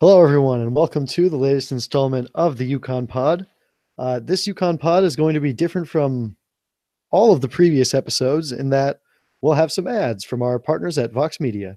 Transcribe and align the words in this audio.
Hello, 0.00 0.24
everyone, 0.24 0.62
and 0.62 0.74
welcome 0.74 1.04
to 1.08 1.28
the 1.28 1.36
latest 1.36 1.72
installment 1.72 2.30
of 2.34 2.56
the 2.56 2.78
UConn 2.78 3.06
Pod. 3.06 3.46
Uh, 3.98 4.18
this 4.18 4.48
UConn 4.48 4.80
Pod 4.80 5.04
is 5.04 5.14
going 5.14 5.34
to 5.34 5.40
be 5.40 5.52
different 5.52 5.86
from 5.86 6.36
all 7.10 7.34
of 7.34 7.42
the 7.42 7.48
previous 7.48 7.92
episodes 7.92 8.50
in 8.50 8.70
that 8.70 9.00
we'll 9.42 9.52
have 9.52 9.70
some 9.70 9.86
ads 9.86 10.24
from 10.24 10.40
our 10.40 10.58
partners 10.58 10.96
at 10.96 11.12
Vox 11.12 11.38
Media. 11.38 11.76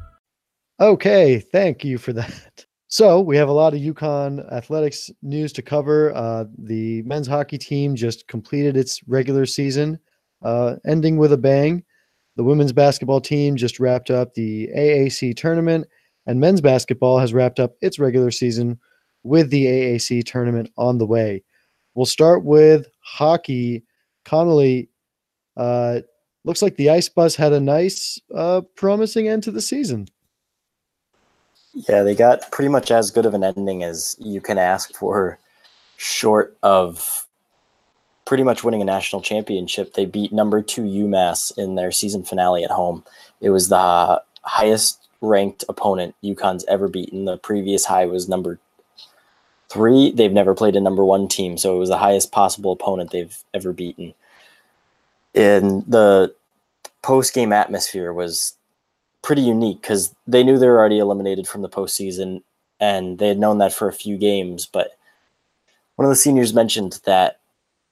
Okay, 0.81 1.37
thank 1.37 1.85
you 1.85 1.99
for 1.99 2.11
that. 2.13 2.65
So, 2.87 3.21
we 3.21 3.37
have 3.37 3.47
a 3.47 3.53
lot 3.53 3.73
of 3.73 3.79
UConn 3.79 4.51
athletics 4.51 5.11
news 5.21 5.53
to 5.53 5.61
cover. 5.61 6.13
Uh, 6.13 6.45
the 6.57 7.03
men's 7.03 7.27
hockey 7.27 7.57
team 7.57 7.95
just 7.95 8.27
completed 8.27 8.75
its 8.75 9.01
regular 9.07 9.45
season, 9.45 9.99
uh, 10.41 10.75
ending 10.85 11.17
with 11.17 11.31
a 11.31 11.37
bang. 11.37 11.83
The 12.35 12.43
women's 12.43 12.73
basketball 12.73 13.21
team 13.21 13.55
just 13.55 13.79
wrapped 13.79 14.09
up 14.09 14.33
the 14.33 14.69
AAC 14.75 15.37
tournament, 15.37 15.87
and 16.25 16.39
men's 16.39 16.61
basketball 16.61 17.19
has 17.19 17.33
wrapped 17.33 17.59
up 17.59 17.75
its 17.81 17.99
regular 17.99 18.31
season 18.31 18.79
with 19.23 19.51
the 19.51 19.67
AAC 19.67 20.25
tournament 20.25 20.71
on 20.77 20.97
the 20.97 21.05
way. 21.05 21.43
We'll 21.93 22.07
start 22.07 22.43
with 22.43 22.87
hockey. 23.01 23.83
Connolly, 24.25 24.89
uh, 25.55 25.99
looks 26.43 26.61
like 26.61 26.75
the 26.75 26.89
Ice 26.89 27.07
Bus 27.07 27.35
had 27.35 27.53
a 27.53 27.59
nice, 27.59 28.19
uh, 28.35 28.61
promising 28.75 29.27
end 29.27 29.43
to 29.43 29.51
the 29.51 29.61
season. 29.61 30.07
Yeah, 31.73 32.03
they 32.03 32.15
got 32.15 32.51
pretty 32.51 32.69
much 32.69 32.91
as 32.91 33.11
good 33.11 33.25
of 33.25 33.33
an 33.33 33.43
ending 33.43 33.83
as 33.83 34.15
you 34.19 34.41
can 34.41 34.57
ask 34.57 34.93
for, 34.93 35.39
short 35.97 36.57
of 36.63 37.27
pretty 38.25 38.43
much 38.43 38.63
winning 38.63 38.81
a 38.81 38.85
national 38.85 39.21
championship. 39.21 39.93
They 39.93 40.05
beat 40.05 40.33
number 40.33 40.61
two 40.61 40.83
UMass 40.83 41.57
in 41.57 41.75
their 41.75 41.91
season 41.91 42.23
finale 42.23 42.63
at 42.63 42.71
home. 42.71 43.03
It 43.39 43.49
was 43.51 43.69
the 43.69 44.21
highest 44.43 45.07
ranked 45.21 45.63
opponent 45.69 46.15
UConn's 46.23 46.65
ever 46.65 46.87
beaten. 46.87 47.25
The 47.25 47.37
previous 47.37 47.85
high 47.85 48.05
was 48.05 48.27
number 48.27 48.59
three. 49.69 50.11
They've 50.11 50.31
never 50.31 50.53
played 50.53 50.75
a 50.75 50.81
number 50.81 51.05
one 51.05 51.27
team, 51.27 51.57
so 51.57 51.75
it 51.75 51.79
was 51.79 51.89
the 51.89 51.97
highest 51.97 52.31
possible 52.31 52.73
opponent 52.73 53.11
they've 53.11 53.37
ever 53.53 53.71
beaten. 53.71 54.13
And 55.33 55.83
the 55.87 56.33
post 57.01 57.33
game 57.33 57.53
atmosphere 57.53 58.11
was 58.11 58.55
pretty 59.21 59.41
unique 59.41 59.81
because 59.81 60.13
they 60.27 60.43
knew 60.43 60.57
they 60.57 60.67
were 60.67 60.79
already 60.79 60.99
eliminated 60.99 61.47
from 61.47 61.61
the 61.61 61.69
postseason 61.69 62.41
and 62.79 63.19
they 63.19 63.27
had 63.27 63.39
known 63.39 63.59
that 63.59 63.73
for 63.73 63.87
a 63.87 63.93
few 63.93 64.17
games. 64.17 64.65
But 64.65 64.91
one 65.95 66.05
of 66.05 66.09
the 66.09 66.15
seniors 66.15 66.53
mentioned 66.53 66.99
that 67.05 67.39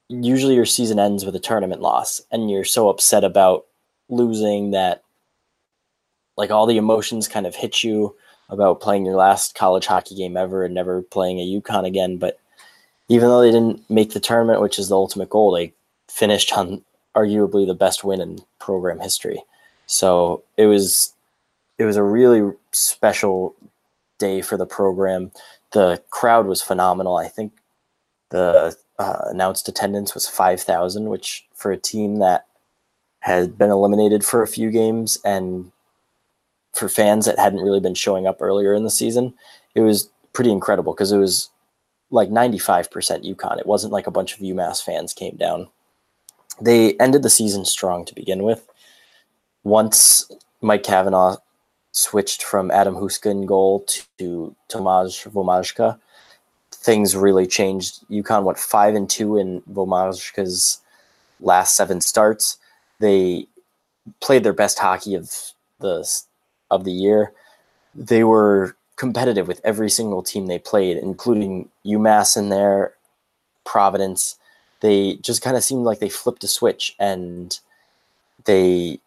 usually 0.08 0.54
your 0.54 0.66
season 0.66 0.98
ends 0.98 1.24
with 1.24 1.36
a 1.36 1.40
tournament 1.40 1.80
loss 1.80 2.20
and 2.32 2.50
you're 2.50 2.64
so 2.64 2.88
upset 2.88 3.22
about 3.22 3.66
losing 4.08 4.72
that 4.72 5.02
like 6.36 6.50
all 6.50 6.66
the 6.66 6.76
emotions 6.76 7.28
kind 7.28 7.46
of 7.46 7.54
hit 7.54 7.84
you 7.84 8.16
about 8.48 8.80
playing 8.80 9.06
your 9.06 9.14
last 9.14 9.54
college 9.54 9.86
hockey 9.86 10.16
game 10.16 10.36
ever 10.36 10.64
and 10.64 10.74
never 10.74 11.02
playing 11.02 11.38
a 11.38 11.60
UConn 11.60 11.86
again. 11.86 12.16
But 12.16 12.40
even 13.08 13.28
though 13.28 13.40
they 13.40 13.52
didn't 13.52 13.88
make 13.88 14.12
the 14.12 14.20
tournament, 14.20 14.60
which 14.60 14.78
is 14.78 14.88
the 14.88 14.96
ultimate 14.96 15.30
goal, 15.30 15.52
they 15.52 15.72
finished 16.08 16.52
on 16.56 16.82
arguably 17.14 17.66
the 17.66 17.74
best 17.74 18.02
win 18.02 18.20
in 18.20 18.38
program 18.58 18.98
history. 18.98 19.42
So 19.86 20.42
it 20.56 20.66
was 20.66 21.12
it 21.80 21.86
was 21.86 21.96
a 21.96 22.02
really 22.02 22.52
special 22.72 23.56
day 24.18 24.42
for 24.42 24.58
the 24.58 24.66
program. 24.66 25.32
The 25.72 26.02
crowd 26.10 26.46
was 26.46 26.60
phenomenal. 26.60 27.16
I 27.16 27.26
think 27.26 27.54
the 28.28 28.76
uh, 28.98 29.22
announced 29.28 29.66
attendance 29.66 30.12
was 30.12 30.28
5,000, 30.28 31.08
which 31.08 31.46
for 31.54 31.72
a 31.72 31.78
team 31.78 32.16
that 32.16 32.44
had 33.20 33.56
been 33.56 33.70
eliminated 33.70 34.26
for 34.26 34.42
a 34.42 34.46
few 34.46 34.70
games 34.70 35.16
and 35.24 35.72
for 36.74 36.86
fans 36.86 37.24
that 37.24 37.38
hadn't 37.38 37.62
really 37.62 37.80
been 37.80 37.94
showing 37.94 38.26
up 38.26 38.42
earlier 38.42 38.74
in 38.74 38.84
the 38.84 38.90
season, 38.90 39.32
it 39.74 39.80
was 39.80 40.10
pretty 40.34 40.52
incredible 40.52 40.92
because 40.92 41.12
it 41.12 41.18
was 41.18 41.48
like 42.10 42.28
95% 42.28 42.90
UConn. 43.24 43.58
It 43.58 43.66
wasn't 43.66 43.94
like 43.94 44.06
a 44.06 44.10
bunch 44.10 44.34
of 44.34 44.40
UMass 44.40 44.84
fans 44.84 45.14
came 45.14 45.36
down. 45.36 45.68
They 46.60 46.92
ended 46.98 47.22
the 47.22 47.30
season 47.30 47.64
strong 47.64 48.04
to 48.04 48.14
begin 48.14 48.42
with. 48.42 48.68
Once 49.64 50.30
Mike 50.60 50.82
Kavanaugh 50.82 51.38
switched 51.92 52.42
from 52.42 52.70
Adam 52.70 52.94
Huska 52.94 53.30
in 53.30 53.46
goal 53.46 53.84
to 54.18 54.54
Tomas 54.68 55.24
Vomacka, 55.24 55.98
things 56.72 57.16
really 57.16 57.46
changed. 57.46 58.00
UConn 58.10 58.44
went 58.44 58.58
five 58.58 58.94
and 58.94 59.08
two 59.08 59.36
in 59.36 59.62
Vomacka's 59.62 60.80
last 61.40 61.76
seven 61.76 62.00
starts. 62.00 62.58
They 62.98 63.46
played 64.20 64.44
their 64.44 64.52
best 64.52 64.78
hockey 64.78 65.14
of 65.14 65.52
the 65.80 66.06
of 66.70 66.84
the 66.84 66.92
year. 66.92 67.32
They 67.94 68.24
were 68.24 68.76
competitive 68.96 69.48
with 69.48 69.60
every 69.64 69.90
single 69.90 70.22
team 70.22 70.46
they 70.46 70.58
played, 70.58 70.96
including 70.96 71.68
UMass 71.84 72.36
in 72.36 72.50
there, 72.50 72.94
Providence. 73.64 74.36
They 74.80 75.16
just 75.16 75.42
kind 75.42 75.56
of 75.56 75.64
seemed 75.64 75.84
like 75.84 75.98
they 75.98 76.08
flipped 76.08 76.44
a 76.44 76.48
switch 76.48 76.94
and 76.98 77.58
they 78.44 79.00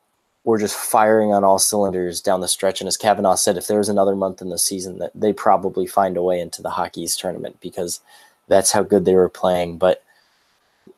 were 0.43 0.57
just 0.57 0.75
firing 0.75 1.33
on 1.33 1.43
all 1.43 1.59
cylinders 1.59 2.21
down 2.21 2.41
the 2.41 2.47
stretch. 2.47 2.81
And 2.81 2.87
as 2.87 2.97
Kavanaugh 2.97 3.35
said, 3.35 3.57
if 3.57 3.67
there 3.67 3.77
was 3.77 3.89
another 3.89 4.15
month 4.15 4.41
in 4.41 4.49
the 4.49 4.57
season, 4.57 4.97
that 4.97 5.11
they 5.15 5.31
probably 5.31 5.87
find 5.87 6.17
a 6.17 6.23
way 6.23 6.39
into 6.39 6.61
the 6.61 6.69
Hockey 6.69 7.01
East 7.01 7.19
tournament 7.19 7.57
because 7.61 8.01
that's 8.47 8.71
how 8.71 8.83
good 8.83 9.05
they 9.05 9.15
were 9.15 9.29
playing. 9.29 9.77
But 9.77 10.03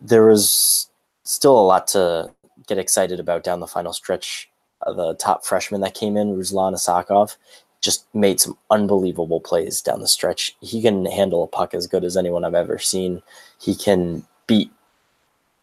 there 0.02 0.26
was 0.26 0.90
still 1.24 1.60
a 1.60 1.62
lot 1.62 1.88
to 1.90 2.32
get 2.68 2.78
excited 2.78 3.20
about 3.20 3.44
down 3.44 3.60
the 3.60 3.68
final 3.68 3.94
stretch. 3.94 4.50
Uh, 4.82 4.94
the 4.94 5.14
top 5.16 5.46
freshman 5.46 5.82
that 5.82 5.94
came 5.94 6.18
in, 6.18 6.36
Ruslan 6.36 6.74
Iskhakov, 6.74 7.38
just 7.82 8.06
made 8.16 8.40
some 8.40 8.58
unbelievable 8.72 9.40
plays 9.40 9.82
down 9.82 10.02
the 10.02 10.08
stretch. 10.08 10.56
He 10.62 10.82
can 10.82 11.06
handle 11.06 11.44
a 11.44 11.48
puck 11.48 11.76
as 11.76 11.86
good 11.86 12.04
as 12.04 12.18
anyone 12.18 12.44
I've 12.44 12.56
ever 12.56 12.80
seen. 12.80 13.22
He 13.60 13.76
can 13.76 14.26
beat 14.48 14.72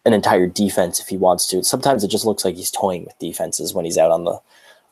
an 0.04 0.12
entire 0.12 0.46
defense 0.46 1.00
if 1.00 1.08
he 1.08 1.16
wants 1.16 1.46
to. 1.48 1.62
Sometimes 1.62 2.02
it 2.02 2.08
just 2.08 2.26
looks 2.26 2.44
like 2.44 2.56
he's 2.56 2.70
toying 2.70 3.04
with 3.04 3.18
defenses 3.18 3.72
when 3.72 3.84
he's 3.84 3.98
out 3.98 4.10
on 4.10 4.24
the 4.24 4.40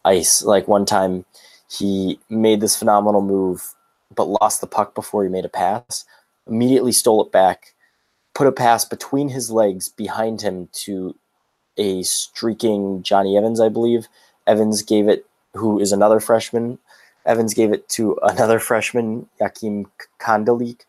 ice. 0.04 0.43
Like 0.43 0.69
one 0.69 0.87
time 0.87 1.25
he 1.71 2.19
made 2.28 2.60
this 2.60 2.76
phenomenal 2.76 3.22
move 3.22 3.75
but 4.14 4.25
lost 4.25 4.61
the 4.61 4.67
puck 4.67 4.94
before 4.94 5.23
he 5.23 5.31
made 5.31 5.44
a 5.44 5.49
pass, 5.49 6.05
immediately 6.49 6.93
stole 6.93 7.25
it 7.25 7.32
back, 7.32 7.75
put 8.34 8.46
a 8.46 8.52
pass 8.52 8.84
between 8.84 9.29
his 9.29 9.50
legs 9.50 9.88
behind 9.88 10.43
him 10.43 10.69
to 10.73 11.14
a 11.76 12.02
streaking 12.02 13.02
Johnny 13.02 13.37
Evans, 13.37 13.61
I 13.61 13.69
believe. 13.69 14.08
Evans 14.46 14.82
gave 14.82 15.08
it, 15.08 15.26
who 15.55 15.79
is 15.79 15.93
another 15.93 16.20
freshman. 16.20 16.79
Evans 17.25 17.55
gave 17.55 17.73
it 17.73 17.88
to 17.90 18.19
another 18.23 18.58
freshman, 18.58 19.29
Jachym 19.40 19.87
Kondelik. 20.19 20.87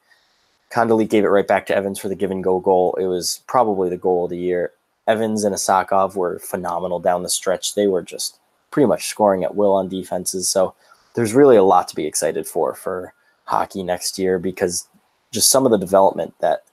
Kondelik 0.71 1.09
gave 1.09 1.25
it 1.25 1.29
right 1.29 1.47
back 1.47 1.65
to 1.68 1.75
Evans 1.75 2.00
for 2.00 2.07
the 2.07 2.15
give 2.15 2.31
and 2.31 2.44
go 2.44 2.59
goal. 2.59 2.97
It 3.00 3.07
was 3.07 3.41
probably 3.47 3.89
the 3.89 3.97
goal 3.97 4.25
of 4.25 4.29
the 4.29 4.38
year. 4.38 4.71
Evans 5.07 5.44
and 5.44 5.53
Iskhakov 5.53 6.15
were 6.15 6.39
phenomenal 6.39 7.00
down 7.00 7.23
the 7.23 7.29
stretch. 7.29 7.75
They 7.75 7.88
were 7.88 8.01
just 8.01 8.39
pretty 8.71 8.88
much 8.88 9.07
scoring 9.07 9.44
at 9.44 9.56
will 9.56 9.73
on 9.73 9.89
defenses. 9.89 10.47
So 10.47 10.73
there's 11.15 11.33
really 11.33 11.57
a 11.57 11.63
lot 11.63 11.88
to 11.89 11.95
be 11.95 12.06
excited 12.06 12.47
for 12.47 12.73
for 12.73 13.13
hockey 13.45 13.83
next 13.83 14.18
year 14.18 14.39
because 14.39 14.88
just 15.31 15.51
some 15.51 15.65
of 15.65 15.71
the 15.71 15.77
development 15.77 16.33
that 16.39 16.63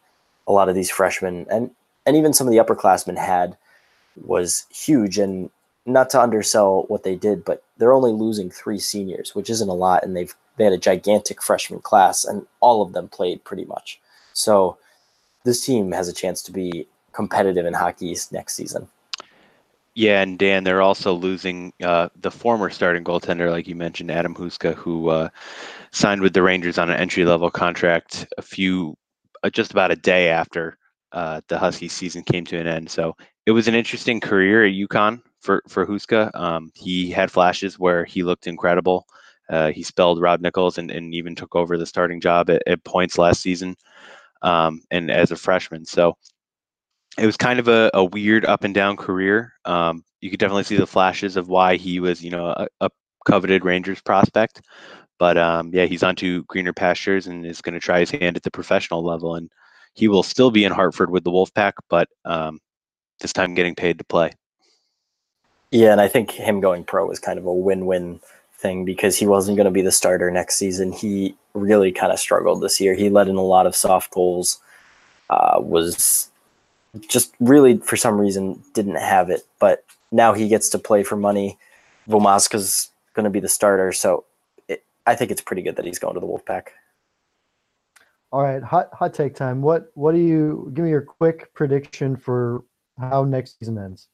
a 0.47 0.53
lot 0.53 0.69
of 0.69 0.75
these 0.75 0.91
freshmen 0.91 1.47
and 1.51 1.71
and 2.07 2.17
even 2.17 2.33
some 2.33 2.47
of 2.47 2.53
the 2.53 2.59
upperclassmen 2.59 3.19
had 3.19 3.57
was 4.17 4.67
huge. 4.71 5.19
And 5.19 5.51
not 5.87 6.11
to 6.11 6.21
undersell 6.21 6.85
what 6.89 7.03
they 7.03 7.17
did, 7.17 7.45
but 7.45 7.65
they're 7.79 7.93
only 7.93 8.13
losing 8.13 8.51
three 8.51 8.79
seniors, 8.79 9.35
which 9.35 9.51
isn't 9.51 9.69
a 9.69 9.75
lot, 9.75 10.05
and 10.05 10.17
they've 10.17 10.35
they 10.59 10.65
had 10.65 10.73
a 10.73 10.79
gigantic 10.79 11.43
freshman 11.43 11.81
class, 11.81 12.25
and 12.25 12.47
all 12.61 12.83
of 12.83 12.93
them 12.93 13.09
played 13.09 13.45
pretty 13.45 13.65
much. 13.65 14.01
So 14.33 14.77
this 15.45 15.65
team 15.65 15.93
has 15.93 16.09
a 16.09 16.13
chance 16.13 16.43
to 16.43 16.53
be 16.53 16.87
competitive 17.13 17.65
in 17.65 17.75
Hockey 17.75 18.17
next 18.33 18.55
season. 18.55 18.89
Yeah, 19.95 20.23
and 20.23 20.39
Dan, 20.39 20.63
they're 20.63 20.83
also 20.83 21.13
losing 21.13 21.73
uh, 21.83 22.09
the 22.21 22.31
former 22.31 22.71
starting 22.71 23.03
goaltender, 23.03 23.51
like 23.51 23.67
you 23.67 23.75
mentioned, 23.75 24.13
Adam 24.13 24.33
Huska, 24.33 24.75
who 24.75 25.09
uh, 25.09 25.29
signed 25.91 26.21
with 26.21 26.35
the 26.35 26.43
Rangers 26.43 26.79
on 26.79 26.89
an 26.89 26.97
entry 26.97 27.25
level 27.25 27.51
contract 27.51 28.25
a 28.39 28.43
few, 28.43 28.97
uh, 29.43 29.51
just 29.51 29.73
about 29.73 29.91
a 29.91 29.97
day 29.97 30.29
after 30.29 30.79
uh, 31.11 31.41
the 31.49 31.59
Husky 31.59 31.89
season 31.89 32.23
came 32.23 32.45
to 32.45 32.59
an 32.61 32.69
end. 32.69 32.91
So 32.91 33.17
it 33.47 33.51
was 33.51 33.67
an 33.67 33.75
interesting 33.75 34.21
career 34.21 34.65
at 34.65 34.75
UConn 34.75 35.21
for 35.41 35.63
for 35.67 35.85
Huska. 35.85 36.33
Um, 36.35 36.71
he 36.75 37.11
had 37.11 37.31
flashes 37.31 37.79
where 37.79 38.05
he 38.05 38.23
looked 38.23 38.47
incredible. 38.47 39.07
Uh, 39.49 39.71
he 39.73 39.83
spelled 39.83 40.21
Rob 40.21 40.41
Nichols 40.41 40.79
and, 40.79 40.91
and 40.91 41.15
even 41.15 41.35
took 41.35 41.57
over 41.57 41.79
the 41.79 41.87
starting 41.87 42.21
job 42.21 42.51
at, 42.51 42.63
at 42.67 42.85
points 42.85 43.19
last 43.19 43.41
season, 43.41 43.77
um, 44.43 44.83
and 44.91 45.11
as 45.11 45.31
a 45.31 45.37
freshman. 45.37 45.85
So 45.85 46.17
it 47.19 47.27
was 47.27 47.37
kind 47.37 47.59
of 47.59 47.69
a, 47.69 47.91
a 47.95 48.05
weird 48.05 48.45
up 48.45 48.65
and 48.65 48.75
down 48.75 48.97
career. 48.97 49.55
Um, 49.65 50.05
you 50.21 50.31
could 50.31 50.41
definitely 50.41 50.65
see 50.65 50.77
the 50.77 50.87
flashes 50.87 51.37
of 51.37 51.49
why 51.49 51.77
he 51.77 52.01
was, 52.01 52.23
you 52.23 52.31
know, 52.31 52.47
a, 52.47 52.69
a 52.81 52.91
coveted 53.25 53.65
Rangers 53.65 54.01
prospect. 54.01 54.63
But 55.19 55.37
um, 55.37 55.71
yeah, 55.73 55.87
he's 55.87 56.03
onto 56.03 56.45
greener 56.45 56.73
pastures 56.73 57.27
and 57.27 57.45
is 57.45 57.61
going 57.61 57.75
to 57.75 57.81
try 57.81 58.01
his 58.01 58.11
hand 58.11 58.37
at 58.37 58.43
the 58.45 58.51
professional 58.51 59.03
level. 59.03 59.35
And 59.35 59.51
he 59.95 60.07
will 60.07 60.23
still 60.23 60.51
be 60.51 60.65
in 60.65 60.73
Hartford 60.73 61.11
with 61.11 61.25
the 61.25 61.31
Wolfpack, 61.31 61.73
but 61.89 62.09
um, 62.25 62.61
this 63.21 63.33
time 63.33 63.55
getting 63.55 63.75
paid 63.75 63.99
to 63.99 64.05
play. 64.05 64.33
Yeah, 65.73 65.93
and 65.93 66.01
I 66.01 66.07
think 66.07 66.31
him 66.31 66.61
going 66.61 66.85
pro 66.85 67.07
was 67.07 67.19
kind 67.19 67.39
of 67.39 67.47
a 67.47 67.53
win-win 67.53 68.21
thing 68.59 68.85
because 68.85 69.17
he 69.17 69.27
wasn't 69.27 69.57
going 69.57 69.67
to 69.67 69.71
be 69.71 69.83
the 69.83 69.93
starter 69.93 70.31
next 70.31 70.57
season. 70.57 70.93
He 70.93 71.35
really 71.55 71.93
kind 71.93 72.13
of 72.13 72.19
struggled 72.19 72.61
this 72.61 72.81
year. 72.81 72.95
He 72.95 73.09
let 73.09 73.29
in 73.29 73.37
a 73.37 73.43
lot 73.43 73.67
of 73.67 73.77
soft 73.77 74.11
goals. 74.11 74.61
Uh, 75.31 75.61
was 75.61 76.31
just 77.09 77.35
really 77.39 77.77
for 77.79 77.97
some 77.97 78.19
reason 78.19 78.63
didn't 78.73 78.97
have 78.97 79.29
it, 79.29 79.43
but 79.59 79.85
now 80.11 80.33
he 80.33 80.49
gets 80.49 80.71
to 80.71 80.79
play 80.79 81.03
for 81.03 81.17
money. 81.17 81.59
Vomacka's 82.07 82.91
going 83.13 83.25
to 83.25 83.31
be 83.31 83.41
the 83.41 83.49
starter, 83.49 83.93
so 83.93 84.25
it, 84.69 84.83
I 85.07 85.15
think 85.15 85.31
it's 85.31 85.43
pretty 85.43 85.61
good 85.61 85.77
that 85.77 85.85
he's 85.85 85.99
going 85.99 86.15
to 86.15 86.21
the 86.21 86.27
Wolfpack. 86.27 86.69
All 88.33 88.43
right, 88.43 88.63
hot 88.63 88.89
hot 88.93 89.13
take 89.13 89.35
time. 89.35 89.61
What 89.61 89.91
what 89.95 90.13
do 90.13 90.19
you 90.19 90.71
give 90.75 90.85
me 90.85 90.91
your 90.91 91.03
quick 91.03 91.53
prediction 91.55 92.17
for 92.17 92.65
how 92.99 93.25
next 93.25 93.59
season 93.59 93.79
ends? 93.79 94.09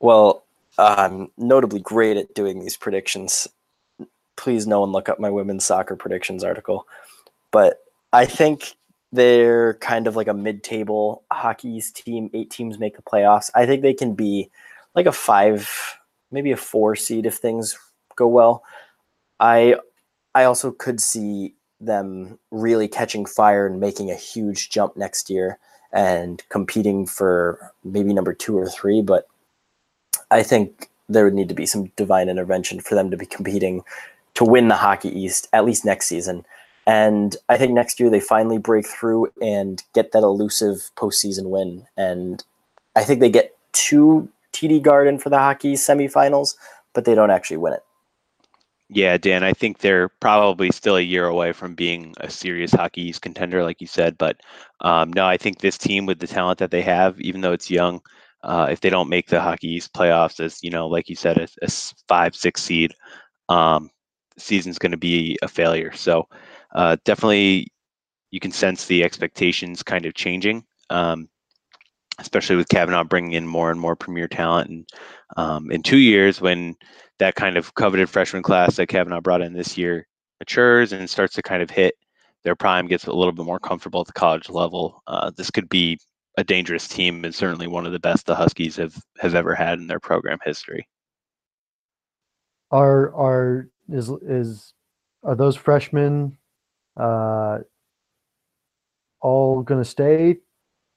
Well, 0.00 0.44
I'm 0.80 1.30
notably 1.36 1.80
great 1.80 2.16
at 2.16 2.34
doing 2.34 2.60
these 2.60 2.76
predictions. 2.76 3.46
Please, 4.36 4.66
no 4.66 4.80
one 4.80 4.92
look 4.92 5.08
up 5.08 5.20
my 5.20 5.30
women's 5.30 5.66
soccer 5.66 5.94
predictions 5.94 6.42
article. 6.42 6.86
But 7.50 7.78
I 8.12 8.24
think 8.24 8.74
they're 9.12 9.74
kind 9.74 10.06
of 10.06 10.16
like 10.16 10.28
a 10.28 10.34
mid-table 10.34 11.24
Hockey 11.32 11.68
East 11.68 11.96
team. 11.96 12.30
Eight 12.32 12.50
teams 12.50 12.78
make 12.78 12.96
the 12.96 13.02
playoffs. 13.02 13.50
I 13.54 13.66
think 13.66 13.82
they 13.82 13.94
can 13.94 14.14
be 14.14 14.50
like 14.94 15.06
a 15.06 15.12
five, 15.12 15.98
maybe 16.30 16.52
a 16.52 16.56
four 16.56 16.96
seed 16.96 17.26
if 17.26 17.36
things 17.36 17.76
go 18.16 18.26
well. 18.26 18.62
I 19.38 19.76
I 20.34 20.44
also 20.44 20.70
could 20.70 21.00
see 21.00 21.54
them 21.80 22.38
really 22.50 22.88
catching 22.88 23.26
fire 23.26 23.66
and 23.66 23.80
making 23.80 24.10
a 24.10 24.14
huge 24.14 24.70
jump 24.70 24.96
next 24.96 25.28
year 25.28 25.58
and 25.92 26.42
competing 26.50 27.06
for 27.06 27.72
maybe 27.82 28.12
number 28.14 28.32
two 28.32 28.56
or 28.56 28.68
three. 28.68 29.02
But 29.02 29.26
I 30.30 30.42
think 30.42 30.88
there 31.08 31.24
would 31.24 31.34
need 31.34 31.48
to 31.48 31.54
be 31.54 31.66
some 31.66 31.86
divine 31.96 32.28
intervention 32.28 32.80
for 32.80 32.94
them 32.94 33.10
to 33.10 33.16
be 33.16 33.26
competing 33.26 33.82
to 34.34 34.44
win 34.44 34.68
the 34.68 34.76
Hockey 34.76 35.08
East 35.08 35.48
at 35.52 35.64
least 35.64 35.84
next 35.84 36.06
season. 36.06 36.44
And 36.86 37.36
I 37.48 37.58
think 37.58 37.72
next 37.72 38.00
year 38.00 38.10
they 38.10 38.20
finally 38.20 38.58
break 38.58 38.86
through 38.86 39.28
and 39.42 39.82
get 39.92 40.12
that 40.12 40.22
elusive 40.22 40.90
postseason 40.96 41.46
win. 41.46 41.86
And 41.96 42.42
I 42.96 43.04
think 43.04 43.20
they 43.20 43.30
get 43.30 43.56
to 43.72 44.28
TD 44.52 44.82
Garden 44.82 45.18
for 45.18 45.30
the 45.30 45.38
hockey 45.38 45.74
semifinals, 45.74 46.56
but 46.92 47.04
they 47.04 47.14
don't 47.14 47.30
actually 47.30 47.58
win 47.58 47.74
it. 47.74 47.84
Yeah, 48.92 49.18
Dan, 49.18 49.44
I 49.44 49.52
think 49.52 49.78
they're 49.78 50.08
probably 50.08 50.72
still 50.72 50.96
a 50.96 51.00
year 51.00 51.26
away 51.26 51.52
from 51.52 51.76
being 51.76 52.12
a 52.18 52.28
serious 52.28 52.72
Hockey 52.72 53.02
East 53.02 53.22
contender, 53.22 53.62
like 53.62 53.80
you 53.80 53.86
said. 53.86 54.18
But 54.18 54.40
um, 54.80 55.12
no, 55.12 55.26
I 55.26 55.36
think 55.36 55.58
this 55.58 55.78
team, 55.78 56.06
with 56.06 56.18
the 56.18 56.26
talent 56.26 56.58
that 56.58 56.72
they 56.72 56.82
have, 56.82 57.20
even 57.20 57.40
though 57.40 57.52
it's 57.52 57.70
young, 57.70 58.00
uh, 58.42 58.68
if 58.70 58.80
they 58.80 58.90
don't 58.90 59.08
make 59.08 59.28
the 59.28 59.40
Hockey 59.40 59.68
East 59.68 59.92
playoffs, 59.92 60.40
as 60.40 60.62
you 60.62 60.70
know, 60.70 60.86
like 60.86 61.08
you 61.08 61.16
said, 61.16 61.38
a, 61.38 61.48
a 61.62 61.70
five, 62.08 62.34
six 62.34 62.62
seed, 62.62 62.94
um, 63.48 63.90
season's 64.38 64.78
going 64.78 64.92
to 64.92 64.98
be 64.98 65.38
a 65.42 65.48
failure. 65.48 65.92
So 65.92 66.28
uh, 66.74 66.96
definitely, 67.04 67.68
you 68.30 68.40
can 68.40 68.52
sense 68.52 68.86
the 68.86 69.04
expectations 69.04 69.82
kind 69.82 70.06
of 70.06 70.14
changing, 70.14 70.64
um, 70.88 71.28
especially 72.18 72.56
with 72.56 72.68
Kavanaugh 72.68 73.04
bringing 73.04 73.32
in 73.32 73.46
more 73.46 73.70
and 73.70 73.80
more 73.80 73.96
premier 73.96 74.28
talent. 74.28 74.70
And 74.70 74.88
um, 75.36 75.70
in 75.70 75.82
two 75.82 75.98
years, 75.98 76.40
when 76.40 76.76
that 77.18 77.34
kind 77.34 77.56
of 77.56 77.74
coveted 77.74 78.08
freshman 78.08 78.42
class 78.42 78.76
that 78.76 78.88
Kavanaugh 78.88 79.20
brought 79.20 79.42
in 79.42 79.52
this 79.52 79.76
year 79.76 80.06
matures 80.38 80.92
and 80.92 81.10
starts 81.10 81.34
to 81.34 81.42
kind 81.42 81.62
of 81.62 81.70
hit 81.70 81.94
their 82.44 82.56
prime, 82.56 82.86
gets 82.86 83.06
a 83.06 83.12
little 83.12 83.32
bit 83.32 83.44
more 83.44 83.60
comfortable 83.60 84.00
at 84.00 84.06
the 84.06 84.12
college 84.14 84.48
level, 84.48 85.02
uh, 85.06 85.30
this 85.36 85.50
could 85.50 85.68
be 85.68 85.98
a 86.40 86.44
dangerous 86.44 86.88
team 86.88 87.22
and 87.24 87.34
certainly 87.34 87.66
one 87.66 87.84
of 87.84 87.92
the 87.92 88.00
best 88.00 88.24
the 88.24 88.34
Huskies 88.34 88.76
have 88.76 88.96
have 89.18 89.34
ever 89.34 89.54
had 89.54 89.78
in 89.78 89.86
their 89.86 90.00
program 90.00 90.38
history. 90.42 90.88
Are 92.70 93.14
are 93.14 93.68
is 93.90 94.08
is 94.22 94.72
are 95.22 95.36
those 95.36 95.54
freshmen 95.54 96.38
uh, 96.96 97.58
all 99.20 99.62
going 99.62 99.82
to 99.82 99.88
stay 99.88 100.38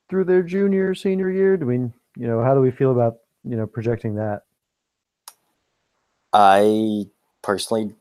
through 0.09 0.23
their 0.23 0.43
junior 0.43 0.95
senior 0.95 1.29
year? 1.29 1.57
Do 1.57 1.65
we 1.65 1.75
you 1.75 1.91
know 2.27 2.41
how 2.41 2.55
do 2.55 2.61
we 2.61 2.71
feel 2.71 2.91
about 2.91 3.17
you 3.43 3.57
know 3.57 3.67
projecting 3.67 4.15
that? 4.15 4.43
I 6.31 7.05
personally 7.41 7.93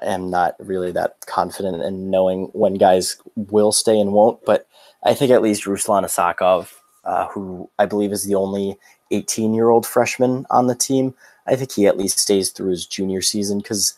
am 0.00 0.30
not 0.30 0.56
really 0.58 0.92
that 0.92 1.18
confident 1.26 1.82
in 1.82 2.10
knowing 2.10 2.46
when 2.52 2.74
guys 2.74 3.18
will 3.34 3.72
stay 3.72 4.00
and 4.00 4.12
won't, 4.12 4.42
but 4.46 4.66
I 5.06 5.14
think 5.14 5.30
at 5.30 5.42
least 5.42 5.64
Ruslan 5.64 6.04
Iskhakov, 6.04 6.72
uh, 7.04 7.28
who 7.28 7.70
I 7.78 7.86
believe 7.86 8.12
is 8.12 8.24
the 8.24 8.34
only 8.34 8.76
18 9.12 9.54
year 9.54 9.70
old 9.70 9.86
freshman 9.86 10.46
on 10.50 10.66
the 10.66 10.74
team, 10.74 11.14
I 11.46 11.54
think 11.54 11.72
he 11.72 11.86
at 11.86 11.96
least 11.96 12.18
stays 12.18 12.50
through 12.50 12.70
his 12.70 12.86
junior 12.86 13.22
season 13.22 13.58
because 13.58 13.94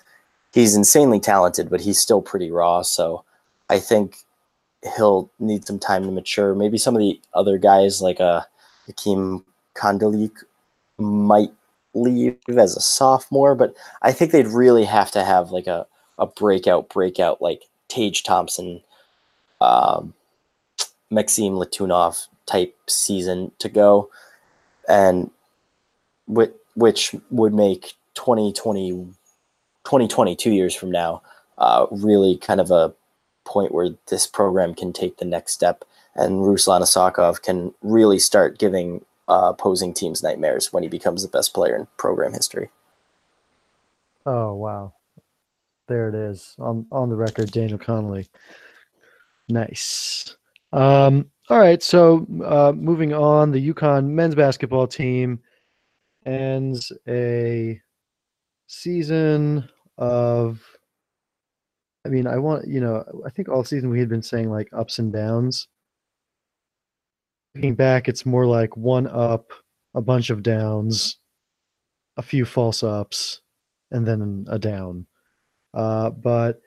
he's 0.53 0.77
insanely 0.77 1.19
talented, 1.19 1.71
but 1.71 1.81
he's 1.81 1.99
still 1.99 2.21
pretty 2.21 2.51
raw. 2.51 2.83
So 2.83 3.25
I 3.71 3.79
think 3.79 4.19
he'll 4.97 5.31
need 5.39 5.67
some 5.67 5.79
time 5.79 6.05
to 6.05 6.11
mature. 6.11 6.55
Maybe 6.55 6.77
some 6.77 6.95
of 6.95 7.01
the 7.01 7.19
other 7.33 7.57
guys 7.57 8.03
like 8.03 8.21
uh, 8.21 8.43
Jachym 8.89 9.45
Kondelik 9.75 10.37
might 10.99 11.53
leave 11.95 12.37
as 12.49 12.77
a 12.77 12.81
sophomore, 12.81 13.55
but 13.55 13.75
I 14.03 14.13
think 14.13 14.33
they'd 14.33 14.47
really 14.47 14.85
have 14.85 15.11
to 15.13 15.25
have 15.25 15.53
like 15.53 15.67
a, 15.67 15.87
a 16.19 16.27
breakout, 16.27 16.91
breakout 16.91 17.41
like 17.41 17.63
Tage 17.89 18.25
Thompson, 18.25 18.83
um, 19.63 20.13
Maxim 21.11 21.55
Letunov 21.55 22.29
type 22.47 22.77
season 22.87 23.53
to 23.59 23.69
go, 23.69 24.11
and 24.89 25.31
which, 26.27 26.53
which 26.75 27.15
would 27.31 27.55
make 27.55 27.95
2020, 28.15 28.91
2020, 29.85 30.37
two 30.37 30.53
years 30.53 30.75
from 30.75 30.91
now, 30.91 31.23
uh, 31.59 31.87
really 31.91 32.37
kind 32.37 32.61
of 32.61 32.71
a 32.71 32.93
point 33.45 33.73
where 33.73 33.91
this 34.09 34.27
program 34.27 34.75
can 34.75 34.93
take 34.93 35.17
the 35.17 35.25
next 35.25 35.53
step 35.53 35.85
and 36.19 36.43
Ruslan 36.43 36.83
Iskhakov 36.83 37.43
can 37.43 37.73
really 37.81 38.19
start 38.19 38.59
giving 38.59 39.05
uh, 39.29 39.53
opposing 39.53 39.95
teams 39.95 40.23
nightmares 40.23 40.73
when 40.73 40.83
he 40.83 40.89
becomes 40.89 41.23
the 41.23 41.29
best 41.29 41.55
player 41.55 41.77
in 41.77 41.87
program 41.97 42.33
history. 42.33 42.71
Oh 44.27 44.55
wow, 44.55 44.93
there 45.87 46.09
it 46.09 46.15
is 46.15 46.55
on 46.59 46.87
on 46.91 47.09
the 47.09 47.17
record, 47.17 47.51
Daniel 47.53 47.79
Connolly. 47.79 48.29
Nice. 49.49 50.37
Um, 50.73 51.31
all 51.49 51.59
right, 51.59 51.83
so 51.83 52.27
uh, 52.45 52.73
moving 52.75 53.15
on, 53.15 53.51
the 53.53 53.73
UConn 53.73 54.07
men's 54.07 54.35
basketball 54.35 54.87
team 54.87 55.41
ends 56.27 56.93
a 57.09 57.81
season 58.67 59.69
of. 59.99 60.63
I 62.07 62.11
mean, 62.11 62.27
I 62.27 62.39
want 62.39 62.67
you 62.69 62.81
know, 62.81 63.05
I 63.27 63.31
think 63.31 63.49
all 63.49 63.65
season 63.65 63.91
we 63.91 64.01
had 64.01 64.09
been 64.09 64.23
saying 64.23 64.51
like 64.51 64.69
ups 64.73 64.99
and 64.99 65.13
downs 65.13 65.69
looking 67.55 67.75
back, 67.75 68.09
it's 68.09 68.25
more 68.25 68.47
like 68.47 68.77
one 68.77 69.07
up, 69.09 69.51
a 69.95 70.01
bunch 70.01 70.31
of 70.31 70.43
downs, 70.43 71.19
a 72.17 72.23
few 72.23 72.45
false 72.45 72.83
ups, 72.83 73.41
and 73.91 74.07
then 74.07 74.47
a 74.49 74.59
down. 74.59 75.07
Uh, 75.75 76.11
but 76.11 76.61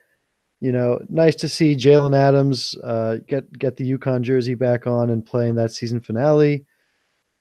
you 0.61 0.71
know, 0.71 0.99
nice 1.09 1.35
to 1.37 1.49
see 1.49 1.75
Jalen 1.75 2.15
Adams 2.15 2.75
uh, 2.83 3.17
get 3.27 3.51
get 3.59 3.77
the 3.77 3.97
UConn 3.97 4.21
jersey 4.23 4.55
back 4.55 4.87
on 4.87 5.09
and 5.09 5.25
playing 5.25 5.55
that 5.55 5.71
season 5.73 5.99
finale. 6.01 6.65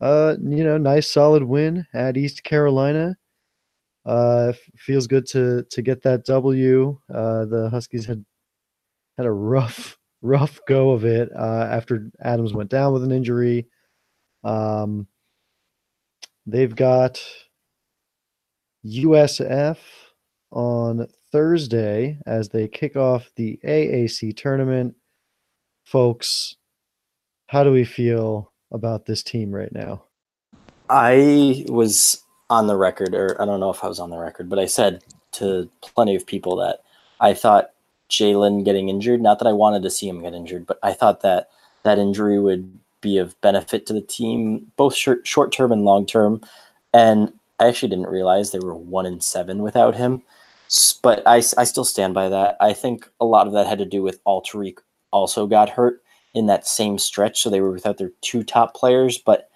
uh, 0.01 0.37
you 0.43 0.65
know, 0.65 0.79
nice 0.79 1.09
solid 1.09 1.43
win 1.45 1.87
at 1.95 2.17
East 2.17 2.43
Carolina. 2.45 3.17
Uh, 4.07 4.53
feels 4.77 5.07
good 5.07 5.27
to 5.27 5.65
to 5.71 5.83
get 5.83 6.03
that 6.03 6.25
W. 6.25 6.99
Uh, 7.13 7.45
the 7.47 7.69
Huskies 7.71 8.07
had 8.07 8.25
had 9.17 9.27
a 9.27 9.33
rough 9.33 9.99
rough 10.23 10.61
go 10.67 10.91
of 10.93 11.05
it 11.05 11.31
uh, 11.39 11.69
after 11.71 12.11
Adams 12.23 12.55
went 12.55 12.71
down 12.71 12.93
with 12.93 13.05
an 13.05 13.13
injury. 13.13 13.67
Um, 14.45 15.07
they've 16.47 16.75
got 16.75 17.23
USF 18.85 19.79
on 20.51 21.07
Thursday 21.33 22.19
as 22.27 22.49
they 22.49 22.69
kick 22.69 22.97
off 22.97 23.31
the 23.37 23.59
AAC 23.65 24.37
tournament. 24.37 24.95
Folks, 25.85 26.57
how 27.47 27.65
do 27.65 27.73
we 27.73 27.85
feel 27.85 28.53
about 28.73 29.07
this 29.07 29.23
team 29.23 29.53
right 29.53 29.73
now? 29.73 30.05
I 30.89 31.65
was 31.69 32.23
on 32.49 32.67
the 32.67 32.77
record, 32.77 33.15
or 33.15 33.41
I 33.41 33.45
don't 33.45 33.61
know 33.61 33.71
if 33.71 33.85
I 33.85 33.89
was 33.89 34.01
on 34.01 34.11
the 34.11 34.19
record, 34.19 34.49
but 34.49 34.59
I 34.59 34.67
said 34.67 35.05
to 35.33 35.71
plenty 35.81 36.17
of 36.17 36.27
people 36.27 36.57
that 36.57 36.81
I 37.21 37.35
thought 37.35 37.71
Jalen 38.09 38.65
getting 38.65 38.89
injured, 38.89 39.21
not 39.21 39.39
that 39.39 39.49
I 39.49 39.53
wanted 39.53 39.83
to 39.85 39.91
see 39.91 40.09
him 40.09 40.23
get 40.23 40.35
injured, 40.35 40.67
but 40.67 40.79
I 40.83 40.93
thought 40.93 41.23
that 41.23 41.49
that 41.85 41.99
injury 41.99 42.41
would 42.41 42.79
be 43.01 43.19
of 43.19 43.41
benefit 43.41 43.87
to 43.87 43.93
the 43.93 44.01
team, 44.01 44.71
both 44.77 44.95
short, 44.95 45.27
short 45.27 45.53
term 45.53 45.73
and 45.73 45.85
long 45.85 46.07
term. 46.07 46.43
And 46.93 47.33
I 47.59 47.69
actually 47.69 47.91
didn't 47.91 48.09
realize 48.09 48.51
they 48.51 48.59
were 48.59 48.75
one 48.75 49.07
in 49.07 49.21
seven 49.21 49.63
without 49.63 49.95
him. 49.95 50.23
But 51.03 51.23
I, 51.27 51.37
I 51.37 51.65
still 51.65 51.85
stand 51.85 52.15
by 52.15 52.29
that. 52.29 52.57
I 52.61 52.73
think 52.73 53.09
a 53.21 53.25
lot 53.25 53.47
of 53.47 53.53
that 53.55 53.67
had 53.67 53.79
to 53.79 53.85
do 53.85 54.03
with 54.03 54.23
Alterique 54.25 54.81
also 55.11 55.47
got 55.47 55.71
hurt 55.71 56.03
in 56.33 56.47
that 56.47 56.67
same 56.67 56.99
stretch. 56.99 57.43
So 57.43 57.51
they 57.51 57.61
were 57.61 57.73
without 57.73 57.99
their 57.99 58.13
two 58.21 58.45
top 58.45 58.75
players. 58.75 59.19
But 59.19 59.51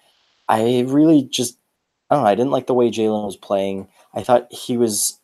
I 0.49 0.85
really 0.87 1.23
just, 1.23 1.57
I 2.09 2.15
don't 2.15 2.23
know, 2.23 2.29
I 2.29 2.35
didn't 2.35 2.51
like 2.51 2.67
the 2.67 2.73
way 2.73 2.89
Jalen 2.89 3.25
was 3.25 3.37
playing. 3.37 3.87
I 4.13 4.23
thought 4.23 4.51
he 4.51 4.75
was 4.77 5.19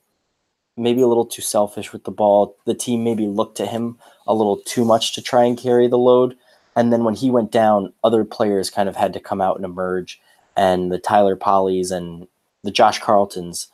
maybe 0.77 1.01
a 1.01 1.07
little 1.07 1.25
too 1.25 1.41
selfish 1.41 1.91
with 1.91 2.05
the 2.05 2.11
ball. 2.11 2.55
The 2.65 2.73
team 2.73 3.03
maybe 3.03 3.27
looked 3.27 3.57
to 3.57 3.65
him 3.65 3.97
a 4.25 4.33
little 4.33 4.57
too 4.57 4.85
much 4.85 5.13
to 5.13 5.21
try 5.21 5.43
and 5.43 5.57
carry 5.57 5.87
the 5.87 5.97
load. 5.97 6.37
And 6.75 6.93
then 6.93 7.03
when 7.03 7.15
he 7.15 7.29
went 7.29 7.51
down, 7.51 7.91
other 8.01 8.23
players 8.23 8.69
kind 8.69 8.87
of 8.87 8.95
had 8.95 9.11
to 9.13 9.19
come 9.19 9.41
out 9.41 9.57
and 9.57 9.65
emerge. 9.65 10.21
And 10.55 10.89
the 10.89 10.99
Tyler 10.99 11.35
Polleys 11.35 11.91
and 11.91 12.27
the 12.63 12.71
Josh 12.71 12.99
Carltons, 12.99 13.67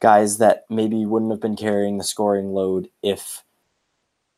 guys 0.00 0.38
that 0.38 0.64
maybe 0.68 1.06
wouldn't 1.06 1.30
have 1.30 1.40
been 1.40 1.56
carrying 1.56 1.98
the 1.98 2.04
scoring 2.04 2.52
load 2.52 2.88
if 3.02 3.44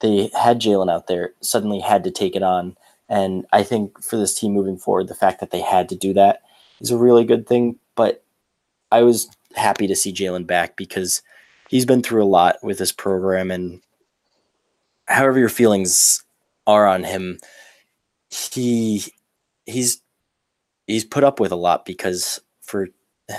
they 0.00 0.30
had 0.38 0.60
Jalen 0.60 0.90
out 0.90 1.06
there, 1.06 1.32
suddenly 1.40 1.80
had 1.80 2.04
to 2.04 2.10
take 2.10 2.36
it 2.36 2.42
on. 2.42 2.76
And 3.08 3.46
I 3.52 3.62
think 3.62 4.02
for 4.02 4.16
this 4.16 4.34
team 4.34 4.52
moving 4.52 4.76
forward, 4.76 5.08
the 5.08 5.14
fact 5.14 5.40
that 5.40 5.50
they 5.50 5.60
had 5.60 5.88
to 5.90 5.96
do 5.96 6.12
that 6.14 6.42
is 6.80 6.90
a 6.90 6.98
really 6.98 7.24
good 7.24 7.46
thing. 7.46 7.78
But 7.94 8.24
I 8.90 9.02
was 9.02 9.28
happy 9.54 9.86
to 9.86 9.96
see 9.96 10.12
Jalen 10.12 10.46
back 10.46 10.76
because 10.76 11.22
he's 11.68 11.86
been 11.86 12.02
through 12.02 12.24
a 12.24 12.26
lot 12.26 12.56
with 12.62 12.78
this 12.78 12.92
program. 12.92 13.50
And 13.50 13.80
however 15.06 15.38
your 15.38 15.48
feelings 15.48 16.24
are 16.66 16.86
on 16.86 17.04
him, 17.04 17.38
he 18.28 19.04
he's 19.66 20.02
he's 20.86 21.04
put 21.04 21.22
up 21.22 21.38
with 21.38 21.52
a 21.52 21.56
lot 21.56 21.84
because 21.84 22.40
for 22.62 22.88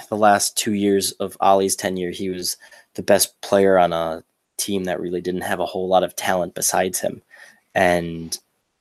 the 0.09 0.17
last 0.17 0.57
two 0.57 0.73
years 0.73 1.11
of 1.13 1.37
Ollie's 1.39 1.75
tenure, 1.75 2.11
he 2.11 2.29
was 2.29 2.57
the 2.95 3.03
best 3.03 3.39
player 3.41 3.77
on 3.77 3.93
a 3.93 4.23
team 4.57 4.85
that 4.85 4.99
really 4.99 5.21
didn't 5.21 5.41
have 5.41 5.59
a 5.59 5.65
whole 5.65 5.87
lot 5.87 6.03
of 6.03 6.15
talent 6.15 6.53
besides 6.53 6.99
him. 6.99 7.21
And 7.75 8.37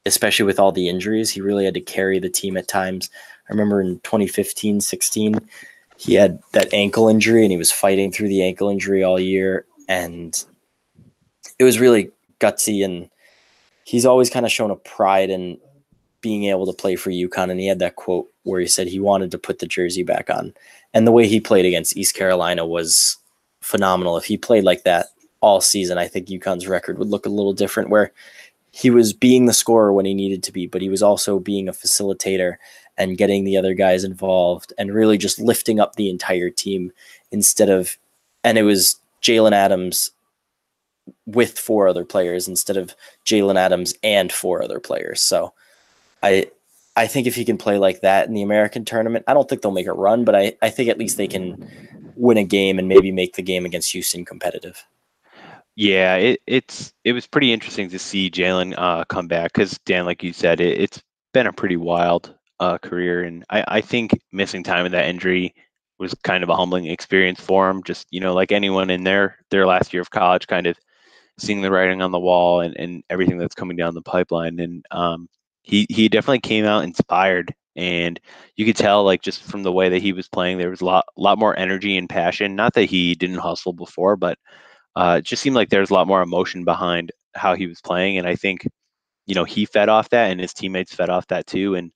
especially 0.07 0.45
with 0.45 0.59
all 0.59 0.73
the 0.73 0.89
injuries, 0.89 1.31
he 1.31 1.41
really 1.41 1.65
had 1.65 1.75
to 1.75 1.81
carry 1.81 2.19
the 2.19 2.29
team 2.29 2.57
at 2.57 2.69
times. 2.69 3.11
I 3.49 3.53
remember 3.53 3.81
in 3.81 4.01
2015 4.01 4.81
16, 4.81 5.41
he 5.97 6.15
had 6.15 6.41
that 6.53 6.73
ankle 6.73 7.09
injury 7.09 7.43
and 7.43 7.53
he 7.53 7.59
was 7.59 7.73
fighting 7.73 8.13
through 8.13 8.29
the 8.29 8.43
ankle 8.43 8.69
injury 8.69 9.03
all 9.03 9.21
year. 9.21 9.67
And 9.89 10.43
it 11.59 11.65
was 11.65 11.81
really 11.81 12.11
gutsy. 12.41 12.85
And 12.85 13.09
he's 13.85 14.07
always 14.07 14.31
kind 14.31 14.47
of 14.47 14.53
shown 14.53 14.71
a 14.71 14.77
pride 14.77 15.31
in 15.31 15.59
being 16.21 16.45
able 16.45 16.67
to 16.67 16.73
play 16.73 16.97
for 16.97 17.11
UConn. 17.11 17.51
And 17.51 17.61
he 17.61 17.67
had 17.67 17.81
that 17.81 17.97
quote 17.97 18.29
where 18.45 18.61
he 18.61 18.67
said 18.67 18.89
he 18.89 19.01
wanted 19.01 19.31
to 19.33 19.39
put 19.39 19.59
the 19.59 19.67
jersey 19.67 20.03
back 20.03 20.31
on. 20.31 20.55
And 20.95 21.07
the 21.07 21.13
way 21.13 21.27
he 21.27 21.41
played 21.41 21.65
against 21.65 21.97
East 21.97 22.15
Carolina 22.15 22.67
was 22.67 23.17
phenomenal. 23.61 24.17
If 24.17 24.25
he 24.25 24.37
played 24.37 24.65
like 24.65 24.85
that 24.85 25.07
all 25.41 25.61
season, 25.61 25.99
I 25.99 26.09
think 26.09 26.29
UConn's 26.29 26.69
record 26.69 26.99
would 26.99 27.09
look 27.09 27.27
a 27.27 27.31
little 27.31 27.53
different 27.53 27.91
where 27.91 28.13
he 28.73 28.91
was 28.91 29.13
being 29.13 29.47
the 29.47 29.53
scorer 29.53 29.93
when 29.93 30.07
he 30.07 30.15
needed 30.15 30.43
to 30.45 30.53
be, 30.53 30.67
but 30.67 30.83
he 30.83 30.89
was 30.89 31.03
also 31.03 31.39
being 31.39 31.69
a 31.69 31.73
facilitator 31.73 32.57
and 32.97 33.19
getting 33.19 33.45
the 33.45 33.57
other 33.57 33.75
guys 33.75 34.05
involved 34.05 34.73
and 34.79 34.95
really 34.95 35.19
just 35.19 35.39
lifting 35.39 35.81
up 35.81 35.97
the 35.97 36.11
entire 36.11 36.51
team 36.51 36.93
instead 37.31 37.69
of, 37.69 37.97
and 38.45 38.59
it 38.59 38.63
was 38.63 38.99
Jalen 39.23 39.53
Adams 39.53 40.11
with 41.27 41.59
four 41.59 41.89
other 41.89 42.05
players 42.05 42.49
instead 42.49 42.77
of 42.77 42.95
Jalen 43.25 43.57
Adams 43.57 43.95
and 44.03 44.33
four 44.33 44.63
other 44.63 44.81
players. 44.81 45.21
So 45.21 45.53
I 46.23 46.51
I 46.95 47.07
think 47.07 47.27
if 47.27 47.35
he 47.35 47.45
can 47.45 47.57
play 47.57 47.79
like 47.79 48.03
that 48.03 48.29
in 48.29 48.35
the 48.35 48.43
American 48.43 48.85
tournament, 48.85 49.25
I 49.27 49.35
don't 49.35 49.49
think 49.49 49.63
they'll 49.63 49.73
make 49.73 49.87
a 49.87 49.93
run, 49.93 50.25
but 50.25 50.35
I, 50.35 50.57
I 50.61 50.71
think 50.71 50.91
at 50.91 50.99
least 50.99 51.17
they 51.17 51.29
can 51.29 51.71
win 52.17 52.37
a 52.37 52.45
game 52.45 52.79
and 52.79 52.89
maybe 52.89 53.11
make 53.11 53.35
the 53.35 53.43
game 53.43 53.65
against 53.65 53.93
Houston 53.93 54.25
competitive. 54.25 54.85
Yeah, 55.75 56.17
it, 56.17 56.41
it's 56.47 56.93
it 57.05 57.15
was 57.15 57.27
pretty 57.27 57.53
interesting 57.53 57.89
to 57.91 57.99
see 57.99 58.31
Jalen 58.31 58.75
uh, 58.77 59.05
come 59.07 59.27
back 59.27 59.55
because 59.55 59.79
Dan, 59.87 60.05
like 60.05 60.23
you 60.23 60.33
said, 60.33 60.61
it, 60.61 60.79
has 60.79 61.03
been 61.33 61.47
a 61.47 61.53
pretty 61.53 61.79
wild 61.79 62.35
uh, 62.61 62.77
career, 62.77 63.23
and 63.23 63.45
I, 63.49 63.65
I 63.67 63.81
think 63.81 64.13
missing 64.33 64.63
time 64.63 64.83
with 64.83 64.93
that 64.93 65.09
injury 65.09 65.55
was 65.99 66.15
kind 66.25 66.43
of 66.43 66.51
a 66.51 66.57
humbling 66.57 66.87
experience 66.87 67.41
for 67.41 67.71
him. 67.71 67.83
Just 67.85 68.07
you 68.11 68.21
know, 68.21 68.35
like 68.35 68.53
anyone 68.53 68.91
in 68.91 69.05
their 69.05 69.39
their 69.51 69.67
last 69.67 69.95
year 69.95 70.03
of 70.03 70.11
college, 70.11 70.47
kind 70.47 70.67
of 70.67 70.79
seeing 71.39 71.63
the 71.63 71.71
writing 71.71 72.03
on 72.03 72.11
the 72.11 72.21
wall 72.21 72.61
and, 72.61 72.77
and 72.77 73.03
everything 73.09 73.39
that's 73.39 73.55
coming 73.55 73.77
down 73.77 73.95
the 73.95 74.03
pipeline, 74.03 74.61
and 74.61 74.85
um, 74.91 75.27
he 75.63 75.87
he 75.91 76.09
definitely 76.09 76.41
came 76.41 76.65
out 76.65 76.85
inspired 76.85 77.55
and 77.77 78.21
you 78.57 78.67
could 78.67 78.77
tell 78.77 79.05
like 79.05 79.23
just 79.23 79.43
from 79.43 79.63
the 79.63 79.73
way 79.73 79.89
that 79.89 80.03
he 80.03 80.13
was 80.13 80.29
playing 80.29 80.59
there 80.59 80.71
was 80.71 80.81
a 80.81 80.85
lot 80.85 81.05
lot 81.17 81.39
more 81.39 81.59
energy 81.59 81.97
and 81.97 82.09
passion 82.09 82.55
not 82.55 82.75
that 82.75 82.85
he 82.85 83.15
didn't 83.15 83.39
hustle 83.39 83.73
before 83.73 84.17
but 84.17 84.39
uh, 84.95 85.17
it 85.19 85.25
just 85.25 85.43
seemed 85.43 85.57
like 85.57 85.71
there 85.71 85.81
was 85.81 85.91
a 85.91 85.95
lot 85.95 86.07
more 86.07 86.21
emotion 86.21 86.65
behind 86.65 87.11
how 87.35 87.55
he 87.55 87.67
was 87.67 87.81
playing 87.81 88.19
and 88.19 88.27
i 88.27 88.37
think 88.37 88.69
you 89.27 89.35
know 89.35 89.45
he 89.45 89.65
fed 89.65 89.89
off 89.89 90.11
that 90.11 90.31
and 90.31 90.41
his 90.41 90.53
teammates 90.53 90.95
fed 90.95 91.09
off 91.09 91.27
that 91.29 91.47
too 91.47 91.75
and 91.75 91.93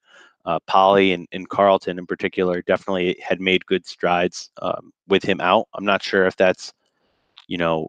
uh, 0.46 0.61
Polley 0.66 1.12
and, 1.12 1.26
and 1.32 1.49
Carlton 1.49 1.99
in 1.99 2.06
particular 2.06 2.62
definitely 2.62 3.18
had 3.20 3.40
made 3.40 3.66
good 3.66 3.85
strides 3.85 4.50
um, 4.62 4.92
with 5.08 5.25
him 5.25 5.40
out. 5.40 5.66
I'm 5.75 5.85
not 5.85 6.02
sure 6.02 6.25
if 6.25 6.37
that's, 6.37 6.73
you 7.49 7.58
know, 7.58 7.88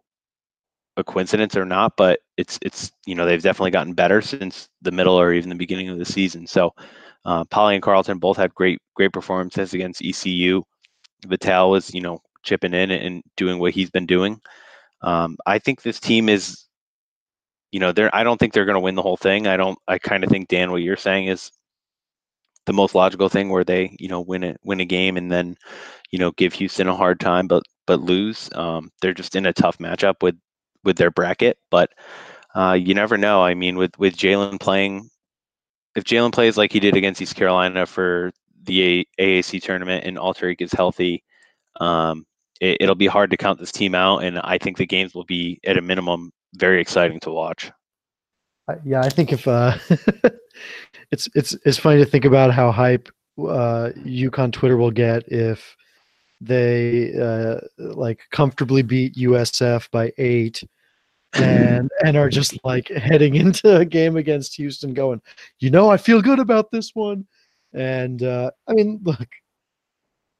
a 0.98 1.04
coincidence 1.04 1.56
or 1.56 1.64
not, 1.64 1.96
but 1.96 2.20
it's 2.36 2.58
it's 2.60 2.92
you 3.06 3.14
know 3.14 3.24
they've 3.24 3.42
definitely 3.42 3.70
gotten 3.70 3.94
better 3.94 4.20
since 4.20 4.68
the 4.82 4.90
middle 4.90 5.18
or 5.18 5.32
even 5.32 5.48
the 5.48 5.54
beginning 5.54 5.88
of 5.88 5.98
the 5.98 6.04
season. 6.04 6.46
So 6.46 6.74
uh, 7.24 7.44
Polley 7.44 7.74
and 7.74 7.82
Carlton 7.82 8.18
both 8.18 8.36
had 8.36 8.54
great 8.54 8.80
great 8.94 9.12
performances 9.12 9.74
against 9.74 10.02
ECU. 10.04 10.62
Vital 11.26 11.70
was 11.70 11.94
you 11.94 12.00
know 12.00 12.20
chipping 12.42 12.74
in 12.74 12.90
and 12.90 13.22
doing 13.36 13.58
what 13.58 13.72
he's 13.72 13.90
been 13.90 14.06
doing. 14.06 14.40
Um, 15.02 15.36
I 15.46 15.58
think 15.58 15.82
this 15.82 16.00
team 16.00 16.28
is, 16.28 16.64
you 17.70 17.80
know, 17.80 17.92
they're 17.92 18.14
I 18.14 18.24
don't 18.24 18.38
think 18.38 18.52
they're 18.52 18.64
going 18.64 18.74
to 18.74 18.80
win 18.80 18.96
the 18.96 19.02
whole 19.02 19.16
thing. 19.16 19.46
I 19.46 19.56
don't. 19.56 19.78
I 19.86 19.98
kind 19.98 20.24
of 20.24 20.30
think 20.30 20.48
Dan, 20.48 20.70
what 20.70 20.82
you're 20.82 20.96
saying 20.96 21.28
is 21.28 21.50
the 22.66 22.72
most 22.72 22.94
logical 22.94 23.28
thing 23.28 23.48
where 23.48 23.64
they 23.64 23.96
you 23.98 24.08
know 24.08 24.20
win 24.20 24.42
it 24.42 24.58
win 24.64 24.80
a 24.80 24.84
game 24.84 25.16
and 25.16 25.32
then 25.32 25.56
you 26.10 26.18
know 26.18 26.32
give 26.32 26.52
Houston 26.54 26.88
a 26.88 26.96
hard 26.96 27.20
time, 27.20 27.46
but 27.46 27.62
but 27.86 28.00
lose. 28.00 28.50
Um, 28.54 28.90
they're 29.00 29.14
just 29.14 29.36
in 29.36 29.46
a 29.46 29.52
tough 29.52 29.78
matchup 29.78 30.22
with 30.22 30.36
with 30.84 30.96
their 30.96 31.10
bracket, 31.10 31.58
but 31.70 31.90
uh, 32.54 32.72
you 32.72 32.94
never 32.94 33.16
know. 33.16 33.42
I 33.42 33.54
mean, 33.54 33.76
with 33.76 33.98
with 33.98 34.16
Jalen 34.16 34.60
playing, 34.60 35.10
if 35.96 36.04
Jalen 36.04 36.32
plays 36.32 36.56
like 36.56 36.72
he 36.72 36.80
did 36.80 36.96
against 36.96 37.20
East 37.20 37.36
Carolina 37.36 37.86
for 37.86 38.32
the 38.64 39.06
AAC 39.18 39.62
tournament 39.62 40.04
and 40.04 40.16
Alterique 40.16 40.60
is 40.60 40.72
healthy, 40.72 41.24
um, 41.80 42.26
it, 42.60 42.88
will 42.88 42.94
be 42.94 43.06
hard 43.06 43.30
to 43.30 43.36
count 43.36 43.58
this 43.58 43.72
team 43.72 43.94
out, 43.94 44.18
and 44.18 44.38
I 44.40 44.58
think 44.58 44.76
the 44.76 44.86
games 44.86 45.14
will 45.14 45.24
be 45.24 45.60
at 45.64 45.76
a 45.76 45.82
minimum 45.82 46.32
very 46.54 46.80
exciting 46.80 47.20
to 47.20 47.30
watch. 47.30 47.70
Yeah, 48.84 49.00
I 49.00 49.08
think 49.08 49.32
if 49.32 49.48
uh, 49.48 49.78
it's 51.10 51.28
it's 51.34 51.56
it's 51.64 51.78
funny 51.78 52.04
to 52.04 52.10
think 52.10 52.24
about 52.24 52.52
how 52.52 52.70
hype 52.70 53.08
uh, 53.38 53.90
UConn 53.96 54.52
Twitter 54.52 54.76
will 54.76 54.90
get 54.90 55.22
if 55.28 55.76
they 56.40 57.14
uh, 57.18 57.60
like 57.78 58.20
comfortably 58.30 58.82
beat 58.82 59.16
USF 59.16 59.90
by 59.90 60.12
eight 60.18 60.62
and 61.34 61.90
and 62.04 62.16
are 62.16 62.30
just 62.30 62.58
like 62.64 62.88
heading 62.88 63.34
into 63.34 63.76
a 63.76 63.84
game 63.84 64.16
against 64.16 64.56
Houston 64.56 64.94
going, 64.94 65.20
you 65.58 65.70
know, 65.70 65.90
I 65.90 65.98
feel 65.98 66.22
good 66.22 66.38
about 66.38 66.70
this 66.70 66.94
one. 66.94 67.26
And 67.74 68.22
uh, 68.22 68.50
I 68.66 68.72
mean, 68.72 69.00
look, 69.02 69.28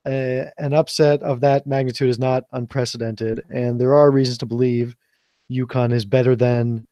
an 0.06 0.72
upset 0.72 1.22
of 1.22 1.40
that 1.40 1.66
magnitude 1.66 2.08
is 2.08 2.18
not 2.18 2.44
unprecedented, 2.52 3.44
and 3.50 3.78
there 3.78 3.94
are 3.94 4.10
reasons 4.10 4.38
to 4.38 4.46
believe 4.46 4.96
UConn 5.50 5.92
is 5.92 6.04
better 6.04 6.34
than, 6.34 6.86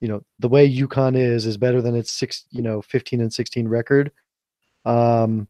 you 0.00 0.08
know, 0.08 0.22
the 0.38 0.48
way 0.48 0.70
UConn 0.70 1.16
is 1.16 1.46
is 1.46 1.56
better 1.56 1.80
than 1.80 1.96
its 1.96 2.12
six, 2.12 2.44
you 2.50 2.60
know, 2.60 2.82
fifteen 2.82 3.22
and 3.22 3.32
sixteen 3.32 3.66
record. 3.66 4.12
Um, 4.84 5.48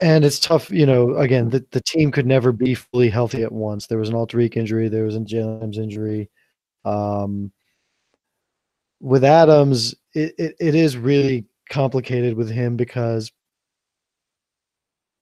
and 0.00 0.24
it's 0.24 0.38
tough, 0.38 0.70
you 0.70 0.86
know. 0.86 1.16
Again, 1.16 1.50
the, 1.50 1.64
the 1.70 1.80
team 1.80 2.10
could 2.10 2.26
never 2.26 2.52
be 2.52 2.74
fully 2.74 3.10
healthy 3.10 3.42
at 3.42 3.52
once. 3.52 3.86
There 3.86 3.98
was 3.98 4.08
an 4.08 4.14
Alterique 4.14 4.56
injury, 4.56 4.88
there 4.88 5.04
was 5.04 5.16
a 5.16 5.20
Jalen's 5.20 5.78
injury. 5.78 6.30
Um, 6.84 7.52
with 9.00 9.24
Adams, 9.24 9.94
it, 10.14 10.34
it, 10.38 10.56
it 10.58 10.74
is 10.74 10.96
really 10.96 11.46
complicated 11.70 12.34
with 12.34 12.50
him 12.50 12.76
because 12.76 13.30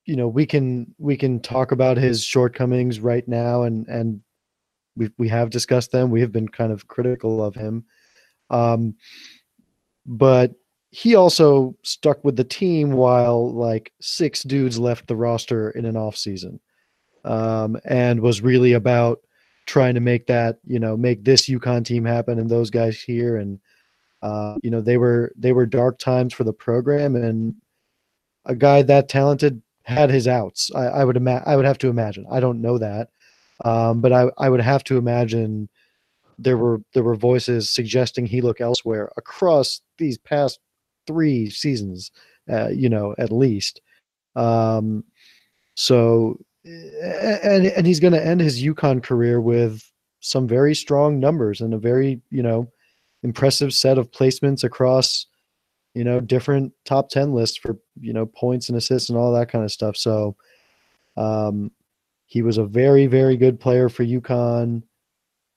you 0.05 0.15
know 0.17 0.29
we 0.29 0.47
can 0.47 0.95
we 0.99 1.17
can 1.17 1.41
talk 1.41 1.73
about 1.73 1.97
his 1.97 2.25
shortcomings 2.25 3.01
right 3.01 3.27
now 3.27 3.65
and 3.65 3.89
and 3.89 4.21
we 4.97 5.11
we 5.19 5.29
have 5.29 5.51
discussed 5.51 5.91
them 5.91 6.11
we 6.11 6.21
have 6.21 6.31
been 6.31 6.49
kind 6.49 6.73
of 6.73 6.87
critical 6.87 7.43
of 7.43 7.57
him 7.57 7.85
um 8.51 8.95
but 10.07 10.53
he 10.91 11.15
also 11.15 11.75
stuck 11.83 12.25
with 12.25 12.37
the 12.37 12.45
team 12.45 12.93
while 12.93 13.53
like 13.53 13.93
six 14.01 14.43
dudes 14.43 14.79
left 14.79 15.07
the 15.07 15.17
roster 15.17 15.71
in 15.71 15.85
an 15.85 15.97
off 15.97 16.17
season 16.17 16.61
um 17.25 17.77
and 17.85 18.21
was 18.21 18.41
really 18.41 18.73
about 18.73 19.21
trying 19.67 19.95
to 19.95 20.01
make 20.01 20.27
that 20.27 20.59
you 20.65 20.79
know 20.79 20.97
make 20.97 21.25
this 21.25 21.49
UConn 21.49 21.85
team 21.85 22.05
happen 22.05 22.39
and 22.39 22.49
those 22.49 22.71
guys 22.71 23.01
here 23.01 23.37
and 23.37 23.59
uh, 24.23 24.57
you 24.63 24.71
know 24.71 24.81
they 24.81 24.97
were 24.97 25.33
they 25.37 25.53
were 25.53 25.67
dark 25.67 25.99
times 25.99 26.33
for 26.33 26.45
the 26.45 26.53
program 26.53 27.17
and 27.17 27.55
a 28.47 28.55
guy 28.55 28.83
that 28.83 29.09
talented 29.09 29.61
had 29.83 30.11
his 30.11 30.27
outs. 30.27 30.71
I, 30.75 30.87
I 30.87 31.05
would 31.05 31.17
imagine. 31.17 31.45
I 31.47 31.57
would 31.57 31.65
have 31.65 31.79
to 31.79 31.89
imagine. 31.89 32.27
I 32.31 32.41
don't 32.41 32.61
know 32.61 32.79
that, 32.79 33.11
um, 33.65 34.01
but 34.01 34.13
I, 34.13 34.31
I 34.39 34.49
would 34.49 34.61
have 34.61 34.83
to 34.85 34.97
imagine 34.97 35.69
there 36.39 36.57
were 36.57 36.81
there 36.93 37.03
were 37.03 37.15
voices 37.15 37.71
suggesting 37.71 38.27
he 38.27 38.41
look 38.41 38.61
elsewhere 38.61 39.11
across 39.17 39.81
these 39.99 40.19
past 40.19 40.61
three 41.07 41.51
seasons. 41.51 42.11
Uh, 42.51 42.69
you 42.69 42.89
know, 42.89 43.13
at 43.19 43.33
least. 43.33 43.81
Um, 44.37 45.03
so, 45.75 46.39
and 46.65 47.67
and 47.67 47.87
he's 47.87 47.99
going 47.99 48.13
to 48.13 48.25
end 48.25 48.41
his 48.41 48.63
UConn 48.63 49.03
career 49.03 49.41
with 49.41 49.83
some 50.21 50.47
very 50.47 50.75
strong 50.75 51.19
numbers 51.19 51.61
and 51.61 51.75
a 51.75 51.79
very 51.79 52.21
you 52.31 52.45
know 52.45 52.71
impressive 53.25 53.75
set 53.75 53.99
of 53.99 54.13
placements 54.13 54.63
across 54.63 55.27
you 55.97 56.05
know, 56.05 56.21
different 56.21 56.75
top 56.85 57.09
10 57.09 57.33
lists 57.33 57.57
for, 57.57 57.79
you 58.03 58.13
know, 58.13 58.27
points 58.27 58.69
and 58.69 58.77
assists 58.77 59.09
and 59.09 59.17
all 59.17 59.33
that 59.33 59.49
kind 59.49 59.65
of 59.65 59.73
stuff. 59.73 59.97
So 59.97 60.37
um, 61.17 61.71
he 62.27 62.43
was 62.43 62.59
a 62.59 62.67
very, 62.67 63.07
very 63.07 63.39
good 63.39 63.59
player 63.59 63.89
for 63.89 64.05
UConn. 64.05 64.83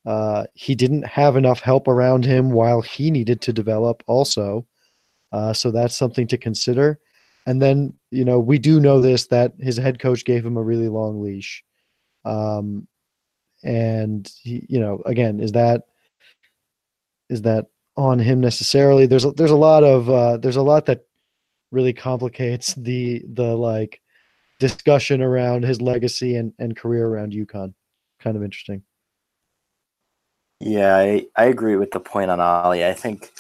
Uh, 0.06 0.46
he 0.54 0.76
didn't 0.76 1.06
have 1.06 1.36
enough 1.36 1.60
help 1.60 1.90
around 1.90 2.24
him 2.24 2.52
while 2.52 2.80
he 2.80 3.12
needed 3.12 3.42
to 3.42 3.52
develop 3.52 4.02
also. 4.08 4.66
Uh, 5.32 5.54
so 5.54 5.72
that's 5.72 5.96
something 5.96 6.28
to 6.28 6.38
consider. 6.38 7.00
And 7.46 7.62
then, 7.62 7.94
you 8.12 8.26
know, 8.26 8.40
we 8.40 8.60
do 8.60 8.80
know 8.80 9.02
this 9.02 9.28
that 9.28 9.54
his 9.60 9.78
head 9.78 10.00
coach 10.00 10.26
gave 10.26 10.46
him 10.46 10.58
a 10.58 10.64
really 10.64 10.88
long 10.88 11.22
leash. 11.22 11.64
Um, 12.26 12.88
and 13.64 14.32
he, 14.42 14.66
you 14.70 14.80
know, 14.80 15.02
again, 15.06 15.40
is 15.40 15.52
that 15.54 15.84
is 17.30 17.42
that 17.44 17.68
on 17.96 18.20
him 18.20 18.40
necessarily. 18.40 19.06
There's 19.06 19.26
a, 19.26 19.32
there's 19.32 19.52
a 19.52 19.56
lot 19.56 19.84
of 19.84 20.10
uh, 20.10 20.38
there's 20.38 20.56
a 20.56 20.62
lot 20.62 20.86
that 20.88 21.06
really 21.72 21.94
complicates 21.94 22.74
the 22.76 23.24
the 23.34 23.56
like 23.56 24.02
discussion 24.60 25.22
around 25.22 25.64
his 25.64 25.82
legacy 25.82 26.36
and, 26.36 26.54
and 26.60 26.76
career 26.76 27.08
around 27.08 27.34
UConn. 27.34 27.74
Kind 28.20 28.36
of 28.36 28.44
interesting. 28.44 28.84
Yeah, 30.60 30.98
I, 30.98 31.26
I 31.38 31.46
agree 31.46 31.78
with 31.78 31.92
the 31.92 32.02
point 32.02 32.30
on 32.30 32.42
Ollie. 32.42 32.86
I 32.86 32.94
think 32.94 33.32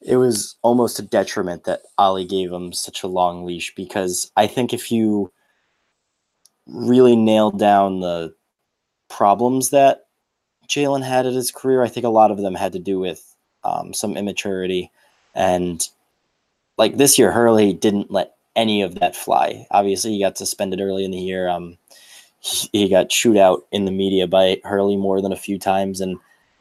it 0.00 0.16
was 0.16 0.56
almost 0.62 0.98
a 0.98 1.02
detriment 1.02 1.64
that 1.64 1.82
Ollie 1.96 2.24
gave 2.24 2.52
him 2.52 2.72
such 2.72 3.02
a 3.02 3.08
long 3.08 3.44
leash 3.44 3.74
because 3.74 4.30
I 4.36 4.46
think 4.46 4.72
if 4.72 4.92
you 4.92 5.32
really 6.66 7.16
nailed 7.16 7.58
down 7.58 8.00
the 8.00 8.34
problems 9.08 9.70
that 9.70 10.06
Jalen 10.68 11.02
had 11.02 11.26
at 11.26 11.32
his 11.32 11.50
career, 11.50 11.82
I 11.82 11.88
think 11.88 12.04
a 12.04 12.10
lot 12.10 12.30
of 12.30 12.38
them 12.38 12.54
had 12.54 12.72
to 12.74 12.78
do 12.78 12.98
with 12.98 13.34
um, 13.64 13.92
some 13.92 14.16
immaturity, 14.16 14.90
and 15.34 15.86
like 16.76 16.96
this 16.96 17.18
year, 17.18 17.32
Hurley 17.32 17.72
didn't 17.72 18.10
let 18.10 18.36
any 18.54 18.82
of 18.82 18.96
that 18.96 19.16
fly. 19.16 19.66
Obviously, 19.70 20.12
he 20.12 20.20
got 20.20 20.38
suspended 20.38 20.80
early 20.80 21.04
in 21.04 21.10
the 21.10 21.18
year. 21.18 21.48
Um, 21.48 21.78
he, 22.40 22.68
he 22.72 22.88
got 22.88 23.08
chewed 23.08 23.36
out 23.36 23.66
in 23.72 23.84
the 23.84 23.90
media 23.90 24.26
by 24.26 24.60
Hurley 24.62 24.96
more 24.96 25.20
than 25.20 25.32
a 25.32 25.36
few 25.36 25.58
times, 25.58 26.00
and 26.00 26.18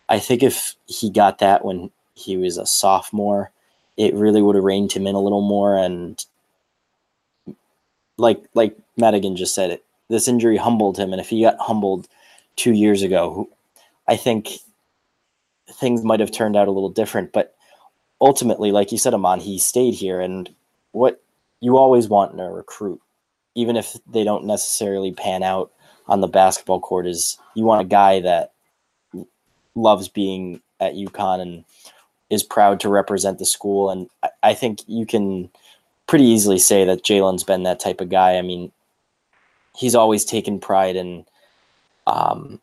I 0.09 0.19
think 0.19 0.41
if 0.41 0.75
he 0.85 1.11
got 1.11 1.39
that 1.39 1.65
when 1.65 1.91
he 2.17 2.37
was 2.37 2.57
a 2.57 2.65
sophomore, 2.65 3.51
it 3.95 4.13
really 4.15 4.41
would 4.41 4.55
have 4.55 4.63
reined 4.63 4.91
him 4.91 5.07
in 5.07 5.15
a 5.15 5.21
little 5.21 5.41
more. 5.41 5.77
And 5.77 6.23
like 8.17 8.43
like 8.53 8.77
Madigan 8.97 9.35
just 9.35 9.53
said, 9.55 9.71
it 9.71 9.85
this 10.09 10.27
injury 10.27 10.57
humbled 10.57 10.97
him, 10.97 11.11
and 11.11 11.21
if 11.21 11.29
he 11.29 11.41
got 11.41 11.57
humbled 11.59 12.07
two 12.55 12.73
years 12.73 13.03
ago, 13.03 13.49
I 14.07 14.15
think 14.15 14.49
things 15.69 16.03
might 16.03 16.19
have 16.19 16.31
turned 16.31 16.55
out 16.55 16.67
a 16.67 16.71
little 16.71 16.89
different. 16.89 17.31
But 17.31 17.55
ultimately, 18.21 18.71
like 18.71 18.91
you 18.91 18.97
said, 18.97 19.13
Amon, 19.13 19.39
he 19.39 19.59
stayed 19.59 19.93
here. 19.93 20.19
And 20.19 20.49
what 20.91 21.21
you 21.59 21.77
always 21.77 22.07
want 22.07 22.33
in 22.33 22.39
a 22.39 22.49
recruit, 22.49 23.01
even 23.55 23.75
if 23.75 23.95
they 24.09 24.23
don't 24.23 24.45
necessarily 24.45 25.11
pan 25.11 25.43
out 25.43 25.71
on 26.07 26.21
the 26.21 26.27
basketball 26.27 26.79
court, 26.79 27.05
is 27.05 27.37
you 27.53 27.65
want 27.65 27.81
a 27.81 27.89
guy 27.89 28.21
that 28.21 28.53
loves 29.75 30.07
being 30.07 30.61
at 30.79 30.93
UConn 30.93 31.41
and 31.41 31.65
is 32.29 32.43
proud 32.43 32.79
to 32.79 32.89
represent 32.89 33.39
the 33.39 33.45
school. 33.45 33.89
And 33.89 34.09
I, 34.23 34.29
I 34.43 34.53
think 34.53 34.81
you 34.87 35.05
can 35.05 35.49
pretty 36.07 36.25
easily 36.25 36.59
say 36.59 36.85
that 36.85 37.03
Jalen's 37.03 37.43
been 37.43 37.63
that 37.63 37.79
type 37.79 38.01
of 38.01 38.09
guy. 38.09 38.37
I 38.37 38.41
mean, 38.41 38.71
he's 39.75 39.95
always 39.95 40.25
taken 40.25 40.59
pride 40.59 40.95
in 40.95 41.25
um, 42.05 42.59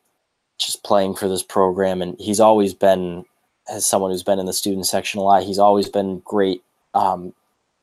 just 0.59 0.83
playing 0.83 1.14
for 1.14 1.29
this 1.29 1.42
program. 1.42 2.03
And 2.03 2.18
he's 2.18 2.40
always 2.40 2.74
been, 2.74 3.24
as 3.70 3.87
someone 3.87 4.11
who's 4.11 4.22
been 4.22 4.38
in 4.38 4.46
the 4.46 4.53
student 4.53 4.87
section 4.87 5.20
a 5.20 5.22
lot, 5.22 5.42
he's 5.42 5.59
always 5.59 5.88
been 5.88 6.20
great, 6.20 6.62
um, 6.94 7.33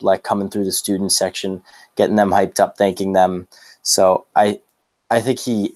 like 0.02 0.24
coming 0.24 0.50
through 0.50 0.66
the 0.66 0.72
student 0.72 1.12
section, 1.12 1.62
getting 1.96 2.16
them 2.16 2.32
hyped 2.32 2.60
up, 2.60 2.78
thanking 2.78 3.14
them. 3.14 3.48
So 3.84 4.26
I, 4.36 4.60
I 5.10 5.22
think 5.22 5.40
he, 5.40 5.76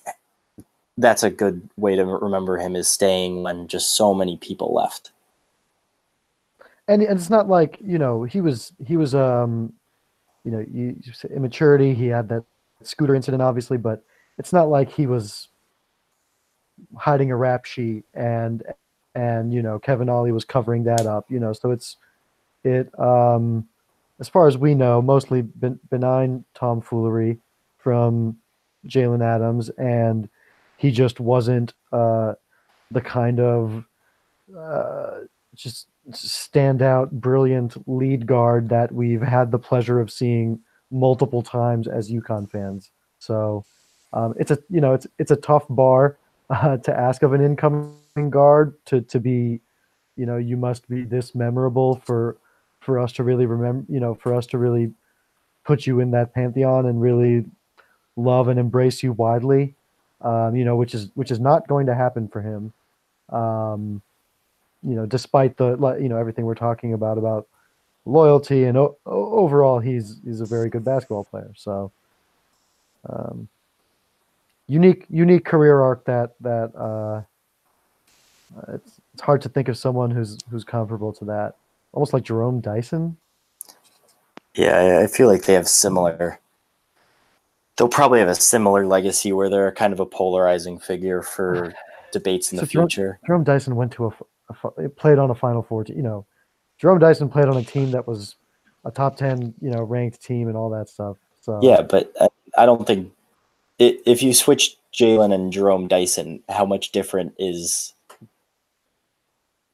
that's 0.98 1.24
a 1.24 1.30
good 1.30 1.70
way 1.78 1.96
to 1.96 2.06
remember 2.06 2.58
him 2.58 2.76
is 2.76 2.88
staying 2.88 3.44
when 3.44 3.68
just 3.68 3.96
so 3.96 4.14
many 4.14 4.38
people 4.38 4.74
left. 4.74 5.12
And, 6.88 7.02
and 7.02 7.18
it's 7.20 7.30
not 7.30 7.48
like 7.48 7.78
you 7.82 7.98
know 7.98 8.24
he 8.24 8.42
was 8.42 8.74
he 8.86 8.96
was 8.96 9.16
um 9.16 9.74
you 10.44 10.52
know 10.52 10.64
you, 10.72 10.96
immaturity 11.36 11.94
he 11.94 12.08
had 12.08 12.30
that 12.30 12.44
scooter 12.84 13.16
incident 13.16 13.42
obviously 13.42 13.78
but 13.78 14.04
it's 14.38 14.54
not 14.54 14.70
like 14.70 14.92
he 14.92 15.08
was 15.08 15.48
hiding 16.98 17.32
a 17.32 17.36
rap 17.36 17.66
sheet 17.66 18.04
and 18.14 18.64
and 19.16 19.54
you 19.54 19.64
know 19.64 19.80
Kevin 19.80 20.10
Ollie 20.10 20.32
was 20.32 20.46
covering 20.46 20.84
that 20.84 21.08
up 21.08 21.26
you 21.30 21.40
know 21.40 21.54
so 21.54 21.72
it's 21.72 21.98
it 22.64 22.88
um 23.00 23.68
as 24.20 24.30
far 24.30 24.48
as 24.48 24.58
we 24.58 24.76
know 24.76 25.02
mostly 25.02 25.42
ben, 25.42 25.80
benign 25.90 26.46
tomfoolery 26.54 27.40
from 27.78 28.38
Jalen 28.88 29.24
Adams 29.24 29.70
and 29.78 30.30
he 30.78 30.92
just 30.92 31.20
wasn't 31.20 31.74
uh 31.92 32.34
the 32.92 33.02
kind 33.02 33.40
of 33.40 33.84
uh 34.56 35.22
just 35.56 35.88
standout 36.12 37.12
brilliant 37.12 37.76
lead 37.88 38.26
guard 38.28 38.70
that 38.70 38.92
we've 38.92 39.22
had 39.22 39.52
the 39.52 39.60
pleasure 39.60 40.00
of 40.00 40.12
seeing 40.12 40.60
multiple 40.92 41.42
times 41.42 41.88
as 41.88 42.12
UConn 42.12 42.50
fans 42.50 42.92
so 43.20 43.66
um, 44.14 44.34
it's 44.38 44.52
a 44.52 44.58
you 44.70 44.82
know 44.82 44.94
it's 44.94 45.08
it's 45.20 45.32
a 45.32 45.36
tough 45.36 45.66
bar 45.70 46.18
uh, 46.50 46.78
to 46.78 46.98
ask 46.98 47.24
of 47.24 47.34
an 47.34 47.42
incoming 47.42 48.30
guard 48.30 48.74
to 48.86 49.02
to 49.02 49.20
be, 49.20 49.62
you 50.16 50.26
know, 50.26 50.38
you 50.38 50.58
must 50.58 50.88
be 50.90 51.04
this 51.04 51.36
memorable 51.36 52.02
for 52.06 52.38
for 52.80 53.00
us 53.00 53.12
to 53.14 53.24
really 53.24 53.46
remember, 53.46 53.86
you 53.92 54.00
know, 54.00 54.14
for 54.16 54.34
us 54.34 54.46
to 54.48 54.58
really 54.58 54.94
put 55.66 55.88
you 55.88 56.00
in 56.00 56.12
that 56.12 56.34
pantheon 56.34 56.86
and 56.86 57.02
really 57.02 57.46
love 58.16 58.48
and 58.48 58.60
embrace 58.60 59.02
you 59.02 59.12
widely. 59.12 59.76
Um, 60.22 60.56
you 60.56 60.64
know, 60.64 60.76
which 60.76 60.94
is 60.94 61.10
which 61.16 61.32
is 61.32 61.40
not 61.40 61.68
going 61.68 61.88
to 61.88 61.96
happen 61.96 62.28
for 62.28 62.42
him. 62.42 62.74
Um, 63.30 64.02
you 64.86 64.96
know, 64.96 65.06
despite 65.06 65.58
the 65.58 65.78
you 66.00 66.10
know 66.10 66.18
everything 66.18 66.46
we're 66.46 66.56
talking 66.56 66.94
about 66.94 67.18
about 67.18 67.48
loyalty 68.06 68.66
and 68.66 68.78
o- 68.78 68.98
overall, 69.06 69.80
he's 69.80 70.20
he's 70.24 70.42
a 70.42 70.46
very 70.46 70.70
good 70.70 70.86
basketball 70.86 71.24
player. 71.24 71.52
So, 71.56 71.92
um, 73.10 73.48
unique 74.68 75.06
unique 75.10 75.46
career 75.46 75.82
arc 75.82 76.06
that 76.06 76.36
that 76.42 76.76
uh, 76.76 77.22
it's 78.74 79.02
it's 79.14 79.22
hard 79.22 79.42
to 79.42 79.50
think 79.50 79.68
of 79.68 79.78
someone 79.78 80.12
who's 80.12 80.38
who's 80.50 80.64
comparable 80.64 81.12
to 81.14 81.26
that. 81.26 81.56
Almost 81.94 82.14
like 82.14 82.24
Jerome 82.24 82.60
Dyson. 82.60 83.18
Yeah, 84.54 85.02
I 85.04 85.08
feel 85.08 85.28
like 85.28 85.44
they 85.44 85.54
have 85.54 85.68
similar. 85.68 86.40
They'll 87.78 87.90
probably 87.90 88.20
have 88.20 88.30
a 88.30 88.36
similar 88.36 88.86
legacy 88.86 89.34
where 89.34 89.50
they're 89.50 89.72
kind 89.74 89.92
of 89.92 90.00
a 90.00 90.06
polarizing 90.06 90.80
figure 90.80 91.22
for 91.22 91.74
debates 92.12 92.54
in 92.54 92.60
so 92.60 92.66
the 92.66 92.72
Jerome, 92.72 92.88
future. 92.88 93.20
Jerome 93.26 93.44
Dyson 93.44 93.76
went 93.76 93.92
to 93.94 94.06
a, 94.06 94.12
a, 94.50 94.90
played 94.90 95.20
on 95.20 95.30
a 95.30 95.36
Final 95.36 95.64
Four. 95.64 95.86
You 95.88 96.02
know, 96.02 96.26
Jerome 96.78 97.00
Dyson 97.00 97.30
played 97.30 97.48
on 97.48 97.58
a 97.58 97.64
team 97.64 97.92
that 97.92 98.08
was 98.08 98.36
a 98.84 98.92
top 98.92 99.18
ten, 99.18 99.54
you 99.62 99.70
know, 99.72 99.84
ranked 99.84 100.22
team 100.22 100.48
and 100.48 100.58
all 100.58 100.70
that 100.72 100.90
stuff. 100.90 101.18
So 101.42 101.60
Yeah, 101.62 101.82
but 101.82 102.12
I, 102.20 102.28
I 102.58 102.66
don't 102.66 102.86
think 102.86 103.12
it, 103.80 104.02
if 104.06 104.24
you 104.24 104.34
switch 104.34 104.78
Jalen 104.94 105.34
and 105.34 105.52
Jerome 105.52 105.88
Dyson, 105.88 106.42
how 106.50 106.66
much 106.66 106.92
different 106.92 107.34
is 107.38 107.94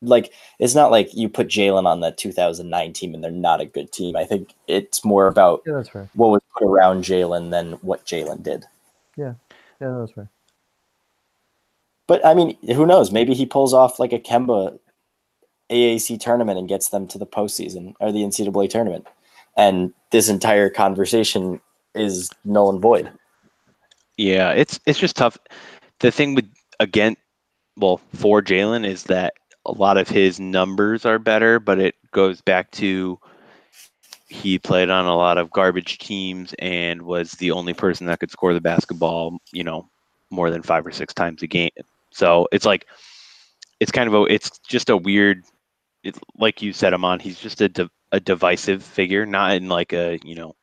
like 0.02 0.34
it's 0.60 0.76
not 0.76 0.92
like 0.92 1.14
you 1.14 1.30
put 1.30 1.48
Jalen 1.48 1.86
on 1.86 2.00
the 2.00 2.12
2009 2.12 2.94
team 2.94 3.14
and 3.14 3.24
they're 3.24 3.32
not 3.32 3.62
a 3.62 3.66
good 3.66 3.92
team. 3.92 4.16
I 4.16 4.26
think 4.26 4.54
it's 4.68 5.06
more 5.06 5.28
about 5.28 5.62
yeah, 5.66 5.84
what 6.16 6.32
was 6.32 6.42
put 6.58 6.66
around 6.66 7.04
Jalen 7.04 7.52
than 7.52 7.74
what 7.74 8.06
Jalen 8.06 8.44
did. 8.44 8.66
Yeah, 9.16 9.34
yeah, 9.80 9.98
that's 10.00 10.14
fair. 10.14 10.30
But 12.12 12.26
I 12.26 12.34
mean, 12.34 12.58
who 12.76 12.86
knows? 12.86 13.10
Maybe 13.10 13.34
he 13.34 13.46
pulls 13.46 13.74
off 13.74 13.98
like 13.98 14.12
a 14.12 14.20
Kemba 14.20 14.78
AAC 15.72 16.20
tournament 16.20 16.60
and 16.60 16.68
gets 16.68 16.90
them 16.90 17.08
to 17.08 17.18
the 17.18 17.26
postseason 17.26 17.94
or 18.02 18.12
the 18.12 18.20
NCAA 18.20 18.70
tournament, 18.70 19.08
and 19.56 19.94
this 20.12 20.28
entire 20.28 20.70
conversation 20.70 21.62
is 21.96 22.30
null 22.44 22.70
and 22.70 22.82
void. 22.82 23.10
Yeah, 24.18 24.52
it's 24.52 24.78
it's 24.86 25.00
just 25.00 25.16
tough. 25.16 25.38
The 26.00 26.12
thing 26.12 26.36
with 26.36 26.50
again, 26.82 27.16
well, 27.78 28.02
for 28.14 28.42
Jalen 28.42 28.86
is 28.86 29.04
that 29.04 29.36
a 29.66 29.72
lot 29.72 29.98
of 29.98 30.10
his 30.10 30.38
numbers 30.38 31.06
are 31.06 31.18
better, 31.18 31.62
but 31.62 31.80
it 31.80 31.96
goes 32.12 32.42
back 32.42 32.72
to 32.72 33.18
he 34.28 34.60
played 34.60 34.90
on 34.90 35.06
a 35.06 35.16
lot 35.16 35.38
of 35.38 35.50
garbage 35.50 35.98
teams 35.98 36.54
and 36.60 37.04
was 37.04 37.32
the 37.36 37.52
only 37.52 37.74
person 37.74 38.08
that 38.08 38.20
could 38.20 38.32
score 38.32 38.54
the 38.54 38.60
basketball, 38.60 39.38
you 39.54 39.64
know, 39.64 39.88
more 40.30 40.52
than 40.52 40.62
five 40.62 40.86
or 40.86 40.92
six 40.92 41.14
times 41.14 41.42
a 41.42 41.48
game. 41.48 41.70
So 42.12 42.48
it's 42.52 42.66
like 42.66 42.88
it's 43.80 43.92
kind 43.92 44.08
of 44.08 44.14
a 44.16 44.24
it's 44.26 44.60
just 44.68 44.90
a 44.90 44.98
weird 44.98 45.44
it, 46.04 46.18
like 46.38 46.62
you 46.62 46.74
said 46.74 46.94
Amon, 46.94 47.20
he's 47.20 47.40
just 47.40 47.62
a 47.62 47.70
de- 47.70 47.90
a 48.12 48.20
divisive 48.20 48.84
figure, 48.84 49.26
not 49.26 49.54
in 49.56 49.70
like 49.70 49.94
a, 49.94 50.20
you 50.24 50.36
know, 50.36 50.56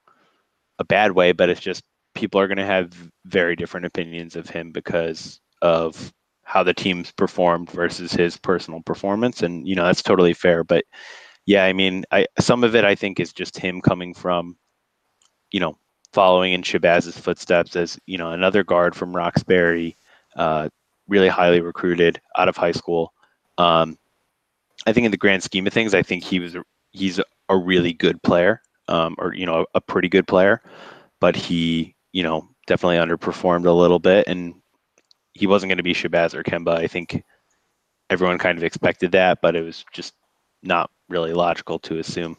a 0.79 0.85
bad 0.85 1.13
way, 1.13 1.33
but 1.33 1.49
it's 1.49 1.61
just 1.61 1.83
people 2.15 2.41
are 2.41 2.49
going 2.49 2.59
to 2.59 2.65
have 2.67 2.93
very 3.27 3.57
different 3.57 3.87
opinions 3.87 4.37
of 4.37 4.49
him 4.49 4.73
because 4.73 5.41
of 5.63 6.13
how 6.45 6.63
the 6.63 6.75
team's 6.75 7.13
performed 7.13 7.71
versus 7.71 8.13
his 8.13 8.37
personal 8.37 8.81
performance 8.83 9.43
and 9.43 9.69
you 9.69 9.75
know 9.75 9.85
that's 9.85 10.03
totally 10.03 10.33
fair 10.33 10.65
but 10.65 10.85
yeah 11.47 11.65
i 11.65 11.73
mean 11.73 12.05
i 12.11 12.27
some 12.41 12.65
of 12.65 12.75
it 12.75 12.85
i 12.85 12.95
think 12.95 13.21
is 13.21 13.33
just 13.33 13.59
him 13.59 13.81
coming 13.83 14.15
from 14.15 14.57
you 15.51 15.61
know 15.61 15.77
following 16.13 16.53
in 16.53 16.63
shabazz's 16.63 17.19
footsteps 17.19 17.77
as 17.77 17.99
you 18.07 18.19
know 18.19 18.33
another 18.33 18.65
guard 18.65 18.95
from 18.95 19.15
roxbury 19.15 19.97
uh, 20.37 20.69
really 21.09 21.29
highly 21.29 21.61
recruited 21.61 22.21
out 22.37 22.49
of 22.49 22.57
high 22.57 22.73
school 22.73 23.13
um, 23.59 23.99
i 24.87 24.93
think 24.93 25.05
in 25.05 25.11
the 25.11 25.17
grand 25.17 25.43
scheme 25.43 25.67
of 25.67 25.73
things 25.73 25.95
i 25.95 26.03
think 26.03 26.23
he 26.23 26.39
was 26.39 26.57
he's 26.93 27.21
a 27.49 27.57
really 27.57 27.93
good 27.93 28.23
player 28.23 28.61
um, 28.89 29.15
or 29.19 29.35
you 29.35 29.47
know 29.47 29.67
a 29.75 29.81
pretty 29.81 30.09
good 30.09 30.27
player 30.27 30.61
but 31.21 31.35
he 31.35 31.95
you 32.13 32.23
know 32.23 32.49
definitely 32.67 32.97
underperformed 32.97 33.67
a 33.67 33.73
little 33.73 33.99
bit 33.99 34.27
and 34.27 34.55
he 35.39 35.47
wasn't 35.47 35.71
going 35.71 35.79
to 35.79 35.85
be 35.85 35.95
Shabazz 35.95 36.35
or 36.35 36.43
Kemba. 36.43 36.77
I 36.77 36.89
think 36.89 37.23
everyone 38.11 38.39
kind 38.39 38.59
of 38.59 38.65
expected 38.65 39.13
that, 39.13 39.39
but 39.41 39.55
it 39.55 39.63
was 39.63 39.85
just 39.93 40.15
not 40.63 40.91
really 41.09 41.33
logical 41.33 41.79
to 41.81 41.99
assume. 41.99 42.37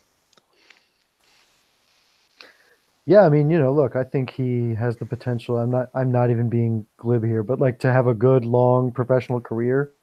Yeah, 3.10 3.22
I 3.26 3.30
mean, 3.30 3.50
you 3.50 3.58
know, 3.58 3.74
look, 3.74 3.96
I 3.96 4.04
think 4.04 4.30
he 4.30 4.76
has 4.76 4.96
the 4.98 5.06
potential. 5.06 5.58
I'm 5.58 5.72
not 5.72 5.90
I'm 5.96 6.12
not 6.12 6.30
even 6.30 6.48
being 6.48 6.86
glib 6.98 7.24
here, 7.26 7.42
but 7.42 7.60
like 7.60 7.80
to 7.80 7.92
have 7.92 8.06
a 8.06 8.14
good 8.14 8.46
long 8.46 8.92
professional 8.92 9.42
career, 9.42 9.94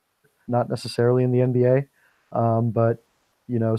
not 0.48 0.68
necessarily 0.68 1.22
in 1.22 1.30
the 1.30 1.38
NBA, 1.38 1.86
um, 2.32 2.72
but 2.72 3.04
you 3.46 3.60
know, 3.60 3.76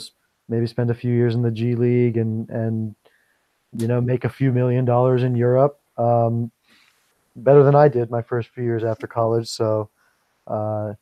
maybe 0.48 0.66
spend 0.66 0.92
a 0.92 0.94
few 0.94 1.14
years 1.14 1.36
in 1.36 1.42
the 1.42 1.52
G 1.52 1.76
League 1.76 2.16
and 2.16 2.50
and 2.50 2.96
you 3.78 3.90
know, 3.90 4.00
make 4.00 4.24
a 4.24 4.30
few 4.30 4.54
million 4.54 4.86
dollars 4.86 5.24
in 5.24 5.36
Europe. 5.36 5.78
Um, 5.98 6.50
better 7.36 7.64
than 7.64 7.76
I 7.76 7.90
did 7.90 8.10
my 8.10 8.22
first 8.22 8.50
few 8.52 8.64
years 8.64 8.86
after 8.86 9.08
college, 9.08 9.50
so 9.50 9.90
uh, 10.48 10.94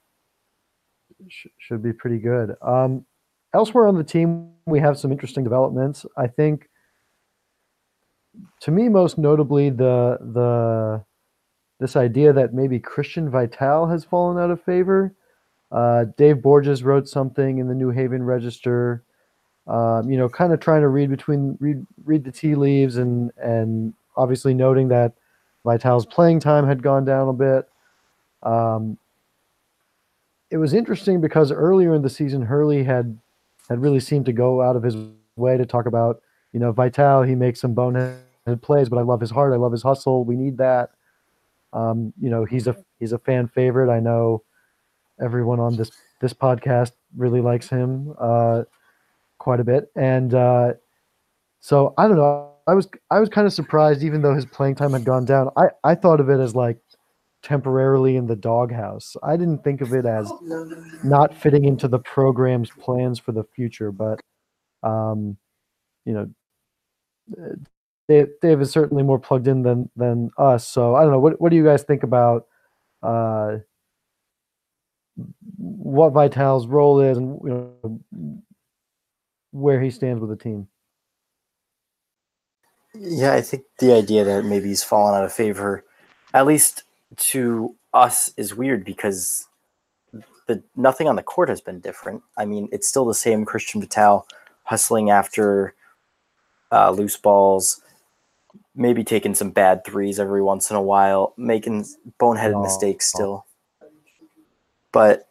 sh- 1.27 1.47
should 1.59 1.83
be 1.83 1.93
pretty 1.93 2.17
good. 2.17 2.55
Um, 2.61 3.05
elsewhere 3.53 3.87
on 3.87 3.95
the 3.95 4.03
team, 4.03 4.51
we 4.65 4.79
have 4.79 4.97
some 4.97 5.11
interesting 5.11 5.43
developments. 5.43 6.05
I 6.17 6.27
think, 6.27 6.69
to 8.61 8.71
me, 8.71 8.89
most 8.89 9.17
notably, 9.17 9.69
the 9.69 10.17
the 10.21 11.03
this 11.79 11.95
idea 11.95 12.33
that 12.33 12.53
maybe 12.53 12.79
Christian 12.79 13.29
Vital 13.29 13.87
has 13.87 14.05
fallen 14.05 14.41
out 14.41 14.51
of 14.51 14.63
favor. 14.63 15.13
Uh, 15.71 16.05
Dave 16.17 16.41
Borges 16.41 16.83
wrote 16.83 17.07
something 17.07 17.57
in 17.57 17.67
the 17.67 17.75
New 17.75 17.89
Haven 17.89 18.23
Register, 18.23 19.03
um, 19.67 20.09
you 20.09 20.17
know, 20.17 20.29
kind 20.29 20.53
of 20.53 20.59
trying 20.59 20.81
to 20.81 20.87
read 20.87 21.09
between 21.09 21.57
read 21.59 21.85
read 22.05 22.23
the 22.23 22.31
tea 22.31 22.55
leaves 22.55 22.97
and 22.97 23.31
and 23.37 23.93
obviously 24.15 24.53
noting 24.53 24.87
that 24.89 25.13
Vital's 25.65 26.05
playing 26.05 26.39
time 26.39 26.65
had 26.65 26.81
gone 26.81 27.03
down 27.03 27.27
a 27.27 27.33
bit. 27.33 27.67
Um, 28.43 28.97
it 30.51 30.57
was 30.57 30.73
interesting 30.73 31.19
because 31.19 31.51
earlier 31.51 31.93
in 31.95 32.03
the 32.03 32.09
season, 32.09 32.43
Hurley 32.43 32.83
had 32.83 33.17
had 33.67 33.81
really 33.81 33.99
seemed 33.99 34.25
to 34.27 34.33
go 34.33 34.61
out 34.61 34.75
of 34.75 34.83
his 34.83 34.95
way 35.35 35.57
to 35.57 35.65
talk 35.65 35.87
about, 35.87 36.21
you 36.55 36.61
know, 36.61 36.71
Vital. 36.71 37.21
He 37.23 37.35
makes 37.35 37.59
some 37.59 37.75
boneheaded 37.75 38.61
plays, 38.61 38.87
but 38.87 38.97
I 38.97 39.01
love 39.01 39.19
his 39.19 39.29
heart. 39.29 39.51
I 39.51 39.57
love 39.57 39.73
his 39.73 39.83
hustle. 39.83 40.23
We 40.23 40.37
need 40.37 40.57
that. 40.59 40.91
Um, 41.73 42.13
you 42.17 42.29
know, 42.29 42.45
he's 42.45 42.65
a 42.65 42.77
he's 42.97 43.11
a 43.11 43.17
fan 43.19 43.49
favorite. 43.49 43.91
I 43.91 43.99
know 43.99 44.41
everyone 45.21 45.59
on 45.59 45.75
this 45.75 45.91
this 46.21 46.33
podcast 46.33 46.93
really 47.17 47.41
likes 47.41 47.67
him 47.67 48.15
uh, 48.17 48.63
quite 49.37 49.59
a 49.59 49.65
bit, 49.65 49.91
and 49.97 50.33
uh, 50.33 50.73
so 51.59 51.93
I 51.97 52.07
don't 52.07 52.15
know. 52.15 52.53
I 52.67 52.73
was 52.73 52.87
I 53.11 53.19
was 53.19 53.27
kind 53.27 53.45
of 53.45 53.51
surprised, 53.51 54.01
even 54.01 54.21
though 54.21 54.33
his 54.33 54.45
playing 54.45 54.75
time 54.75 54.93
had 54.93 55.03
gone 55.03 55.25
down. 55.25 55.49
I 55.57 55.65
I 55.83 55.93
thought 55.93 56.21
of 56.21 56.29
it 56.29 56.39
as 56.39 56.55
like 56.55 56.77
temporarily 57.43 58.15
in 58.15 58.27
the 58.27 58.35
doghouse. 58.37 59.17
I 59.23 59.35
didn't 59.35 59.65
think 59.65 59.81
of 59.81 59.93
it 59.93 60.05
as 60.05 60.31
not 61.03 61.35
fitting 61.35 61.65
into 61.65 61.89
the 61.89 61.99
program's 61.99 62.71
plans 62.79 63.19
for 63.19 63.33
the 63.33 63.43
future. 63.43 63.91
But 63.91 64.21
um, 64.83 65.35
you 66.05 66.13
know, 66.13 66.29
Dave, 68.07 68.61
is 68.61 68.71
certainly 68.71 69.03
more 69.03 69.19
plugged 69.19 69.47
in 69.47 69.63
than 69.63 69.89
than 69.95 70.31
us. 70.37 70.67
So 70.67 70.95
I 70.95 71.01
don't 71.01 71.11
know. 71.11 71.19
What 71.19 71.41
what 71.41 71.49
do 71.49 71.55
you 71.55 71.63
guys 71.63 71.83
think 71.83 72.03
about 72.03 72.47
uh, 73.01 73.57
what 75.57 76.11
Vital's 76.11 76.67
role 76.67 76.99
is 76.99 77.17
and 77.17 77.39
you 77.43 77.49
know 77.83 78.41
where 79.51 79.81
he 79.81 79.89
stands 79.89 80.21
with 80.21 80.29
the 80.29 80.35
team? 80.35 80.67
Yeah, 82.93 83.33
I 83.33 83.41
think 83.41 83.63
the 83.79 83.93
idea 83.93 84.23
that 84.23 84.45
maybe 84.45 84.69
he's 84.69 84.83
fallen 84.83 85.15
out 85.15 85.25
of 85.25 85.33
favor, 85.33 85.83
at 86.33 86.45
least 86.45 86.83
to 87.17 87.75
us, 87.93 88.31
is 88.37 88.55
weird 88.55 88.85
because 88.85 89.47
the 90.47 90.63
nothing 90.75 91.07
on 91.07 91.15
the 91.15 91.23
court 91.23 91.49
has 91.49 91.59
been 91.59 91.79
different. 91.79 92.21
I 92.37 92.45
mean, 92.45 92.69
it's 92.71 92.87
still 92.87 93.05
the 93.05 93.13
same 93.13 93.45
Christian 93.45 93.81
Vital 93.81 94.27
hustling 94.63 95.09
after 95.09 95.73
uh, 96.75 96.91
loose 96.91 97.15
balls, 97.15 97.81
maybe 98.75 99.03
taking 99.03 99.33
some 99.33 99.51
bad 99.51 99.85
threes 99.85 100.19
every 100.19 100.41
once 100.41 100.69
in 100.69 100.75
a 100.75 100.81
while, 100.81 101.33
making 101.37 101.85
boneheaded 102.19 102.55
Oh, 102.55 102.63
mistakes 102.63 103.11
oh. 103.15 103.17
still. 103.17 103.45
But 104.91 105.27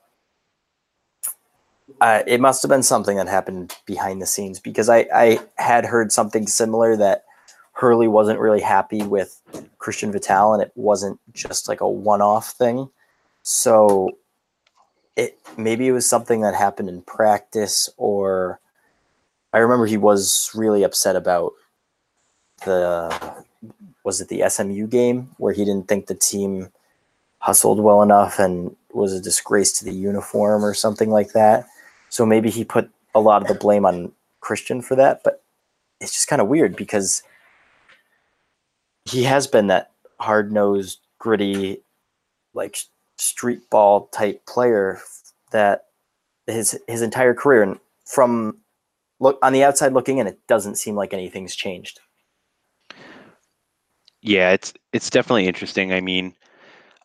uh, 2.00 2.22
it 2.26 2.40
must 2.40 2.62
have 2.62 2.70
been 2.70 2.82
something 2.82 3.18
that 3.18 3.28
happened 3.28 3.76
behind 3.84 4.22
the 4.22 4.26
scenes 4.26 4.58
because 4.58 4.88
I, 4.88 5.06
I 5.14 5.40
had 5.56 5.84
heard 5.84 6.12
something 6.12 6.46
similar 6.46 6.96
that 6.96 7.24
Hurley 7.72 8.08
wasn't 8.08 8.40
really 8.40 8.60
happy 8.60 9.02
with 9.02 9.40
Christian 9.78 10.12
Vital 10.12 10.54
and 10.54 10.62
it 10.62 10.72
wasn't 10.74 11.20
just 11.32 11.68
like 11.68 11.80
a 11.80 11.88
one 11.88 12.22
off 12.22 12.52
thing. 12.52 12.88
So 13.42 14.10
it 15.16 15.38
maybe 15.58 15.88
it 15.88 15.92
was 15.92 16.08
something 16.08 16.40
that 16.40 16.54
happened 16.54 16.88
in 16.88 17.02
practice 17.02 17.90
or 17.96 18.60
I 19.54 19.58
remember 19.58 19.86
he 19.86 19.96
was 19.96 20.50
really 20.52 20.82
upset 20.82 21.14
about 21.14 21.52
the 22.64 23.44
was 24.02 24.20
it 24.20 24.28
the 24.28 24.42
SMU 24.48 24.88
game 24.88 25.30
where 25.38 25.52
he 25.52 25.64
didn't 25.64 25.86
think 25.86 26.06
the 26.06 26.14
team 26.14 26.70
hustled 27.38 27.78
well 27.78 28.02
enough 28.02 28.40
and 28.40 28.74
was 28.92 29.12
a 29.12 29.20
disgrace 29.20 29.78
to 29.78 29.84
the 29.84 29.92
uniform 29.92 30.64
or 30.64 30.74
something 30.74 31.08
like 31.08 31.32
that. 31.34 31.66
So 32.08 32.26
maybe 32.26 32.50
he 32.50 32.64
put 32.64 32.90
a 33.14 33.20
lot 33.20 33.42
of 33.42 33.48
the 33.48 33.54
blame 33.54 33.86
on 33.86 34.10
Christian 34.40 34.82
for 34.82 34.96
that, 34.96 35.22
but 35.22 35.44
it's 36.00 36.12
just 36.12 36.26
kind 36.26 36.42
of 36.42 36.48
weird 36.48 36.74
because 36.74 37.22
he 39.04 39.22
has 39.22 39.46
been 39.46 39.68
that 39.68 39.92
hard-nosed, 40.18 40.98
gritty, 41.18 41.80
like 42.54 42.76
street 43.18 43.70
ball 43.70 44.08
type 44.08 44.44
player 44.46 44.98
that 45.52 45.86
his 46.48 46.76
his 46.88 47.02
entire 47.02 47.34
career 47.34 47.62
and 47.62 47.78
from 48.04 48.58
look 49.20 49.38
on 49.42 49.52
the 49.52 49.64
outside 49.64 49.92
looking 49.92 50.18
in 50.18 50.26
it 50.26 50.38
doesn't 50.48 50.76
seem 50.76 50.94
like 50.94 51.12
anything's 51.12 51.54
changed. 51.54 52.00
Yeah, 54.22 54.52
it's 54.52 54.72
it's 54.92 55.10
definitely 55.10 55.46
interesting. 55.46 55.92
I 55.92 56.00
mean, 56.00 56.34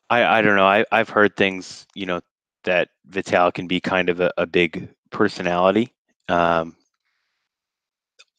I 0.09 0.39
I 0.39 0.41
don't 0.41 0.55
know. 0.55 0.67
I 0.67 0.85
I've 0.91 1.09
heard 1.09 1.35
things, 1.35 1.85
you 1.93 2.05
know, 2.05 2.21
that 2.63 2.89
Vital 3.05 3.51
can 3.51 3.67
be 3.67 3.79
kind 3.81 4.09
of 4.09 4.21
a, 4.21 4.31
a 4.37 4.45
big 4.45 4.89
personality. 5.11 5.93
Um, 6.29 6.75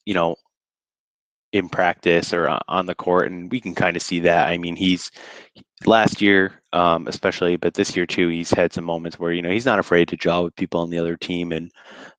you 0.07 0.15
know, 0.15 0.37
in 1.53 1.69
practice 1.69 2.33
or 2.33 2.59
on 2.69 2.87
the 2.87 2.95
court, 2.95 3.31
and 3.31 3.51
we 3.51 3.61
can 3.61 3.75
kind 3.75 3.97
of 3.97 4.03
see 4.03 4.21
that. 4.21 4.49
I 4.49 4.57
mean, 4.59 4.77
he's 4.77 5.11
last 5.85 6.23
year, 6.23 6.63
um, 6.73 7.07
especially, 7.09 7.57
but 7.57 7.75
this 7.75 7.97
year 7.97 8.07
too, 8.07 8.29
he's 8.29 8.51
had 8.51 8.73
some 8.73 8.85
moments 8.85 9.19
where 9.19 9.33
you 9.33 9.43
know 9.43 9.51
he's 9.51 9.67
not 9.67 9.79
afraid 9.79 10.09
to 10.09 10.17
jaw 10.17 10.43
with 10.43 10.57
people 10.57 10.81
on 10.81 10.91
the 10.91 10.99
other 10.99 11.17
team, 11.17 11.53
and 11.53 11.71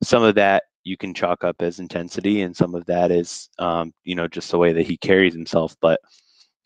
some 0.04 0.24
of 0.24 0.36
that 0.36 0.64
you 0.84 0.98
can 0.98 1.14
chalk 1.14 1.44
up 1.44 1.62
as 1.62 1.80
intensity, 1.80 2.42
and 2.42 2.56
some 2.56 2.76
of 2.76 2.86
that 2.86 3.12
is 3.12 3.50
um, 3.60 3.94
you 4.04 4.16
know 4.16 4.28
just 4.28 4.52
the 4.52 4.58
way 4.58 4.74
that 4.74 4.86
he 4.88 4.98
carries 4.98 5.34
himself. 5.34 5.76
But 5.82 6.00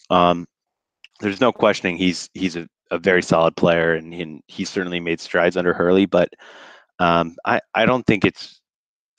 um, 0.09 0.47
there's 1.19 1.41
no 1.41 1.51
questioning 1.51 1.97
he's 1.97 2.29
he's 2.33 2.55
a, 2.55 2.67
a 2.91 2.97
very 2.97 3.21
solid 3.21 3.55
player, 3.55 3.93
and, 3.93 4.13
and 4.13 4.41
he 4.47 4.65
certainly 4.65 4.99
made 4.99 5.19
strides 5.19 5.57
under 5.57 5.73
Hurley. 5.73 6.05
But 6.05 6.29
um, 6.99 7.35
I 7.45 7.61
I 7.73 7.85
don't 7.85 8.05
think 8.05 8.25
it's 8.25 8.61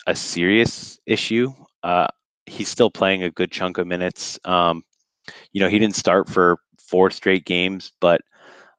a 0.06 0.14
serious 0.14 0.98
issue. 1.06 1.52
Uh, 1.82 2.06
he's 2.46 2.68
still 2.68 2.90
playing 2.90 3.22
a 3.22 3.30
good 3.30 3.50
chunk 3.50 3.78
of 3.78 3.86
minutes. 3.86 4.38
Um, 4.44 4.82
you 5.52 5.60
know, 5.60 5.68
he 5.68 5.78
didn't 5.78 5.96
start 5.96 6.28
for 6.28 6.58
four 6.78 7.10
straight 7.10 7.44
games, 7.44 7.92
but 8.00 8.20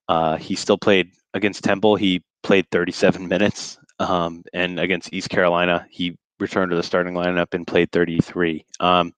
uh, 0.07 0.37
he 0.37 0.55
still 0.55 0.77
played 0.77 1.11
against 1.33 1.63
Temple. 1.63 1.95
He 1.95 2.23
played 2.43 2.65
37 2.71 3.27
minutes, 3.27 3.77
um, 3.99 4.43
and 4.53 4.79
against 4.79 5.13
East 5.13 5.29
Carolina, 5.29 5.85
he 5.89 6.17
returned 6.39 6.71
to 6.71 6.77
the 6.77 6.83
starting 6.83 7.13
lineup 7.13 7.53
and 7.53 7.65
played 7.67 7.91
33. 7.91 8.65
Um, 8.79 9.13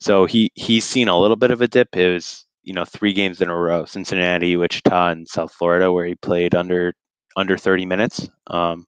so 0.00 0.26
he 0.26 0.50
he's 0.54 0.84
seen 0.84 1.08
a 1.08 1.18
little 1.18 1.36
bit 1.36 1.50
of 1.50 1.60
a 1.62 1.68
dip. 1.68 1.96
It 1.96 2.12
was 2.12 2.46
you 2.64 2.74
know 2.74 2.84
three 2.84 3.12
games 3.12 3.40
in 3.40 3.50
a 3.50 3.56
row: 3.56 3.84
Cincinnati, 3.84 4.56
Wichita, 4.56 5.08
and 5.10 5.28
South 5.28 5.52
Florida, 5.52 5.92
where 5.92 6.06
he 6.06 6.14
played 6.16 6.54
under 6.54 6.94
under 7.36 7.56
30 7.56 7.86
minutes. 7.86 8.28
Um, 8.48 8.86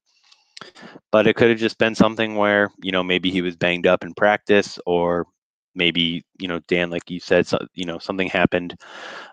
but 1.12 1.27
it 1.27 1.37
could 1.37 1.51
have 1.51 1.59
just 1.59 1.79
been 1.79 1.95
something 1.95 2.37
where 2.37 2.71
you 2.83 2.93
know 2.93 3.03
maybe 3.03 3.31
he 3.31 3.43
was 3.43 3.57
banged 3.57 3.87
up 3.87 4.05
in 4.05 4.14
practice 4.14 4.79
or 4.87 5.27
maybe 5.75 6.25
you 6.38 6.49
know 6.49 6.59
dan 6.69 6.90
like 6.90 7.09
you 7.11 7.21
said 7.21 7.47
so, 7.47 7.59
you 7.75 7.85
know 7.85 7.99
something 7.99 8.29
happened 8.29 8.77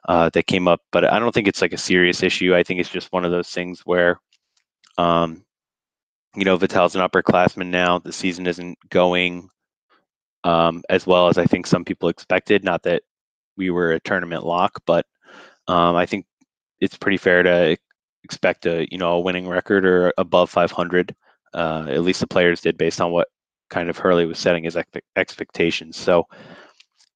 uh, 0.08 0.30
that 0.34 0.48
came 0.48 0.68
up 0.68 0.82
but 0.92 1.06
i 1.06 1.20
don't 1.20 1.34
think 1.34 1.48
it's 1.48 1.62
like 1.62 1.74
a 1.74 1.78
serious 1.78 2.24
issue 2.24 2.56
i 2.56 2.64
think 2.64 2.80
it's 2.80 2.90
just 2.90 3.12
one 3.12 3.26
of 3.26 3.32
those 3.32 3.50
things 3.50 3.82
where 3.86 4.20
um 4.98 5.44
you 6.36 6.46
know 6.46 6.58
Vital's 6.58 6.96
an 6.96 7.02
upperclassman 7.02 7.68
now 7.68 8.00
the 8.00 8.14
season 8.14 8.48
isn't 8.48 8.78
going 8.90 9.50
um 10.44 10.84
as 10.90 11.08
well 11.08 11.28
as 11.28 11.38
i 11.38 11.46
think 11.46 11.66
some 11.66 11.84
people 11.84 12.10
expected 12.10 12.64
not 12.64 12.84
that 12.84 13.02
we 13.56 13.70
were 13.72 13.92
a 13.92 14.00
tournament 14.02 14.46
lock 14.46 14.82
but 14.86 15.06
um 15.68 15.96
i 15.96 16.06
think 16.06 16.26
it's 16.80 16.98
pretty 16.98 17.18
fair 17.18 17.42
to 17.42 17.76
expect 18.24 18.66
a 18.66 18.86
you 18.92 18.98
know 18.98 19.14
a 19.14 19.20
winning 19.20 19.48
record 19.48 19.86
or 19.86 20.14
above 20.18 20.50
500. 20.50 21.16
Uh, 21.54 21.86
at 21.90 22.04
least 22.04 22.20
the 22.20 22.28
players 22.28 22.62
did 22.62 22.78
based 22.78 23.00
on 23.00 23.12
what 23.12 23.30
kind 23.70 23.90
of 23.90 23.98
Hurley 23.98 24.26
was 24.26 24.38
setting 24.38 24.66
his 24.66 24.78
expectations. 25.16 25.98
So 25.98 26.28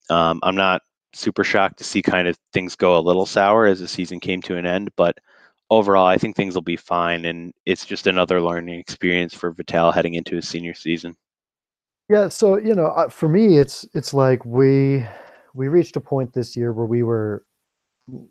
um, 0.10 0.40
I'm 0.42 0.56
not 0.56 0.82
super 1.14 1.44
shocked 1.44 1.78
to 1.78 1.84
see 1.84 2.02
kind 2.02 2.28
of 2.28 2.38
things 2.54 2.76
go 2.76 2.98
a 2.98 3.02
little 3.02 3.26
sour 3.26 3.66
as 3.66 3.80
the 3.80 3.88
season 3.88 4.20
came 4.20 4.42
to 4.44 4.56
an 4.56 4.66
end, 4.66 4.90
but 4.96 5.18
overall 5.72 6.06
I 6.06 6.20
think 6.20 6.36
things 6.36 6.54
will 6.54 6.62
be 6.62 6.76
fine, 6.78 7.26
and 7.26 7.54
it's 7.66 7.86
just 7.86 8.06
another 8.06 8.40
learning 8.42 8.80
experience 8.80 9.34
for 9.34 9.52
Vital 9.52 9.92
heading 9.92 10.14
into 10.14 10.36
his 10.36 10.48
senior 10.48 10.76
season. 10.76 11.16
Yeah, 12.10 12.28
so 12.28 12.58
you 12.58 12.76
know, 12.76 13.08
for 13.10 13.30
me, 13.30 13.58
it's 13.58 13.86
it's 13.96 14.14
like 14.14 14.46
we 14.46 15.08
we 15.56 15.70
reached 15.70 15.96
a 15.96 16.02
point 16.02 16.34
this 16.34 16.56
year 16.56 16.74
where 16.74 16.86
we 16.86 17.02
were 17.02 17.46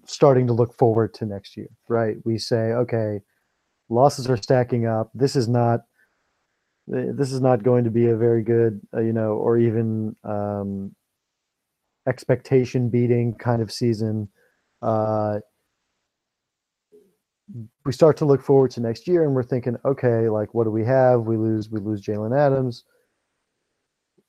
starting 0.07 0.47
to 0.47 0.53
look 0.53 0.77
forward 0.77 1.15
to 1.15 1.27
next 1.27 1.57
year, 1.57 1.69
right? 1.89 2.17
We 2.25 2.39
say, 2.39 2.73
okay, 2.73 3.21
losses 3.89 4.29
are 4.29 4.37
stacking 4.37 4.87
up. 4.87 5.11
This 5.15 5.35
is 5.35 5.49
not 5.49 5.81
this 6.87 7.33
is 7.33 7.41
not 7.41 7.63
going 7.63 7.85
to 7.85 7.91
be 7.91 8.07
a 8.07 8.17
very 8.17 8.43
good, 8.43 8.81
uh, 8.95 9.01
you 9.01 9.13
know, 9.13 9.33
or 9.33 9.59
even 9.59 10.17
um, 10.25 10.95
expectation 12.09 12.91
beating 12.91 13.35
kind 13.35 13.63
of 13.63 13.71
season. 13.73 14.29
Uh, 14.83 15.39
we 17.85 17.93
start 17.93 18.17
to 18.19 18.25
look 18.25 18.43
forward 18.43 18.71
to 18.73 18.81
next 18.81 19.09
year, 19.09 19.25
and 19.25 19.35
we're 19.35 19.43
thinking, 19.43 19.77
okay, 19.85 20.29
like 20.29 20.55
what 20.55 20.65
do 20.65 20.71
we 20.71 20.85
have? 20.85 21.23
We 21.23 21.37
lose, 21.37 21.71
we 21.71 21.81
lose 21.81 22.03
Jalen 22.03 22.37
Adams. 22.39 22.85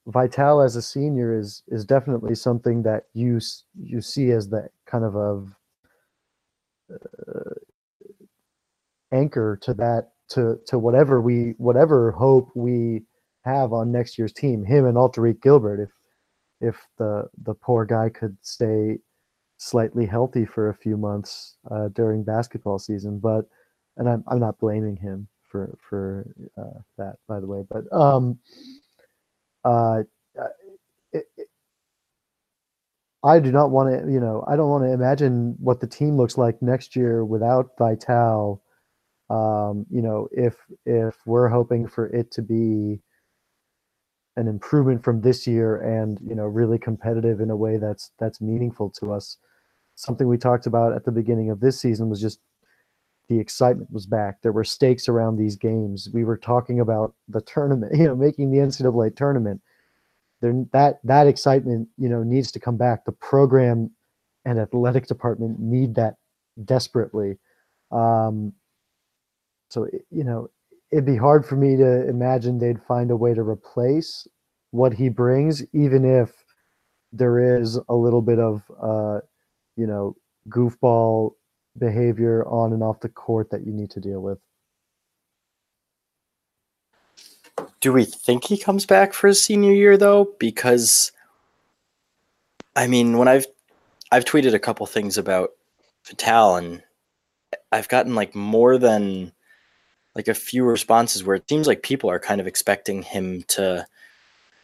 Vital 0.08 0.62
as 0.62 0.76
a 0.76 0.82
senior 0.82 1.38
is 1.38 1.64
is 1.68 1.86
definitely 1.86 2.36
something 2.36 2.84
that 2.84 3.04
you 3.14 3.40
you 3.76 4.02
see 4.02 4.32
as 4.32 4.50
the 4.50 4.68
kind 4.88 5.06
of 5.06 5.16
a 5.16 5.46
uh, 6.94 7.52
anchor 9.14 9.60
to 9.64 9.74
that 9.76 10.12
to 10.30 10.60
to 10.68 10.80
whatever 10.80 11.22
we 11.22 11.56
whatever 11.58 12.12
hope 12.12 12.50
we 12.56 13.04
have 13.46 13.74
on 13.74 13.92
next 13.92 14.18
year's 14.18 14.34
team. 14.34 14.66
Him 14.66 14.86
and 14.86 14.98
Alterique 14.98 15.42
Gilbert, 15.42 15.82
if 15.82 15.90
if 16.62 16.88
the 16.98 17.30
the 17.44 17.54
poor 17.54 17.86
guy 17.86 18.10
could 18.10 18.38
stay 18.42 19.00
slightly 19.62 20.08
healthy 20.08 20.46
for 20.46 20.70
a 20.70 20.76
few 20.76 20.98
months 20.98 21.58
uh, 21.72 21.90
during 21.90 22.24
basketball 22.24 22.80
season, 22.80 23.20
but 23.20 23.46
and 23.98 24.10
I'm 24.10 24.24
I'm 24.28 24.40
not 24.40 24.60
blaming 24.60 24.98
him 24.98 25.28
for 25.50 25.78
for 25.90 26.34
uh, 26.58 26.80
that 26.98 27.18
by 27.28 27.40
the 27.40 27.48
way, 27.48 27.64
but 27.70 27.92
um 27.94 28.40
uh, 29.64 30.04
it, 31.14 31.26
it, 31.38 31.48
I 33.24 33.40
do 33.40 33.52
not 33.52 33.72
want 33.72 33.90
to, 34.06 34.12
you 34.12 34.20
know, 34.20 34.44
I 34.48 34.56
don't 34.56 34.70
want 34.70 34.84
to 34.86 34.92
imagine 34.94 35.56
what 35.60 35.80
the 35.80 35.88
team 35.88 36.18
looks 36.18 36.38
like 36.38 36.62
next 36.62 36.96
year 36.96 37.26
without 37.26 37.72
Vital. 37.78 38.64
Um, 39.30 39.86
you 39.90 40.02
know, 40.02 40.28
if 40.32 40.56
if 40.86 41.16
we're 41.26 41.50
hoping 41.50 41.88
for 41.88 42.08
it 42.08 42.32
to 42.34 42.42
be 42.42 43.02
an 44.38 44.48
improvement 44.48 45.04
from 45.04 45.22
this 45.22 45.46
year 45.46 45.78
and 45.78 46.20
you 46.26 46.36
know 46.36 46.46
really 46.46 46.80
competitive 46.80 47.42
in 47.42 47.50
a 47.50 47.56
way 47.56 47.78
that's 47.78 48.12
that's 48.20 48.42
meaningful 48.42 48.90
to 48.90 49.14
us. 49.14 49.38
Something 50.02 50.28
we 50.28 50.38
talked 50.38 50.66
about 50.66 50.94
at 50.94 51.06
the 51.06 51.12
beginning 51.12 51.52
of 51.52 51.60
this 51.60 51.80
season 51.80 52.10
was 52.10 52.20
just 52.20 52.40
the 53.30 53.40
excitement 53.40 53.92
was 53.92 54.08
back. 54.08 54.42
There 54.42 54.52
were 54.52 54.64
stakes 54.64 55.08
around 55.08 55.38
these 55.38 55.56
games. 55.56 56.10
We 56.12 56.24
were 56.24 56.38
talking 56.38 56.80
about 56.80 57.14
the 57.28 57.42
tournament, 57.42 57.96
you 57.96 58.06
know, 58.06 58.16
making 58.16 58.50
the 58.50 58.58
NCAA 58.58 59.16
tournament. 59.16 59.62
There, 60.42 60.66
that 60.74 61.02
that 61.04 61.28
excitement, 61.28 61.88
you 62.00 62.10
know, 62.10 62.24
needs 62.24 62.52
to 62.54 62.60
come 62.60 62.78
back. 62.78 63.06
The 63.06 63.12
program 63.12 63.92
and 64.44 64.58
athletic 64.58 65.06
department 65.06 65.60
need 65.60 65.94
that 65.96 66.16
desperately. 66.66 67.38
Um, 67.92 68.54
so, 69.70 69.88
you 70.10 70.24
know, 70.24 70.50
it'd 70.92 71.06
be 71.06 71.16
hard 71.16 71.46
for 71.46 71.58
me 71.58 71.78
to 71.78 72.10
imagine 72.10 72.58
they'd 72.58 72.82
find 72.82 73.12
a 73.12 73.16
way 73.16 73.36
to 73.36 73.44
replace 73.44 74.28
what 74.72 74.94
he 74.94 75.10
brings, 75.10 75.64
even 75.74 76.06
if 76.06 76.44
there 77.14 77.60
is 77.60 77.80
a 77.88 77.94
little 77.94 78.24
bit 78.24 78.40
of, 78.40 78.64
uh, 78.82 79.20
you 79.76 79.88
know, 79.88 80.16
goofball 80.50 81.34
behavior 81.78 82.46
on 82.48 82.74
and 82.74 82.84
off 82.84 83.00
the 83.00 83.10
court 83.10 83.50
that 83.52 83.66
you 83.66 83.72
need 83.72 83.92
to 83.92 84.00
deal 84.00 84.20
with. 84.20 84.40
Do 87.80 87.94
we 87.94 88.06
think 88.06 88.46
he 88.46 88.58
comes 88.58 88.86
back 88.86 89.14
for 89.14 89.28
his 89.28 89.42
senior 89.42 89.74
year 89.74 89.98
though? 89.98 90.34
Because 90.40 91.12
I 92.76 92.88
mean, 92.88 93.18
when 93.18 93.28
I've 93.28 93.46
I've 94.12 94.26
tweeted 94.26 94.54
a 94.54 94.60
couple 94.60 94.86
things 94.86 95.18
about 95.18 95.52
Vital 96.06 96.56
and 96.56 96.84
I've 97.72 97.88
gotten 97.88 98.16
like 98.16 98.36
more 98.36 98.78
than 98.78 99.32
like 100.16 100.28
a 100.28 100.34
few 100.34 100.64
responses 100.64 101.24
where 101.24 101.36
it 101.36 101.48
seems 101.48 101.68
like 101.68 101.84
people 101.84 102.10
are 102.10 102.20
kind 102.20 102.42
of 102.42 102.48
expecting 102.48 103.02
him 103.02 103.44
to 103.48 103.86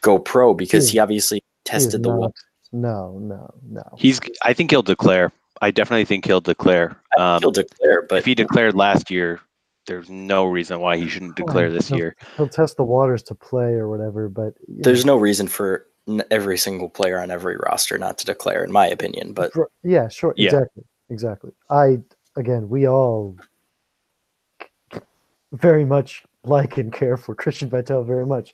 go 0.01 0.19
pro 0.19 0.53
because 0.53 0.89
hmm. 0.89 0.93
he 0.93 0.99
obviously 0.99 1.41
tested 1.63 2.03
the 2.03 2.09
wall. 2.09 2.33
No, 2.71 3.17
no, 3.19 3.53
no. 3.63 3.83
He's 3.97 4.19
I 4.43 4.53
think 4.53 4.71
he'll 4.71 4.83
declare. 4.83 5.31
I 5.61 5.71
definitely 5.71 6.05
think 6.05 6.25
he'll 6.25 6.41
declare. 6.41 6.97
Um, 7.17 7.41
he'll 7.41 7.51
declare, 7.51 8.03
but 8.03 8.19
if 8.19 8.25
he 8.25 8.35
declared 8.35 8.75
last 8.75 9.09
year, 9.09 9.39
there's 9.87 10.09
no 10.09 10.45
reason 10.45 10.79
why 10.79 10.97
he 10.97 11.07
shouldn't 11.07 11.35
declare 11.35 11.71
this 11.71 11.87
he'll, 11.87 11.97
year. 11.97 12.15
He'll 12.35 12.49
test 12.49 12.77
the 12.77 12.83
waters 12.83 13.23
to 13.23 13.35
play 13.35 13.73
or 13.73 13.89
whatever, 13.89 14.29
but 14.29 14.53
there's 14.67 15.05
know. 15.05 15.15
no 15.15 15.19
reason 15.19 15.47
for 15.47 15.87
every 16.29 16.57
single 16.57 16.89
player 16.89 17.19
on 17.19 17.31
every 17.31 17.57
roster 17.57 17.97
not 17.97 18.17
to 18.19 18.25
declare, 18.25 18.63
in 18.63 18.71
my 18.71 18.87
opinion. 18.87 19.33
But 19.33 19.51
yeah, 19.83 20.09
sure, 20.09 20.33
yeah. 20.37 20.47
exactly, 20.47 20.83
exactly. 21.09 21.51
I 21.69 21.99
again, 22.35 22.69
we 22.69 22.87
all 22.87 23.37
very 25.53 25.85
much 25.85 26.23
like 26.43 26.77
and 26.77 26.93
care 26.93 27.17
for 27.17 27.35
Christian 27.35 27.69
Vital 27.69 28.03
very 28.03 28.25
much. 28.25 28.53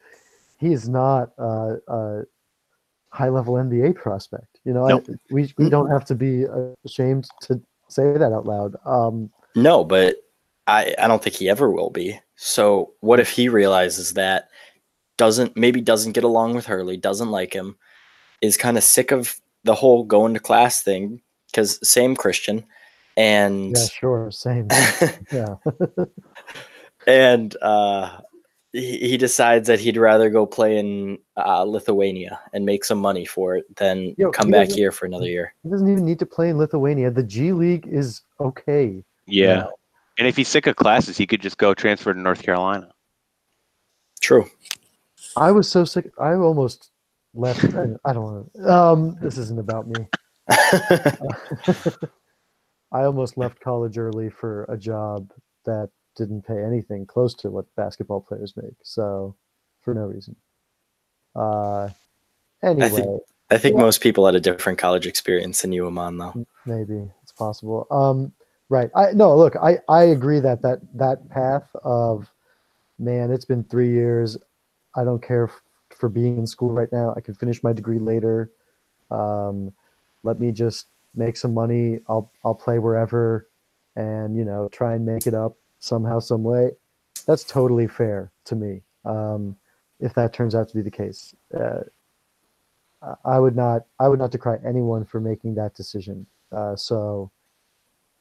He 0.57 0.71
is 0.71 0.87
not 0.87 1.31
uh, 1.37 1.75
uh, 1.87 2.21
high 3.13 3.29
level 3.29 3.53
NBA 3.53 3.95
prospect. 3.95 4.59
You 4.65 4.73
know, 4.73 4.87
nope. 4.87 5.05
I, 5.09 5.13
we 5.31 5.53
we 5.57 5.69
don't 5.69 5.89
have 5.89 6.05
to 6.05 6.15
be 6.15 6.45
ashamed 6.85 7.27
to 7.43 7.61
say 7.87 8.17
that 8.17 8.33
out 8.33 8.45
loud. 8.45 8.75
Um, 8.85 9.29
no, 9.55 9.83
but 9.83 10.17
I 10.67 10.95
I 10.99 11.07
don't 11.07 11.23
think 11.23 11.35
he 11.35 11.49
ever 11.49 11.69
will 11.69 11.91
be. 11.91 12.19
So 12.35 12.93
what 12.99 13.19
if 13.19 13.29
he 13.29 13.47
realizes 13.47 14.13
that 14.13 14.49
doesn't 15.17 15.55
maybe 15.55 15.79
doesn't 15.79 16.13
get 16.13 16.23
along 16.23 16.55
with 16.55 16.65
Hurley, 16.65 16.97
doesn't 16.97 17.31
like 17.31 17.53
him, 17.53 17.77
is 18.41 18.57
kind 18.57 18.77
of 18.77 18.83
sick 18.83 19.11
of 19.11 19.39
the 19.63 19.75
whole 19.75 20.03
going 20.03 20.33
to 20.33 20.39
class 20.39 20.81
thing 20.81 21.21
because 21.47 21.79
same 21.87 22.15
Christian 22.15 22.65
and 23.15 23.75
yeah, 23.77 23.85
sure, 23.85 24.31
same, 24.31 24.67
yeah, 25.31 25.55
and 27.07 27.55
uh, 27.61 28.17
he, 28.73 28.97
he 28.97 29.17
decides 29.17 29.67
that 29.67 29.79
he'd 29.79 29.97
rather 29.97 30.29
go 30.29 30.45
play 30.45 30.77
in 30.77 31.17
uh, 31.37 31.63
Lithuania 31.63 32.39
and 32.51 32.65
make 32.65 32.83
some 32.83 32.97
money 32.97 33.23
for 33.23 33.55
it 33.55 33.75
than 33.77 34.15
Yo, 34.17 34.31
come 34.31 34.47
he 34.47 34.51
back 34.51 34.69
here 34.69 34.91
for 34.91 35.05
another 35.05 35.27
year. 35.27 35.53
He 35.63 35.69
doesn't 35.69 35.89
even 35.89 36.05
need 36.05 36.19
to 36.19 36.25
play 36.25 36.49
in 36.49 36.57
Lithuania. 36.57 37.11
The 37.11 37.23
G 37.23 37.53
League 37.53 37.87
is 37.87 38.21
okay. 38.39 39.03
Yeah. 39.27 39.55
now. 39.55 39.71
And 40.17 40.27
if 40.27 40.35
he's 40.35 40.47
sick 40.47 40.67
of 40.67 40.75
classes, 40.75 41.17
he 41.17 41.25
could 41.25 41.41
just 41.41 41.57
go 41.57 41.73
transfer 41.73 42.13
to 42.13 42.19
North 42.19 42.43
Carolina. 42.43 42.89
True. 44.21 44.49
I 45.37 45.51
was 45.51 45.69
so 45.69 45.85
sick. 45.85 46.11
I 46.19 46.33
almost 46.33 46.91
left. 47.33 47.63
I, 47.75 47.87
I 48.05 48.13
don't 48.13 48.23
want 48.23 48.53
to. 48.53 48.71
Um, 48.71 49.17
this 49.21 49.37
isn't 49.37 49.59
about 49.59 49.87
me. 49.87 50.07
I 52.91 53.05
almost 53.05 53.37
left 53.37 53.59
college 53.59 53.97
early 53.97 54.29
for 54.29 54.65
a 54.65 54.77
job 54.77 55.31
that 55.65 55.89
didn't 56.15 56.43
pay 56.45 56.63
anything 56.63 57.05
close 57.05 57.33
to 57.35 57.49
what 57.49 57.65
basketball 57.75 58.21
players 58.21 58.53
make. 58.55 58.75
So, 58.83 59.35
for 59.81 59.93
no 59.93 60.01
reason. 60.01 60.35
Uh, 61.35 61.89
anyway, 62.63 63.19
I 63.49 63.57
think 63.57 63.75
Yeah. 63.75 63.81
most 63.81 64.01
people 64.01 64.25
had 64.25 64.35
a 64.35 64.39
different 64.39 64.79
college 64.79 65.07
experience 65.07 65.61
than 65.61 65.71
you, 65.71 65.85
Amon, 65.87 66.17
though. 66.17 66.33
maybe 66.65 67.09
it's 67.23 67.31
possible. 67.31 67.87
Um, 67.91 68.33
right. 68.69 68.89
I 68.95 69.11
no. 69.13 69.35
Look, 69.35 69.55
I 69.57 69.79
I 69.89 70.03
agree 70.05 70.39
that 70.39 70.61
that 70.63 70.79
that 70.95 71.29
path 71.29 71.69
of 71.83 72.31
man, 72.99 73.31
it's 73.31 73.45
been 73.45 73.63
three 73.65 73.89
years. 73.91 74.37
I 74.95 75.03
don't 75.03 75.21
care 75.21 75.45
f- 75.45 75.61
for 75.95 76.09
being 76.09 76.37
in 76.37 76.47
school 76.47 76.71
right 76.71 76.91
now. 76.91 77.13
I 77.15 77.21
can 77.21 77.33
finish 77.35 77.63
my 77.63 77.73
degree 77.73 77.99
later. 77.99 78.51
Um, 79.11 79.73
let 80.23 80.39
me 80.39 80.51
just 80.51 80.87
make 81.15 81.37
some 81.37 81.53
money. 81.53 81.99
I'll 82.07 82.31
I'll 82.45 82.55
play 82.55 82.79
wherever, 82.79 83.49
and 83.95 84.35
you 84.37 84.45
know 84.45 84.69
try 84.71 84.95
and 84.95 85.05
make 85.05 85.27
it 85.27 85.33
up 85.33 85.57
somehow, 85.83 86.19
some 86.19 86.43
way. 86.43 86.71
That's 87.25 87.43
totally 87.43 87.87
fair 87.87 88.31
to 88.45 88.55
me. 88.55 88.81
Um, 89.05 89.55
if 89.99 90.13
that 90.13 90.33
turns 90.33 90.55
out 90.55 90.69
to 90.69 90.75
be 90.75 90.81
the 90.81 90.91
case, 90.91 91.35
uh, 91.57 91.81
I- 93.25 93.39
would 93.39 93.55
not 93.55 93.85
I 93.99 94.07
would 94.07 94.19
not 94.19 94.31
decry 94.31 94.57
anyone 94.65 95.03
for 95.03 95.19
making 95.19 95.55
that 95.55 95.75
decision. 95.75 96.25
Uh, 96.51 96.75
so, 96.75 97.29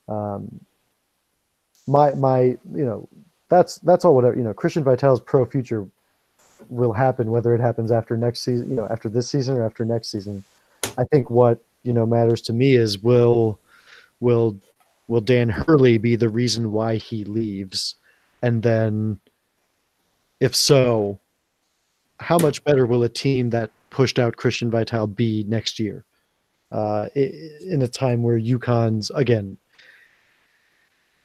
um, 0.09 0.61
my 1.87 2.15
my 2.15 2.41
you 2.41 2.85
know 2.85 3.09
that's 3.49 3.77
that's 3.79 4.05
all 4.05 4.15
whatever 4.15 4.37
you 4.37 4.43
know 4.43 4.55
Christian 4.55 4.83
Vital's 4.83 5.21
pro 5.21 5.45
future 5.45 5.87
will 6.69 6.93
happen 6.93 7.31
whether 7.31 7.55
it 7.55 7.61
happens 7.61 7.91
after 7.91 8.17
next 8.17 8.41
season 8.41 8.69
you 8.71 8.77
know 8.77 8.87
after 8.89 9.09
this 9.09 9.29
season 9.29 9.57
or 9.57 9.65
after 9.65 9.85
next 9.85 10.11
season. 10.11 10.45
I 10.99 11.05
think 11.05 11.31
what 11.31 11.61
you 11.85 11.93
know 11.93 12.07
matters 12.07 12.43
to 12.43 12.53
me 12.53 12.75
is 12.75 12.99
will 12.99 13.59
will 14.21 14.57
will 15.13 15.21
Dan 15.21 15.51
Hurley 15.51 15.99
be 15.99 16.17
the 16.17 16.31
reason 16.31 16.73
why 16.73 16.97
he 16.97 17.23
leaves, 17.25 17.97
and 18.41 18.63
then 18.63 19.21
if 20.41 20.57
so, 20.57 21.21
how 22.19 22.39
much 22.39 22.65
better 22.65 22.87
will 22.87 23.03
a 23.03 23.11
team 23.11 23.51
that 23.51 23.71
pushed 23.91 24.19
out 24.19 24.37
Christian 24.37 24.71
Vital 24.71 25.07
be 25.07 25.45
next 25.47 25.79
year? 25.79 26.07
Uh, 26.71 27.11
in 27.15 27.83
a 27.83 27.89
time 27.89 28.23
where 28.23 28.41
UConn's 28.41 29.11
again, 29.11 29.59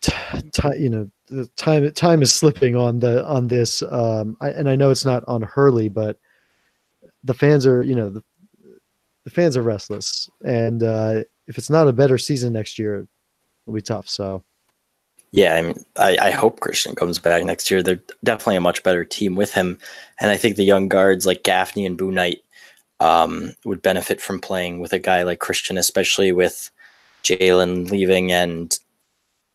t- 0.01 0.11
ti- 0.51 0.77
you 0.77 0.89
know, 0.89 1.09
the 1.27 1.47
time 1.55 1.89
time 1.93 2.21
is 2.21 2.33
slipping 2.33 2.75
on 2.75 2.99
the 2.99 3.25
on 3.25 3.47
this, 3.47 3.81
um, 3.83 4.35
I, 4.41 4.49
and 4.49 4.67
I 4.67 4.75
know 4.75 4.91
it's 4.91 5.05
not 5.05 5.23
on 5.29 5.41
Hurley, 5.43 5.87
but 5.87 6.19
the 7.23 7.33
fans 7.33 7.65
are, 7.65 7.83
you 7.83 7.95
know, 7.95 8.09
the, 8.09 8.23
the 9.23 9.29
fans 9.29 9.55
are 9.55 9.63
restless, 9.63 10.29
and 10.43 10.83
uh, 10.83 11.23
if 11.47 11.57
it's 11.57 11.69
not 11.69 11.87
a 11.87 11.93
better 11.93 12.17
season 12.17 12.51
next 12.51 12.77
year, 12.77 13.07
it'll 13.67 13.75
be 13.75 13.81
tough. 13.81 14.07
So. 14.07 14.43
Yeah, 15.31 15.55
I 15.55 15.61
mean, 15.61 15.83
I, 15.97 16.17
I 16.21 16.31
hope 16.31 16.61
Christian 16.61 16.95
comes 16.95 17.19
back 17.19 17.43
next 17.43 17.69
year. 17.69 17.83
They're 17.83 18.01
definitely 18.23 18.55
a 18.55 18.61
much 18.61 18.81
better 18.81 19.03
team 19.03 19.35
with 19.35 19.53
him, 19.53 19.77
and 20.21 20.31
I 20.31 20.37
think 20.37 20.55
the 20.55 20.63
young 20.63 20.87
guards 20.87 21.25
like 21.25 21.43
Gaffney 21.43 21.85
and 21.85 21.99
Bouknight 21.99 22.37
um, 23.01 23.53
would 23.65 23.81
benefit 23.81 24.21
from 24.21 24.39
playing 24.39 24.79
with 24.79 24.93
a 24.93 24.99
guy 24.99 25.23
like 25.23 25.39
Christian, 25.39 25.77
especially 25.77 26.31
with 26.31 26.71
Jalen 27.23 27.91
leaving. 27.91 28.31
And 28.31 28.77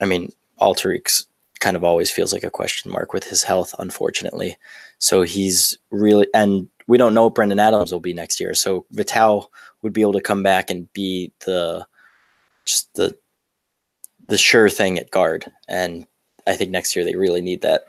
I 0.01 0.05
mean, 0.05 0.31
Alterique 0.61 1.25
kind 1.61 1.77
of 1.77 1.85
always 1.85 2.11
feels 2.11 2.33
like 2.33 2.44
a 2.44 2.51
question 2.51 2.90
mark 2.90 3.12
with 3.12 3.25
his 3.25 3.42
health, 3.42 3.75
unfortunately. 3.79 4.57
So 4.98 5.22
he's 5.22 5.79
really, 5.90 6.27
and 6.35 6.68
we 6.87 6.98
don't 6.98 7.14
know 7.14 7.25
what 7.25 7.35
Brendan 7.35 7.61
Adams 7.61 7.92
will 7.92 8.01
be 8.01 8.12
next 8.12 8.40
year. 8.40 8.53
So 8.55 8.85
Vital 8.90 9.51
would 9.83 9.92
be 9.92 10.03
able 10.03 10.12
to 10.12 10.20
come 10.20 10.42
back 10.42 10.70
and 10.70 10.92
be 10.92 11.33
the 11.46 11.87
just 12.64 12.92
the 12.94 13.16
the 14.33 14.38
sure 14.38 14.71
thing 14.71 14.99
at 14.99 15.11
guard. 15.11 15.45
And 15.68 16.07
I 16.47 16.57
think 16.57 16.71
next 16.71 16.97
year 16.97 17.05
they 17.05 17.14
really 17.14 17.42
need 17.42 17.61
that. 17.61 17.85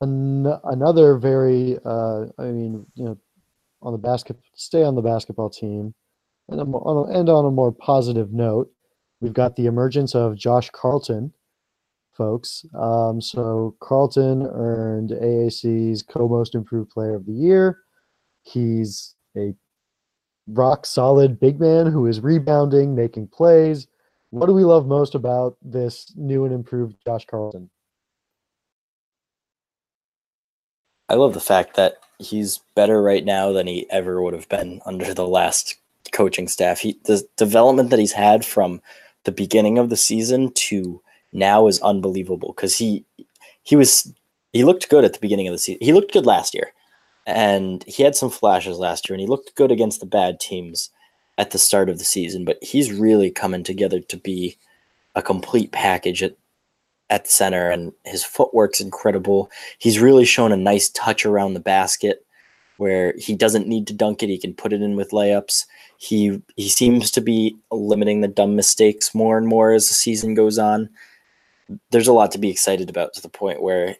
An- 0.00 0.58
another 0.64 1.16
very 1.16 1.78
uh, 1.84 2.24
i 2.36 2.46
mean 2.46 2.84
you 2.96 3.04
know 3.04 3.16
on 3.82 3.92
the 3.92 3.98
basket 3.98 4.36
stay 4.56 4.82
on 4.82 4.96
the 4.96 5.00
basketball 5.00 5.48
team 5.48 5.94
and 6.48 6.60
on 6.60 6.96
a, 6.96 7.16
and 7.16 7.28
on 7.28 7.44
a 7.44 7.52
more 7.52 7.70
positive 7.70 8.32
note 8.32 8.68
we've 9.20 9.32
got 9.32 9.54
the 9.54 9.66
emergence 9.66 10.16
of 10.16 10.34
josh 10.34 10.70
carlton 10.70 11.32
folks 12.12 12.66
um, 12.74 13.20
so 13.20 13.76
carlton 13.78 14.42
earned 14.42 15.12
aac's 15.12 16.02
co-most 16.02 16.56
improved 16.56 16.90
player 16.90 17.14
of 17.14 17.24
the 17.26 17.32
year 17.32 17.78
he's 18.42 19.14
a 19.36 19.54
rock 20.48 20.84
solid 20.84 21.38
big 21.38 21.60
man 21.60 21.86
who 21.86 22.06
is 22.06 22.18
rebounding 22.18 22.96
making 22.96 23.28
plays 23.28 23.86
what 24.32 24.46
do 24.46 24.54
we 24.54 24.64
love 24.64 24.86
most 24.86 25.14
about 25.14 25.58
this 25.60 26.10
new 26.16 26.46
and 26.46 26.54
improved 26.54 26.96
josh 27.04 27.26
Carlton? 27.26 27.68
I 31.10 31.14
love 31.14 31.34
the 31.34 31.40
fact 31.40 31.76
that 31.76 31.98
he's 32.18 32.60
better 32.74 33.02
right 33.02 33.26
now 33.26 33.52
than 33.52 33.66
he 33.66 33.86
ever 33.90 34.22
would 34.22 34.32
have 34.32 34.48
been 34.48 34.80
under 34.86 35.12
the 35.12 35.26
last 35.26 35.76
coaching 36.12 36.48
staff. 36.48 36.80
He 36.80 36.98
the 37.04 37.22
development 37.36 37.90
that 37.90 37.98
he's 37.98 38.12
had 38.12 38.42
from 38.42 38.80
the 39.24 39.32
beginning 39.32 39.76
of 39.76 39.90
the 39.90 39.96
season 39.98 40.50
to 40.52 41.02
now 41.34 41.66
is 41.66 41.78
unbelievable 41.80 42.54
because 42.56 42.74
he 42.78 43.04
he 43.64 43.76
was 43.76 44.10
he 44.54 44.64
looked 44.64 44.88
good 44.88 45.04
at 45.04 45.12
the 45.12 45.20
beginning 45.20 45.46
of 45.46 45.52
the 45.52 45.58
season. 45.58 45.78
He 45.82 45.92
looked 45.92 46.12
good 46.12 46.26
last 46.26 46.54
year. 46.54 46.72
And 47.26 47.84
he 47.84 48.02
had 48.02 48.16
some 48.16 48.30
flashes 48.30 48.78
last 48.78 49.08
year 49.08 49.14
and 49.14 49.20
he 49.20 49.28
looked 49.28 49.54
good 49.54 49.70
against 49.70 50.00
the 50.00 50.06
bad 50.06 50.40
teams 50.40 50.90
at 51.38 51.50
the 51.50 51.58
start 51.58 51.88
of 51.88 51.98
the 51.98 52.04
season, 52.04 52.44
but 52.44 52.62
he's 52.62 52.92
really 52.92 53.30
coming 53.30 53.62
together 53.62 54.00
to 54.00 54.16
be 54.16 54.56
a 55.14 55.22
complete 55.22 55.72
package 55.72 56.22
at 56.22 56.36
at 57.10 57.28
center 57.28 57.68
and 57.70 57.92
his 58.06 58.24
footwork's 58.24 58.80
incredible. 58.80 59.50
He's 59.78 60.00
really 60.00 60.24
shown 60.24 60.50
a 60.50 60.56
nice 60.56 60.88
touch 60.88 61.26
around 61.26 61.52
the 61.52 61.60
basket 61.60 62.24
where 62.78 63.12
he 63.18 63.34
doesn't 63.34 63.68
need 63.68 63.86
to 63.86 63.92
dunk 63.92 64.22
it, 64.22 64.28
he 64.28 64.38
can 64.38 64.54
put 64.54 64.72
it 64.72 64.80
in 64.80 64.96
with 64.96 65.10
layups. 65.10 65.66
He 65.98 66.40
he 66.56 66.68
seems 66.68 67.10
to 67.12 67.20
be 67.20 67.56
limiting 67.70 68.22
the 68.22 68.28
dumb 68.28 68.56
mistakes 68.56 69.14
more 69.14 69.36
and 69.36 69.46
more 69.46 69.72
as 69.72 69.88
the 69.88 69.94
season 69.94 70.34
goes 70.34 70.58
on. 70.58 70.88
There's 71.90 72.08
a 72.08 72.12
lot 72.12 72.32
to 72.32 72.38
be 72.38 72.50
excited 72.50 72.88
about 72.88 73.12
to 73.14 73.22
the 73.22 73.28
point 73.28 73.62
where 73.62 73.96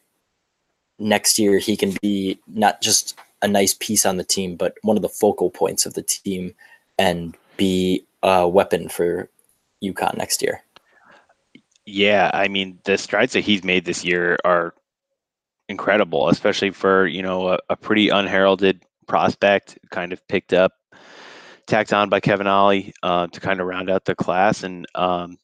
next 0.99 1.39
year 1.39 1.59
he 1.59 1.77
can 1.77 1.93
be 2.01 2.41
not 2.47 2.81
just 2.81 3.17
a 3.43 3.49
nice 3.49 3.75
piece 3.75 4.07
on 4.07 4.17
the 4.17 4.25
team, 4.25 4.57
but 4.57 4.75
one 4.83 4.97
of 4.97 5.03
the 5.03 5.09
focal 5.09 5.51
points 5.51 5.85
of 5.85 5.95
the 5.95 6.03
team 6.03 6.55
and 6.99 7.37
be 7.57 8.05
a 8.23 8.49
weapon 8.49 8.89
for 8.89 9.29
UConn 9.83 10.17
next 10.17 10.43
year. 10.43 10.63
Yeah, 11.85 12.31
I 12.33 12.49
mean 12.49 12.79
the 12.85 12.97
strides 12.97 13.33
that 13.33 13.41
he's 13.41 13.65
made 13.65 13.85
this 13.85 14.05
year 14.05 14.39
are 14.45 14.75
incredible, 15.69 16.29
especially 16.29 16.71
for 16.71 17.07
you 17.07 17.23
know 17.23 17.49
a, 17.49 17.59
a 17.71 17.77
pretty 17.77 18.09
unheralded 18.09 18.83
prospect, 19.09 19.79
kind 19.91 20.13
of 20.13 20.27
picked 20.29 20.53
up, 20.53 20.73
tacked 21.67 21.93
on 21.93 22.09
by 22.09 22.21
Kevin 22.21 22.47
Ollie 22.47 22.93
uh, 23.03 23.27
to 23.29 23.41
kind 23.41 23.61
of 23.61 23.67
round 23.67 23.91
out 23.91 24.05
the 24.05 24.15
class, 24.15 24.63
and 24.63 24.87
um, 24.95 25.39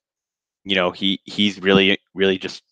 you 0.64 0.76
know 0.76 0.92
he 0.92 1.20
he's 1.24 1.60
really 1.60 1.98
really 2.14 2.38
just 2.38 2.62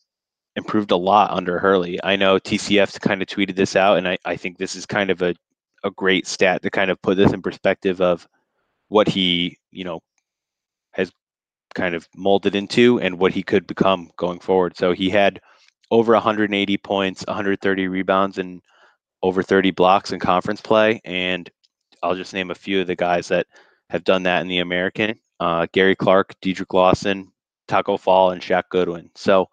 improved 0.55 0.93
a 0.93 0.97
lot 0.97 1.33
under 1.33 1.59
Hurley. 1.59 1.99
I 2.03 2.17
know 2.17 2.39
TCF 2.39 3.01
kind 3.01 3.21
of 3.21 3.29
tweeted 3.29 3.57
this 3.57 3.75
out, 3.77 3.99
and 3.99 4.09
I, 4.09 4.19
I 4.25 4.37
think 4.37 4.59
this 4.59 4.77
is 4.77 4.87
kind 4.87 5.11
of 5.11 5.23
a 5.23 5.35
a 5.85 5.91
great 5.91 6.27
stat 6.27 6.62
to 6.62 6.71
kind 6.71 6.91
of 6.91 7.01
put 7.03 7.17
this 7.17 7.33
in 7.33 7.43
perspective 7.43 8.01
of 8.01 8.27
what 8.88 9.09
he 9.09 9.59
you 9.70 9.84
know 9.84 10.01
has 10.93 11.11
kind 11.74 11.95
of 11.95 12.09
molded 12.16 12.55
into 12.55 12.99
and 13.01 13.18
what 13.18 13.32
he 13.32 13.43
could 13.43 13.66
become 13.66 14.11
going 14.16 14.41
forward. 14.41 14.76
So 14.76 14.93
he 14.93 15.11
had 15.11 15.41
over 15.91 16.12
180 16.12 16.76
points, 16.78 17.24
130 17.26 17.89
rebounds, 17.89 18.39
and 18.39 18.61
over 19.22 19.43
30 19.43 19.70
blocks 19.72 20.12
in 20.12 20.18
conference 20.18 20.61
play. 20.61 21.01
And 21.05 21.51
I'll 22.03 22.14
just 22.14 22.34
name 22.34 22.51
a 22.51 22.55
few 22.55 22.80
of 22.80 22.87
the 22.87 22.97
guys 22.97 23.28
that 23.28 23.47
have 23.91 24.05
done 24.05 24.24
that 24.24 24.41
in 24.43 24.49
the 24.49 24.59
American: 24.59 25.18
uh, 25.41 25.66
Gary 25.72 25.95
Clark, 25.95 26.34
Dedric 26.41 26.72
Lawson, 26.72 27.30
Taco 27.68 27.97
Fall, 27.97 28.30
and 28.30 28.43
Shaq 28.43 28.64
Goodwin. 28.70 29.11
So, 29.14 29.49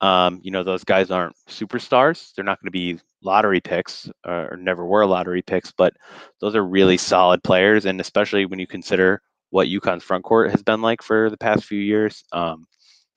um, 0.00 0.40
you 0.42 0.50
know, 0.50 0.62
those 0.62 0.84
guys 0.84 1.10
aren't 1.10 1.36
superstars. 1.48 2.34
They're 2.34 2.44
not 2.44 2.60
going 2.60 2.68
to 2.68 2.70
be 2.70 3.00
lottery 3.22 3.60
picks 3.60 4.08
or, 4.24 4.52
or 4.52 4.56
never 4.56 4.84
were 4.84 5.06
lottery 5.06 5.42
picks, 5.42 5.72
but 5.72 5.94
those 6.40 6.54
are 6.54 6.64
really 6.64 6.96
solid 6.96 7.42
players. 7.42 7.86
And 7.86 8.00
especially 8.00 8.46
when 8.46 8.58
you 8.58 8.66
consider 8.66 9.22
what 9.50 9.68
UConn's 9.68 10.04
front 10.04 10.24
court 10.24 10.50
has 10.50 10.62
been 10.62 10.82
like 10.82 11.02
for 11.02 11.30
the 11.30 11.36
past 11.38 11.64
few 11.64 11.80
years, 11.80 12.24
um, 12.32 12.66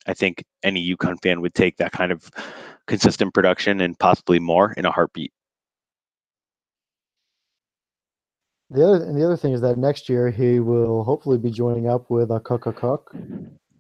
I 0.08 0.14
think 0.14 0.44
any 0.64 0.96
UConn 0.96 1.22
fan 1.22 1.42
would 1.42 1.54
take 1.54 1.78
that 1.78 1.92
kind 1.92 2.12
of 2.12 2.30
consistent 2.88 3.34
production 3.34 3.82
and 3.82 3.98
possibly 4.00 4.40
more 4.40 4.74
in 4.74 4.86
a 4.86 4.92
heartbeat. 4.92 5.34
The 8.72 8.86
other 8.86 9.04
and 9.04 9.20
the 9.20 9.26
other 9.26 9.38
thing 9.38 9.54
is 9.54 9.62
that 9.62 9.78
next 9.80 10.10
year 10.10 10.30
he 10.30 10.60
will 10.60 11.04
hopefully 11.04 11.40
be 11.40 11.50
joining 11.50 11.90
up 11.90 12.10
with 12.10 12.30
Akok 12.30 13.02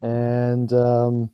and 0.02 0.74
um, 0.74 1.30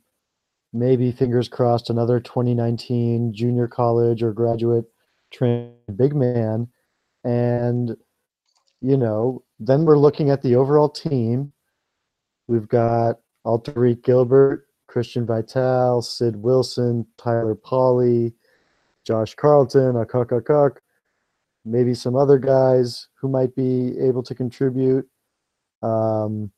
maybe 0.78 1.12
fingers 1.12 1.48
crossed 1.48 1.90
another 1.90 2.20
2019 2.20 3.32
junior 3.32 3.66
college 3.66 4.22
or 4.22 4.32
graduate 4.32 4.84
trained 5.32 5.72
big 5.96 6.14
man, 6.14 6.68
and 7.24 7.96
you 8.80 8.96
know 8.96 9.42
then 9.58 9.84
we're 9.84 9.98
looking 9.98 10.30
at 10.30 10.42
the 10.42 10.54
overall 10.56 10.88
team. 10.88 11.52
We've 12.46 12.68
got 12.68 13.16
Alterique 13.44 14.02
Gilbert, 14.02 14.66
Christian 14.86 15.26
Vital, 15.26 16.02
Sid 16.02 16.36
Wilson, 16.36 17.06
Tyler 17.16 17.54
Polley, 17.54 18.34
Josh 19.04 19.34
Carlton, 19.34 19.94
Akok, 19.94 20.76
maybe 21.64 21.94
some 21.94 22.16
other 22.16 22.38
guys 22.38 23.08
who 23.14 23.28
might 23.28 23.54
be 23.54 23.98
able 23.98 24.22
to 24.22 24.34
contribute. 24.34 25.08
Um, 25.82 26.50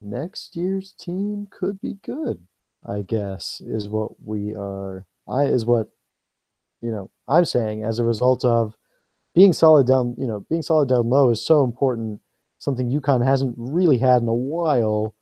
next 0.00 0.56
year's 0.56 0.94
team 0.98 1.48
could 1.50 1.80
be 1.80 1.94
good, 2.02 2.38
I 2.86 3.02
guess, 3.02 3.60
is 3.64 3.88
what 3.88 4.12
we 4.24 4.54
are. 4.54 5.06
I 5.28 5.44
is 5.44 5.66
what 5.66 5.88
you 6.80 6.90
know 6.90 7.10
I'm 7.28 7.44
saying 7.44 7.84
as 7.84 7.98
a 7.98 8.04
result 8.04 8.44
of 8.44 8.76
being 9.34 9.52
solid 9.52 9.86
down. 9.86 10.14
You 10.18 10.26
know, 10.26 10.46
being 10.48 10.62
solid 10.62 10.88
down 10.88 11.08
low 11.08 11.30
is 11.30 11.44
so 11.44 11.64
important. 11.64 12.20
Something 12.58 12.90
UConn 12.90 13.24
hasn't 13.24 13.54
really 13.58 13.98
had 13.98 14.22
in 14.22 14.28
a 14.28 14.34
while. 14.34 15.14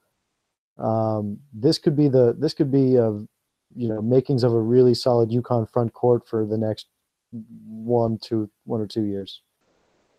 Um, 0.78 1.38
this 1.52 1.78
could 1.78 1.96
be 1.96 2.08
the 2.08 2.34
this 2.38 2.54
could 2.54 2.70
be 2.70 2.96
a 2.96 3.10
you 3.74 3.88
know 3.88 4.02
makings 4.02 4.44
of 4.44 4.52
a 4.52 4.60
really 4.60 4.94
solid 4.94 5.30
UConn 5.30 5.70
front 5.70 5.92
court 5.92 6.28
for 6.28 6.44
the 6.44 6.58
next 6.58 6.86
one 7.32 8.18
two 8.20 8.50
one 8.64 8.80
or 8.80 8.86
two 8.86 9.04
years. 9.04 9.40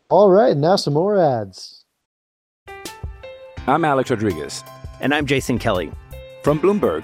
All 0.10 0.30
right, 0.30 0.56
now 0.56 0.76
some 0.76 0.94
more 0.94 1.18
ads. 1.18 1.86
I'm 3.68 3.84
Alex 3.84 4.12
Rodriguez. 4.12 4.64
And 5.02 5.14
I'm 5.14 5.26
Jason 5.26 5.58
Kelly. 5.58 5.92
From 6.44 6.60
Bloomberg, 6.60 7.04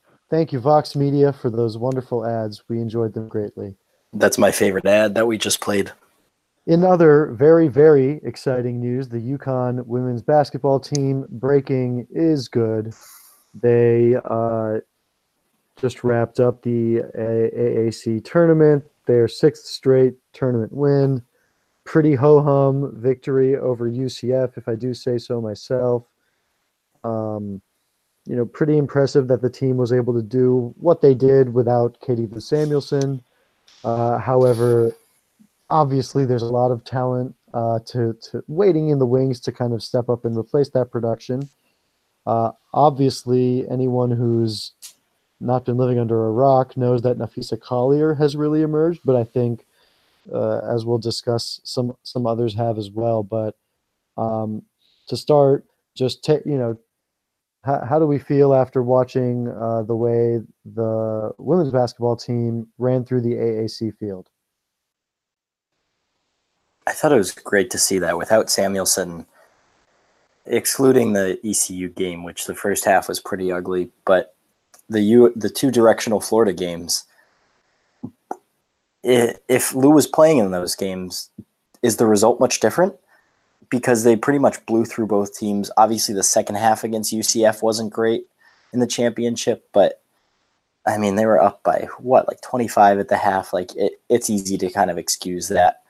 thank 0.31 0.51
you, 0.51 0.59
Vox 0.59 0.95
Media, 0.95 1.31
for 1.31 1.51
those 1.51 1.77
wonderful 1.77 2.25
ads. 2.25 2.63
We 2.67 2.79
enjoyed 2.79 3.13
them 3.13 3.27
greatly. 3.27 3.75
That's 4.13 4.39
my 4.39 4.51
favorite 4.51 4.85
ad 4.87 5.13
that 5.13 5.27
we 5.27 5.37
just 5.37 5.59
played. 5.59 5.91
In 6.65 6.83
other 6.83 7.27
very, 7.33 7.67
very 7.67 8.21
exciting 8.23 8.79
news, 8.79 9.09
the 9.09 9.17
UConn 9.17 9.85
women's 9.85 10.21
basketball 10.21 10.79
team 10.79 11.25
breaking 11.29 12.07
is 12.09 12.47
good. 12.47 12.93
They 13.53 14.15
uh, 14.25 14.79
just 15.79 16.03
wrapped 16.03 16.39
up 16.39 16.61
the 16.61 17.01
AAC 17.17 18.23
tournament, 18.23 18.85
their 19.07 19.27
sixth 19.27 19.65
straight 19.65 20.15
tournament 20.33 20.71
win. 20.71 21.23
Pretty 21.83 22.13
ho 22.13 22.41
hum 22.41 22.93
victory 22.95 23.57
over 23.57 23.89
UCF, 23.89 24.57
if 24.57 24.67
I 24.67 24.75
do 24.75 24.93
say 24.93 25.17
so 25.17 25.41
myself. 25.41 26.03
Um, 27.03 27.61
you 28.31 28.37
know, 28.37 28.45
pretty 28.45 28.77
impressive 28.77 29.27
that 29.27 29.41
the 29.41 29.49
team 29.49 29.75
was 29.75 29.91
able 29.91 30.13
to 30.13 30.21
do 30.21 30.73
what 30.79 31.01
they 31.01 31.13
did 31.13 31.53
without 31.53 31.99
Katie 31.99 32.27
Lou 32.27 32.39
Samuelson. 32.39 33.21
Uh, 33.83 34.19
however, 34.19 34.95
obviously 35.69 36.23
there's 36.23 36.41
a 36.41 36.45
lot 36.45 36.71
of 36.71 36.85
talent 36.85 37.35
uh, 37.53 37.79
to, 37.87 38.17
to 38.31 38.41
waiting 38.47 38.87
in 38.87 38.99
the 38.99 39.05
wings 39.05 39.41
to 39.41 39.51
kind 39.51 39.73
of 39.73 39.83
step 39.83 40.07
up 40.07 40.23
and 40.23 40.37
replace 40.37 40.69
that 40.69 40.91
production. 40.91 41.49
Uh, 42.25 42.51
obviously, 42.73 43.69
anyone 43.69 44.11
who's 44.11 44.71
not 45.41 45.65
been 45.65 45.75
living 45.75 45.99
under 45.99 46.25
a 46.25 46.31
rock 46.31 46.77
knows 46.77 47.01
that 47.01 47.17
Napheesa 47.17 47.59
Collier 47.59 48.13
has 48.13 48.37
really 48.37 48.61
emerged, 48.61 49.01
but 49.03 49.17
I 49.17 49.25
think, 49.25 49.65
uh, 50.33 50.59
as 50.59 50.85
we'll 50.85 50.99
discuss, 50.99 51.59
some 51.65 51.97
some 52.03 52.25
others 52.25 52.53
have 52.53 52.77
as 52.77 52.89
well. 52.91 53.23
But 53.23 53.55
um, 54.17 54.61
to 55.07 55.17
start, 55.17 55.65
just 55.95 56.23
take 56.23 56.45
you 56.45 56.57
know, 56.57 56.77
how, 57.63 57.85
how 57.85 57.99
do 57.99 58.07
we 58.07 58.19
feel 58.19 58.53
after 58.53 58.81
watching 58.81 59.47
uh, 59.47 59.83
the 59.83 59.95
way 59.95 60.41
the 60.65 61.31
women's 61.37 61.71
basketball 61.71 62.15
team 62.15 62.67
ran 62.77 63.05
through 63.05 63.21
the 63.21 63.33
AAC 63.33 63.95
field? 63.97 64.29
I 66.87 66.93
thought 66.93 67.11
it 67.11 67.17
was 67.17 67.31
great 67.31 67.69
to 67.71 67.77
see 67.77 67.99
that 67.99 68.17
without 68.17 68.49
Samuelson, 68.49 69.27
excluding 70.45 71.13
the 71.13 71.39
ECU 71.43 71.89
game, 71.89 72.23
which 72.23 72.45
the 72.45 72.55
first 72.55 72.85
half 72.85 73.07
was 73.07 73.19
pretty 73.19 73.51
ugly, 73.51 73.91
but 74.05 74.35
the 74.89 75.01
U 75.01 75.31
the 75.35 75.49
two 75.49 75.71
directional 75.71 76.19
Florida 76.19 76.53
games. 76.53 77.05
If 79.03 79.73
Lou 79.73 79.91
was 79.91 80.05
playing 80.05 80.39
in 80.39 80.51
those 80.51 80.75
games, 80.75 81.29
is 81.81 81.97
the 81.97 82.05
result 82.05 82.39
much 82.39 82.59
different? 82.59 82.95
Because 83.71 84.03
they 84.03 84.15
pretty 84.15 84.37
much 84.37 84.63
blew 84.67 84.85
through 84.85 85.07
both 85.07 85.35
teams. 85.35 85.71
Obviously, 85.77 86.13
the 86.13 86.23
second 86.23 86.55
half 86.55 86.83
against 86.83 87.13
UCF 87.13 87.63
wasn't 87.63 87.91
great 87.91 88.25
in 88.73 88.79
the 88.79 88.87
championship, 88.87 89.67
but 89.73 90.01
I 90.85 90.97
mean, 90.97 91.15
they 91.15 91.25
were 91.25 91.41
up 91.41 91.63
by 91.63 91.87
what, 91.99 92.27
like 92.27 92.41
25 92.41 92.99
at 92.99 93.07
the 93.07 93.17
half. 93.17 93.53
Like, 93.53 93.75
it, 93.75 93.93
it's 94.09 94.29
easy 94.29 94.57
to 94.57 94.69
kind 94.69 94.91
of 94.91 94.97
excuse 94.97 95.47
that 95.47 95.81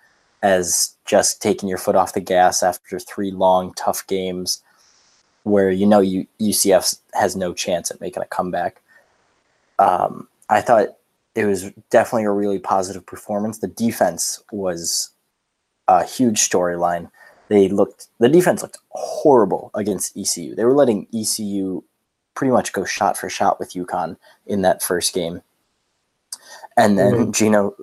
as 0.41 0.95
just 1.05 1.41
taking 1.41 1.69
your 1.69 1.77
foot 1.77 1.95
off 1.95 2.13
the 2.13 2.21
gas 2.21 2.63
after 2.63 2.99
three 2.99 3.31
long, 3.31 3.73
tough 3.73 4.05
games 4.07 4.61
where 5.43 5.71
you 5.71 5.85
know 5.85 6.01
UCF 6.01 6.99
has 7.13 7.35
no 7.35 7.53
chance 7.53 7.91
at 7.91 8.01
making 8.01 8.23
a 8.23 8.27
comeback. 8.27 8.81
Um, 9.79 10.27
I 10.49 10.61
thought 10.61 10.97
it 11.35 11.45
was 11.45 11.71
definitely 11.89 12.25
a 12.25 12.31
really 12.31 12.59
positive 12.59 13.05
performance. 13.05 13.59
The 13.59 13.67
defense 13.67 14.43
was 14.51 15.09
a 15.87 16.03
huge 16.03 16.39
storyline. 16.39 17.09
They 17.51 17.67
looked 17.67 18.07
the 18.19 18.29
defense 18.29 18.61
looked 18.61 18.77
horrible 18.91 19.71
against 19.75 20.15
ECU. 20.15 20.55
They 20.55 20.63
were 20.63 20.73
letting 20.73 21.05
ECU 21.13 21.83
pretty 22.33 22.53
much 22.53 22.71
go 22.71 22.85
shot 22.85 23.17
for 23.17 23.29
shot 23.29 23.59
with 23.59 23.73
UConn 23.73 24.15
in 24.47 24.61
that 24.61 24.81
first 24.81 25.13
game. 25.13 25.41
And 26.77 26.97
then 26.97 27.13
Mhm. 27.27 27.31
Gino 27.33 27.75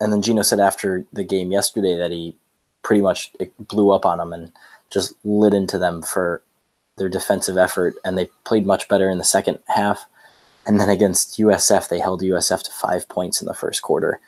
and 0.00 0.12
then 0.12 0.22
Gino 0.22 0.42
said 0.42 0.58
after 0.58 1.06
the 1.12 1.22
game 1.22 1.52
yesterday 1.52 1.96
that 1.96 2.10
he 2.10 2.36
pretty 2.82 3.00
much 3.00 3.30
it 3.38 3.52
blew 3.68 3.92
up 3.92 4.04
on 4.04 4.18
them 4.18 4.32
and 4.32 4.50
just 4.90 5.14
lit 5.24 5.54
into 5.54 5.78
them 5.78 6.02
for 6.02 6.42
their 6.96 7.08
defensive 7.08 7.56
effort 7.56 7.94
and 8.04 8.18
they 8.18 8.26
played 8.42 8.66
much 8.66 8.88
better 8.88 9.08
in 9.08 9.18
the 9.18 9.24
second 9.36 9.60
half. 9.68 10.04
And 10.66 10.80
then 10.80 10.88
against 10.88 11.38
USF, 11.38 11.88
they 11.88 12.00
held 12.00 12.22
USF 12.22 12.64
to 12.64 12.72
five 12.72 13.08
points 13.08 13.40
in 13.40 13.46
the 13.46 13.54
first 13.54 13.82
quarter, 13.82 14.18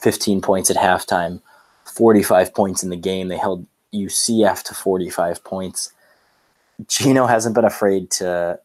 15 0.00 0.40
points 0.40 0.70
at 0.70 0.76
halftime, 0.76 1.40
45 1.84 2.52
points 2.52 2.82
in 2.82 2.90
the 2.90 2.96
game. 2.96 3.28
They 3.28 3.38
held 3.38 3.64
UCF 3.94 4.62
to 4.64 4.74
45 4.74 5.44
points. 5.44 5.92
Gino 6.86 7.26
hasn't 7.26 7.54
been 7.54 7.64
afraid 7.64 8.10
to 8.12 8.58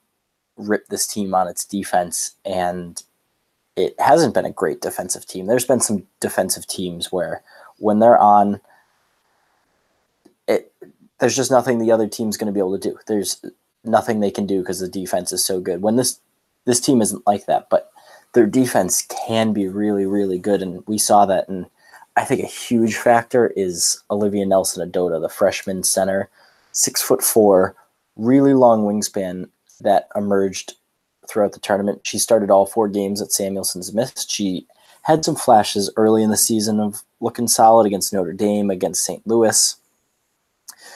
rip 0.55 0.88
this 0.88 1.05
team 1.05 1.34
on 1.36 1.47
its 1.47 1.65
defense, 1.65 2.36
and 2.45 3.03
it 3.75 3.95
hasn't 3.99 4.34
been 4.34 4.45
a 4.45 4.51
great 4.51 4.82
defensive 4.82 5.25
team. 5.25 5.45
There's 5.45 5.65
been 5.65 5.80
some 5.80 6.07
defensive 6.19 6.65
teams 6.65 7.11
where 7.11 7.43
when 7.78 7.99
they're 7.99 8.17
on, 8.17 8.59
it 10.47 10.73
there's 11.19 11.36
just 11.36 11.51
nothing 11.51 11.80
the 11.80 11.91
other 11.91 12.07
team's 12.07 12.38
going 12.38 12.47
to 12.47 12.53
be 12.53 12.59
able 12.59 12.78
to 12.78 12.89
do. 12.89 12.97
There's 13.07 13.43
nothing 13.84 14.19
they 14.19 14.32
can 14.32 14.45
do 14.45 14.59
because 14.59 14.80
the 14.80 14.88
defense 14.88 15.32
is 15.32 15.45
so 15.45 15.59
good. 15.59 15.82
When 15.82 15.95
this 15.95 16.19
this 16.65 16.80
team 16.80 17.01
isn't 17.01 17.25
like 17.28 17.45
that, 17.45 17.69
but 17.69 17.91
their 18.34 18.45
defense 18.45 19.03
can 19.03 19.53
be 19.53 19.67
really 19.67 20.05
really 20.05 20.39
good, 20.39 20.61
and 20.61 20.84
we 20.88 20.97
saw 20.97 21.25
that. 21.25 21.47
And 21.47 21.67
I 22.18 22.26
think 22.26 22.41
a 22.41 22.47
huge 22.47 22.95
factor 22.95 23.53
is 23.55 24.03
Olivia 24.09 24.43
Nelson 24.43 24.89
Ododa, 24.89 25.22
the 25.22 25.30
freshman 25.30 25.84
center, 25.84 26.30
six 26.72 26.99
foot 26.99 27.24
four, 27.24 27.76
really 28.15 28.55
long 28.55 28.84
wingspan 28.84 29.47
that 29.82 30.07
emerged 30.15 30.74
throughout 31.30 31.53
the 31.53 31.59
tournament. 31.59 32.01
She 32.03 32.18
started 32.18 32.49
all 32.49 32.65
four 32.65 32.88
games 32.88 33.22
at 33.22 33.32
Samuelson's 33.32 33.93
missed. 33.93 34.32
She 34.32 34.65
had 35.03 35.24
some 35.24 35.36
flashes 35.36 35.91
early 35.95 36.24
in 36.24 36.32
the 36.32 36.38
season 36.38 36.80
of 36.80 37.03
looking 37.20 37.47
solid 37.47 37.86
against 37.86 38.11
Notre 38.11 38.34
Dame, 38.34 38.72
against 38.72 39.05
St. 39.05 39.26
Louis. 39.28 39.76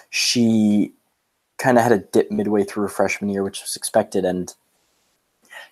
She 0.10 0.92
kind 1.60 1.78
of 1.78 1.84
had 1.84 1.92
a 1.92 2.00
dip 2.00 2.32
midway 2.32 2.64
through 2.64 2.84
her 2.84 2.90
freshman 2.90 3.30
year, 3.30 3.44
which 3.44 3.62
was 3.62 3.76
expected, 3.76 4.26
and 4.26 4.56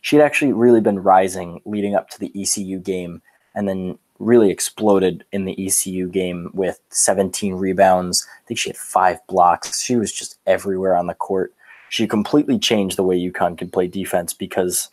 she 0.02 0.16
had 0.16 0.24
actually 0.24 0.54
really 0.54 0.80
been 0.80 1.02
rising 1.02 1.60
leading 1.66 1.96
up 1.96 2.10
to 2.12 2.20
the 2.20 2.32
ECU 2.40 2.78
game. 2.78 3.24
And 3.56 3.68
then 3.68 3.98
really 4.20 4.52
exploded 4.52 5.24
in 5.32 5.46
the 5.46 5.66
ECU 5.66 6.10
game 6.10 6.52
with 6.54 6.80
17 6.90 7.56
rebounds. 7.56 8.28
I 8.44 8.48
think 8.48 8.60
she 8.60 8.70
had 8.70 8.78
five 8.78 9.26
blocks. 9.28 9.82
She 9.82 9.96
was 9.96 10.12
just 10.12 10.38
everywhere 10.46 10.96
on 10.96 11.08
the 11.08 11.14
court. 11.14 11.54
She 11.90 12.06
completely 12.06 12.60
changed 12.60 12.98
the 12.98 13.04
way 13.04 13.18
UConn 13.18 13.58
can 13.58 13.70
play 13.70 13.88
defense 13.88 14.34
because 14.34 14.90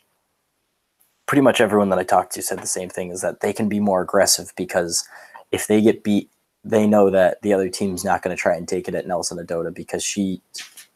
pretty 1.26 1.42
much 1.42 1.60
everyone 1.60 1.90
that 1.90 1.98
I 1.98 2.04
talked 2.04 2.32
to 2.34 2.42
said 2.42 2.60
the 2.60 2.66
same 2.66 2.88
thing 2.88 3.10
is 3.10 3.20
that 3.20 3.40
they 3.40 3.52
can 3.52 3.68
be 3.68 3.80
more 3.80 4.00
aggressive 4.00 4.52
because 4.56 5.06
if 5.50 5.66
they 5.66 5.82
get 5.82 6.04
beat, 6.04 6.30
they 6.64 6.86
know 6.86 7.10
that 7.10 7.42
the 7.42 7.52
other 7.52 7.68
team's 7.68 8.04
not 8.04 8.22
going 8.22 8.34
to 8.34 8.40
try 8.40 8.54
and 8.54 8.66
take 8.66 8.88
it 8.88 8.94
at 8.94 9.06
Nelson 9.06 9.38
Ododa 9.38 9.74
because 9.74 10.02
she 10.02 10.40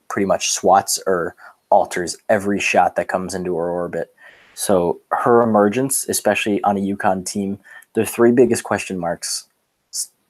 pretty 0.09 0.27
much 0.27 0.51
swats 0.51 1.01
or 1.07 1.35
alters 1.71 2.17
every 2.29 2.61
shot 2.61 2.97
that 2.97 3.09
comes 3.09 3.35
into 3.35 3.57
her 3.57 3.71
orbit. 3.71 4.15
So 4.55 5.01
her 5.13 5.43
emergence, 5.43 6.09
especially 6.09 6.63
on 6.65 6.77
a 6.77 6.81
UConn 6.81 7.25
team, 7.25 7.59
the 7.95 8.07
three 8.07 8.33
biggest 8.33 8.65
question 8.65 8.99
marks 8.99 9.49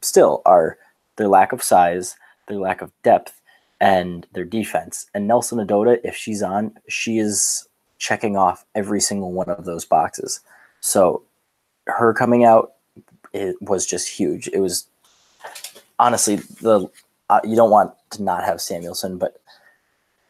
still 0.01 0.43
are 0.47 0.79
their 1.17 1.29
lack 1.29 1.53
of 1.53 1.63
size, 1.63 2.17
their 2.49 2.59
lack 2.59 2.81
of 2.81 2.93
depth, 3.03 3.41
and 3.81 4.27
their 4.33 4.45
defense. 4.45 5.07
And 5.15 5.27
Nelson 5.27 5.59
Ododa, 5.59 5.99
if 6.05 6.17
she's 6.17 6.43
on, 6.43 6.79
she 6.89 7.19
is 7.19 7.69
checking 7.99 8.37
off 8.37 8.65
every 8.75 9.01
single 9.01 9.33
one 9.33 9.49
of 9.49 9.65
those 9.65 9.85
boxes. 9.85 10.41
So 10.81 11.23
her 11.87 12.15
coming 12.15 12.45
out 12.45 12.73
it 13.33 13.57
was 13.61 13.87
just 13.87 14.09
huge. 14.09 14.49
It 14.49 14.61
was 14.61 14.87
honestly 15.99 16.37
the 16.37 16.89
uh, 17.29 17.41
you 17.45 17.55
don't 17.55 17.71
want 17.71 17.93
to 18.11 18.23
not 18.23 18.45
have 18.45 18.61
Samuelson, 18.61 19.19
but 19.19 19.41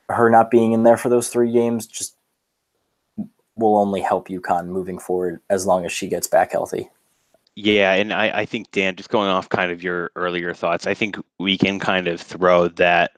her 0.08 0.28
not 0.28 0.50
being 0.50 0.72
in 0.72 0.82
there 0.82 0.96
for 0.96 1.08
those 1.08 1.28
three 1.28 1.50
games 1.50 1.86
just 1.86 2.14
will 3.56 3.78
only 3.78 4.00
help 4.00 4.28
UConn 4.28 4.66
moving 4.66 4.98
forward 4.98 5.40
as 5.48 5.66
long 5.66 5.84
as 5.84 5.92
she 5.92 6.08
gets 6.08 6.26
back 6.26 6.52
healthy. 6.52 6.90
Yeah, 7.62 7.92
and 7.94 8.12
I, 8.12 8.40
I 8.40 8.46
think 8.46 8.70
Dan, 8.70 8.96
just 8.96 9.10
going 9.10 9.28
off 9.28 9.48
kind 9.50 9.70
of 9.70 9.82
your 9.82 10.10
earlier 10.16 10.54
thoughts, 10.54 10.86
I 10.86 10.94
think 10.94 11.16
we 11.38 11.58
can 11.58 11.78
kind 11.78 12.08
of 12.08 12.18
throw 12.20 12.68
that 12.68 13.10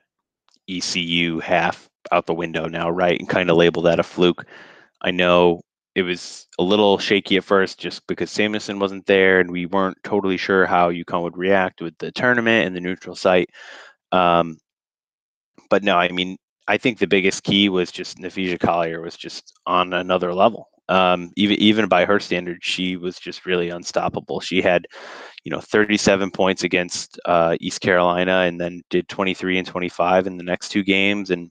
ECU 0.68 1.38
half 1.38 1.88
out 2.11 2.26
the 2.26 2.34
window 2.34 2.66
now, 2.66 2.90
right? 2.90 3.18
And 3.20 3.28
kind 3.28 3.51
of 3.51 3.57
label 3.57 3.82
that 3.82 4.01
a 4.01 4.03
fluke. 4.03 4.45
I 5.03 5.12
know 5.12 5.62
it 5.95 6.03
was 6.03 6.49
a 6.59 6.64
little 6.64 6.99
shaky 6.99 7.36
at 7.36 7.45
first 7.45 7.78
just 7.78 8.05
because 8.09 8.30
Samuelson 8.32 8.80
wasn't 8.80 9.07
there 9.07 9.38
and 9.38 9.51
we 9.53 9.66
weren't 9.66 9.99
totally 10.03 10.36
sure 10.38 10.66
how 10.66 10.90
UConn 10.90 11.22
would 11.22 11.36
react 11.38 11.80
with 11.80 11.97
the 11.99 12.11
tournament 12.11 12.66
and 12.66 12.74
the 12.74 12.80
neutral 12.80 13.14
site. 13.14 13.51
Um, 14.11 14.59
but 15.70 15.82
no, 15.84 15.97
I 15.97 16.09
mean, 16.11 16.36
I 16.68 16.78
think 16.78 16.99
the 16.99 17.07
biggest 17.07 17.45
key 17.45 17.68
was 17.68 17.93
just 17.93 18.18
Napheesa 18.18 18.59
Collier 18.59 19.01
was 19.01 19.16
just 19.16 19.53
on 19.66 19.93
another 19.93 20.34
level. 20.34 20.68
Um, 20.93 21.30
even 21.36 21.57
even 21.57 21.88
by 21.88 22.05
her 22.05 22.20
standards, 22.20 22.66
she 22.66 22.97
was 22.97 23.18
just 23.18 23.47
really 23.47 23.70
unstoppable. 23.70 24.40
She 24.40 24.61
had, 24.61 24.86
you 25.43 25.51
know, 25.51 25.61
37 25.61 26.30
points 26.30 26.64
against 26.64 27.18
uh, 27.24 27.57
East 27.61 27.80
Carolina, 27.80 28.40
and 28.40 28.61
then 28.61 28.82
did 28.90 29.09
23 29.09 29.57
and 29.57 29.66
25 29.66 30.26
in 30.26 30.36
the 30.36 30.45
next 30.45 30.68
two 30.68 30.82
games, 30.82 31.30
and 31.30 31.51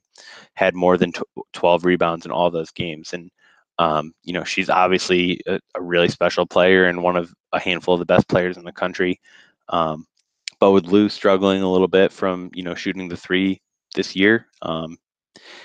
had 0.53 0.75
more 0.75 0.95
than 0.95 1.11
12 1.53 1.85
rebounds 1.85 2.23
in 2.27 2.31
all 2.31 2.51
those 2.51 2.69
games. 2.69 3.13
And 3.13 3.31
um, 3.79 4.13
you 4.23 4.31
know, 4.31 4.43
she's 4.43 4.69
obviously 4.69 5.41
a, 5.47 5.59
a, 5.73 5.81
really 5.81 6.07
special 6.07 6.45
player 6.45 6.85
and 6.85 7.01
one 7.01 7.17
of 7.17 7.33
a 7.51 7.59
handful 7.59 7.95
of 7.95 7.99
the 7.99 8.05
best 8.05 8.27
players 8.27 8.57
in 8.57 8.63
the 8.63 8.71
country. 8.71 9.19
Um, 9.69 10.05
but 10.59 10.69
with 10.69 10.85
Lou 10.85 11.09
struggling 11.09 11.63
a 11.63 11.71
little 11.71 11.87
bit 11.87 12.11
from 12.11 12.51
you 12.53 12.61
know 12.61 12.75
shooting 12.75 13.09
the 13.09 13.17
three 13.17 13.59
this 13.95 14.15
year, 14.15 14.45
um, 14.61 14.97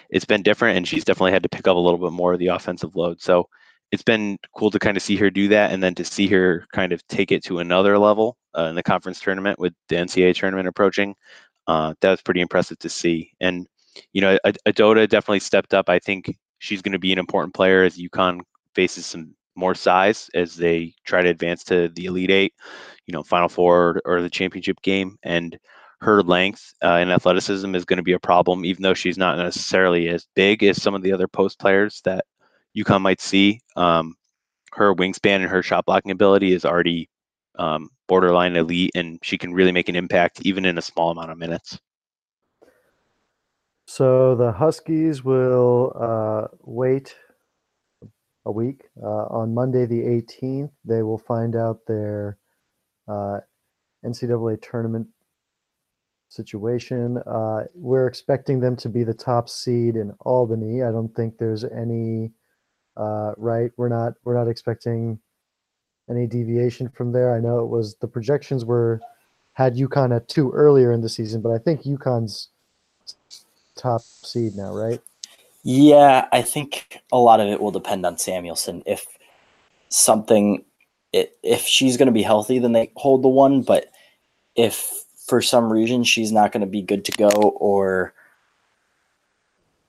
it's 0.09 0.25
been 0.25 0.43
different, 0.43 0.79
and 0.79 0.89
she's 0.89 1.05
definitely 1.05 1.33
had 1.33 1.43
to 1.43 1.51
pick 1.51 1.69
up 1.69 1.77
a 1.77 1.79
little 1.79 1.99
bit 1.99 2.13
more 2.13 2.33
of 2.33 2.39
the 2.39 2.47
offensive 2.47 2.97
load. 2.97 3.21
So 3.21 3.51
it's 3.93 4.03
been 4.03 4.39
cool 4.57 4.71
to 4.71 4.79
kind 4.79 4.97
of 4.97 5.03
see 5.03 5.17
her 5.17 5.31
do 5.31 5.49
that, 5.49 5.73
and 5.73 5.83
then 5.83 5.95
to 5.95 6.05
see 6.05 6.27
her 6.29 6.67
kind 6.73 6.93
of 6.93 7.07
take 7.09 7.33
it 7.33 7.45
to 7.45 7.59
another 7.61 7.99
level 7.99 8.37
uh, 8.57 8.65
in 8.65 8.75
the 8.75 8.83
conference 8.83 9.21
tournament 9.21 9.59
with 9.59 9.75
the 9.89 9.97
NCAA 9.97 10.35
tournament 10.35 10.69
approaching. 10.69 11.15
Uh, 11.67 11.95
that 12.01 12.11
was 12.11 12.23
pretty 12.23 12.41
impressive 12.41 12.79
to 12.81 12.89
see. 12.89 13.33
And 13.41 13.67
you 14.13 14.21
know, 14.21 14.39
Ododa 14.45 15.09
definitely 15.09 15.41
stepped 15.41 15.75
up. 15.75 15.89
I 15.89 15.99
think 15.99 16.37
she's 16.59 16.83
going 16.83 16.93
to 16.93 16.99
be 16.99 17.13
an 17.13 17.19
important 17.19 17.55
player 17.55 17.83
as 17.83 17.99
UConn 17.99 18.41
faces 18.75 19.07
some 19.07 19.35
more 19.55 19.75
size 19.75 20.29
as 20.35 20.55
they 20.57 20.95
try 21.05 21.23
to 21.23 21.29
advance 21.29 21.65
to 21.65 21.89
the 21.89 22.07
Elite 22.07 22.31
Eight, 22.31 22.55
you 23.07 23.13
know, 23.13 23.23
Final 23.23 23.49
Four 23.49 23.79
or, 23.79 24.03
or 24.05 24.21
the 24.21 24.31
championship 24.31 24.81
game. 24.83 25.17
And 25.23 25.59
her 26.01 26.23
length 26.23 26.75
uh, 26.83 26.97
and 26.97 27.11
athleticism 27.11 27.75
is 27.75 27.85
going 27.85 27.97
to 27.97 28.03
be 28.03 28.13
a 28.13 28.19
problem, 28.19 28.65
even 28.65 28.83
though 28.83 28.95
she's 28.95 29.17
not 29.17 29.39
necessarily 29.39 30.09
as 30.09 30.27
big 30.35 30.63
as 30.63 30.81
some 30.81 30.95
of 30.95 31.03
the 31.03 31.13
other 31.13 31.27
post 31.27 31.59
players 31.59 32.03
that 32.05 32.25
UConn 32.77 33.01
might 33.01 33.21
see. 33.21 33.61
Um, 33.77 34.15
her 34.73 34.95
wingspan 34.95 35.37
and 35.37 35.49
her 35.49 35.63
shot 35.63 35.87
blocking 35.87 36.11
ability 36.11 36.53
is 36.53 36.65
already 36.65 37.09
um, 37.59 37.91
borderline 38.07 38.57
elite, 38.57 38.91
and 38.95 39.19
she 39.23 39.39
can 39.39 39.55
really 39.55 39.73
make 39.73 39.89
an 39.89 39.97
impact 39.97 40.41
even 40.43 40.65
in 40.65 40.79
a 40.79 40.83
small 40.83 41.11
amount 41.11 41.31
of 41.31 41.39
minutes. 41.39 41.79
So 43.87 44.35
the 44.35 44.53
Huskies 44.53 45.25
will 45.25 45.93
uh, 45.99 46.49
wait 46.63 47.15
a 48.45 48.53
week. 48.53 48.83
Uh, 49.03 49.27
on 49.27 49.55
Monday, 49.55 49.87
the 49.87 50.01
18th, 50.01 50.71
they 50.85 51.03
will 51.03 51.19
find 51.19 51.57
out 51.57 51.87
their 51.87 52.37
uh, 53.09 53.39
NCAA 54.05 54.61
tournament 54.61 55.07
situation. 56.29 57.19
Uh, 57.19 57.65
we're 57.75 58.07
expecting 58.07 58.61
them 58.61 58.77
to 58.77 58.89
be 58.89 59.05
the 59.05 59.15
top 59.15 59.49
seed 59.49 59.97
in 59.97 60.13
Albany. 60.21 60.83
I 60.83 60.91
don't 60.91 61.15
think 61.15 61.39
there's 61.39 61.65
any 61.65 62.33
uh, 62.97 63.33
right. 63.37 63.71
We're 63.77 63.89
not 63.89 64.15
we're 64.25 64.37
not 64.37 64.49
expecting 64.49 65.19
any 66.09 66.27
deviation 66.27 66.89
from 66.89 67.13
there. 67.13 67.35
I 67.35 67.41
know 67.41 67.61
it 67.61 67.69
was 67.69 67.97
the 67.97 68.09
projections 68.09 68.65
were 68.65 69.01
had 69.55 69.77
UConn 69.77 70.15
at 70.15 70.29
two 70.29 70.51
earlier 70.53 70.93
in 70.93 71.01
the 71.01 71.09
season, 71.09 71.41
but 71.41 71.51
I 71.51 71.59
think 71.59 71.83
UConn's 71.83 72.49
top 73.75 74.03
seed 74.03 74.55
now, 74.55 74.75
right? 74.75 75.01
Yeah, 75.63 76.29
I 76.33 76.43
think 76.43 77.01
a 77.11 77.19
lot 77.19 77.41
of 77.41 77.49
it 77.49 77.61
will 77.61 77.71
depend 77.71 78.07
on 78.07 78.19
Samuelson. 78.19 78.83
If 78.87 79.05
something, 79.89 80.65
if 81.13 81.63
she's 81.63 81.97
going 81.97 82.07
to 82.07 82.13
be 82.13 82.23
healthy, 82.23 82.59
then 82.59 82.73
they 82.73 82.93
hold 82.97 83.23
the 83.23 83.29
one. 83.29 83.63
But 83.63 83.91
if 84.55 85.05
for 85.27 85.43
some 85.43 85.73
reason 85.73 86.05
she's 86.05 86.31
not 86.31 86.53
going 86.53 86.61
to 86.61 86.67
be 86.67 86.83
good 86.83 87.05
to 87.07 87.13
go 87.13 87.29
or 87.29 88.15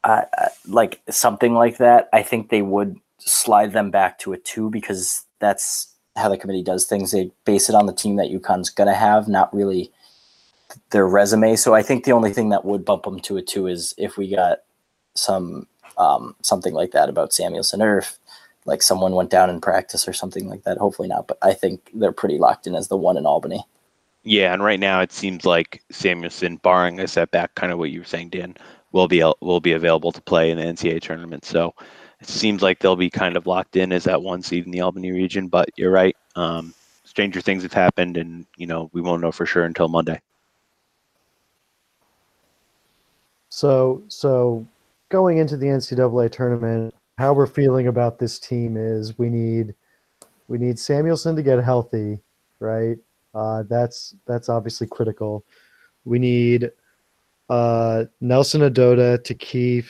uh, 0.08 0.50
like 0.68 1.02
something 1.10 1.54
like 1.54 1.78
that, 1.78 2.10
I 2.14 2.24
think 2.24 2.50
they 2.50 2.62
would 2.62 3.00
slide 3.20 3.74
them 3.74 3.92
back 3.92 4.20
to 4.20 4.34
a 4.34 4.38
two 4.38 4.70
because 4.70 5.26
that's 5.40 5.94
how 6.16 6.30
the 6.30 6.38
committee 6.38 6.64
does 6.64 6.86
things. 6.86 7.12
They 7.12 7.32
base 7.46 7.70
it 7.70 7.76
on 7.76 7.86
the 7.86 7.94
team 7.94 8.16
that 8.16 8.32
UConn's 8.32 8.70
going 8.70 8.88
to 8.88 8.96
have, 8.96 9.28
not 9.28 9.54
really 9.54 9.92
their 10.92 11.08
resume. 11.08 11.56
So 11.56 11.76
I 11.76 11.82
think 11.82 12.06
the 12.06 12.14
only 12.14 12.34
thing 12.34 12.50
that 12.50 12.66
would 12.66 12.86
bump 12.86 13.04
them 13.04 13.20
to 13.22 13.38
a 13.38 13.42
two 13.42 13.68
is 13.68 13.94
if 13.98 14.18
we 14.18 14.34
got 14.34 14.60
some 15.16 15.68
um, 15.98 16.36
something 16.42 16.74
like 16.74 16.92
that 16.92 17.10
about 17.10 17.34
Samuelson 17.34 17.82
or 17.82 18.00
if 18.00 18.18
like 18.66 18.82
someone 18.82 19.14
went 19.14 19.30
down 19.30 19.50
in 19.50 19.60
practice 19.60 20.08
or 20.08 20.14
something 20.14 20.48
like 20.48 20.64
that. 20.64 20.78
Hopefully 20.78 21.08
not, 21.08 21.28
but 21.28 21.38
I 21.42 21.54
think 21.54 21.90
they're 21.94 22.12
pretty 22.12 22.38
locked 22.38 22.68
in 22.68 22.76
as 22.76 22.88
the 22.88 22.98
one 22.98 23.18
in 23.18 23.26
Albany. 23.26 23.66
Yeah, 24.24 24.54
and 24.54 24.62
right 24.62 24.80
now 24.80 25.00
it 25.00 25.14
seems 25.14 25.46
like 25.46 25.82
Samuelson, 25.90 26.58
barring 26.58 27.00
a 27.00 27.08
setback, 27.08 27.56
kind 27.56 27.72
of 27.72 27.80
what 27.80 27.92
you 27.92 28.02
were 28.02 28.06
saying, 28.06 28.30
Dan, 28.30 28.58
will 28.92 29.08
be 29.08 29.24
will 29.42 29.60
be 29.60 29.74
available 29.74 30.12
to 30.12 30.22
play 30.22 30.52
in 30.52 30.58
the 30.58 30.64
NCAA 30.64 31.02
tournament. 31.02 31.46
So 31.46 31.74
it 32.22 32.28
seems 32.28 32.62
like 32.62 32.80
they'll 32.80 32.96
be 32.96 33.10
kind 33.10 33.38
of 33.38 33.48
locked 33.48 33.76
in 33.76 33.92
as 33.92 34.06
that 34.06 34.22
one 34.22 34.42
seed 34.42 34.66
in 34.66 34.72
the 34.72 34.82
Albany 34.82 35.12
region. 35.12 35.48
But 35.48 35.70
you're 35.78 35.92
right, 35.92 36.16
um, 36.36 36.74
stranger 37.04 37.42
things 37.42 37.64
have 37.64 37.74
happened, 37.74 38.18
and 38.18 38.46
you 38.58 38.68
know 38.68 38.90
we 38.94 39.02
won't 39.02 39.22
know 39.22 39.32
for 39.32 39.46
sure 39.46 39.66
until 39.66 39.88
Monday. 39.88 40.22
So 43.50 44.04
so 44.08 44.66
going 45.10 45.38
into 45.38 45.58
the 45.58 45.68
NCAA 45.68 46.32
tournament, 46.32 46.94
how 47.18 47.34
we're 47.34 47.48
feeling 47.48 47.88
about 47.88 48.20
this 48.20 48.40
team 48.40 48.78
is 48.78 49.18
we 49.18 49.30
need 49.30 49.74
we 50.48 50.58
need 50.58 50.80
Samuelson 50.80 51.36
to 51.36 51.44
get 51.44 51.64
healthy, 51.64 52.20
right? 52.60 52.98
Uh, 53.34 53.64
that's 53.70 54.16
that's 54.26 54.50
obviously 54.50 54.88
critical. 54.88 55.46
We 56.06 56.20
need 56.20 56.72
uh, 57.50 58.06
Nelson 58.22 58.62
Ododa 58.62 59.24
to 59.24 59.34
keep, 59.34 59.86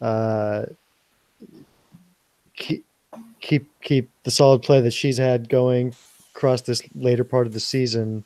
uh, 0.00 0.64
keep 2.54 2.84
keep 3.40 3.66
keep 3.82 4.08
the 4.22 4.30
solid 4.30 4.62
play 4.62 4.80
that 4.80 4.92
she's 4.92 5.18
had 5.18 5.48
going 5.48 5.94
across 6.34 6.62
this 6.62 6.82
later 6.94 7.24
part 7.24 7.46
of 7.46 7.52
the 7.52 7.60
season. 7.60 8.24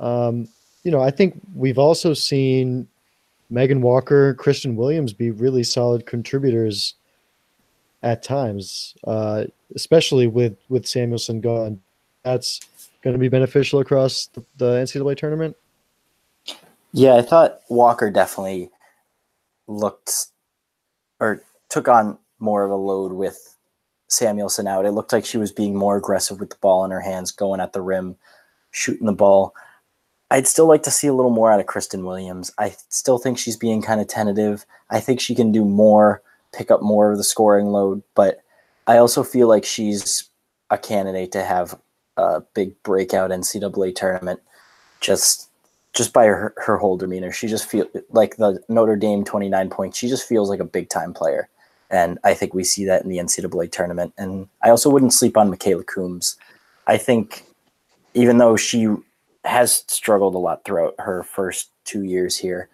Um, 0.00 0.48
you 0.82 0.90
know, 0.90 1.00
I 1.00 1.10
think 1.10 1.40
we've 1.54 1.78
also 1.78 2.12
seen 2.12 2.86
Megan 3.48 3.80
Walker, 3.80 4.34
Christyn 4.34 4.74
Williams 4.74 5.12
be 5.12 5.30
really 5.30 5.62
solid 5.62 6.04
contributors 6.06 6.94
at 8.02 8.22
times, 8.22 8.94
uh, 9.06 9.44
especially 9.74 10.26
with 10.26 10.56
with 10.68 10.86
Samuelson 10.86 11.40
gone. 11.40 11.80
That's 12.22 12.60
going 13.02 13.14
to 13.14 13.20
be 13.20 13.28
beneficial 13.28 13.80
across 13.80 14.26
the, 14.26 14.42
the 14.56 14.72
NCAA 14.76 15.16
tournament? 15.16 15.56
Yeah, 16.96 17.16
I 17.16 17.22
thought 17.22 17.58
Walker 17.68 18.08
definitely 18.08 18.70
looked 19.66 20.28
or 21.18 21.42
took 21.68 21.88
on 21.88 22.18
more 22.38 22.64
of 22.64 22.70
a 22.70 22.76
load 22.76 23.12
with 23.12 23.56
Samuelson 24.06 24.68
out. 24.68 24.86
It 24.86 24.92
looked 24.92 25.12
like 25.12 25.26
she 25.26 25.36
was 25.36 25.50
being 25.50 25.74
more 25.74 25.96
aggressive 25.96 26.38
with 26.38 26.50
the 26.50 26.56
ball 26.60 26.84
in 26.84 26.92
her 26.92 27.00
hands, 27.00 27.32
going 27.32 27.58
at 27.58 27.72
the 27.72 27.80
rim, 27.80 28.14
shooting 28.70 29.06
the 29.06 29.12
ball. 29.12 29.56
I'd 30.30 30.46
still 30.46 30.68
like 30.68 30.84
to 30.84 30.92
see 30.92 31.08
a 31.08 31.12
little 31.12 31.32
more 31.32 31.50
out 31.50 31.58
of 31.58 31.66
Christyn 31.66 32.04
Williams. 32.04 32.52
I 32.58 32.76
still 32.90 33.18
think 33.18 33.38
she's 33.38 33.56
being 33.56 33.82
kind 33.82 34.00
of 34.00 34.06
tentative. 34.06 34.64
I 34.88 35.00
think 35.00 35.18
she 35.18 35.34
can 35.34 35.50
do 35.50 35.64
more, 35.64 36.22
pick 36.52 36.70
up 36.70 36.80
more 36.80 37.10
of 37.10 37.18
the 37.18 37.24
scoring 37.24 37.66
load, 37.66 38.04
but 38.14 38.40
I 38.86 38.98
also 38.98 39.24
feel 39.24 39.48
like 39.48 39.64
she's 39.64 40.30
a 40.70 40.78
candidate 40.78 41.32
to 41.32 41.42
have 41.42 41.74
a 42.16 42.42
big 42.54 42.80
breakout 42.84 43.32
NCAA 43.32 43.96
tournament 43.96 44.38
just 45.00 45.50
just 45.94 46.12
by 46.12 46.26
her, 46.26 46.52
her 46.56 46.76
whole 46.76 46.96
demeanor. 46.96 47.32
She 47.32 47.46
just 47.46 47.68
feel 47.68 47.86
like 48.10 48.36
the 48.36 48.62
Notre 48.68 48.96
Dame 48.96 49.24
29 49.24 49.70
points. 49.70 49.96
She 49.96 50.08
just 50.08 50.28
feels 50.28 50.50
like 50.50 50.60
a 50.60 50.64
big 50.64 50.88
time 50.88 51.14
player. 51.14 51.48
And 51.90 52.18
I 52.24 52.34
think 52.34 52.52
we 52.52 52.64
see 52.64 52.84
that 52.86 53.02
in 53.02 53.08
the 53.08 53.18
NCAA 53.18 53.70
tournament. 53.70 54.12
And 54.18 54.48
I 54.62 54.70
also 54.70 54.90
wouldn't 54.90 55.12
sleep 55.12 55.36
on 55.36 55.50
Mikayla 55.50 55.86
Coombs. 55.86 56.36
I 56.86 56.96
think 56.96 57.44
even 58.14 58.38
though 58.38 58.56
she 58.56 58.88
has 59.44 59.84
struggled 59.86 60.34
a 60.34 60.38
lot 60.38 60.64
throughout 60.64 60.94
her 60.98 61.22
first 61.22 61.70
two 61.84 62.02
years 62.02 62.36
here, 62.36 62.68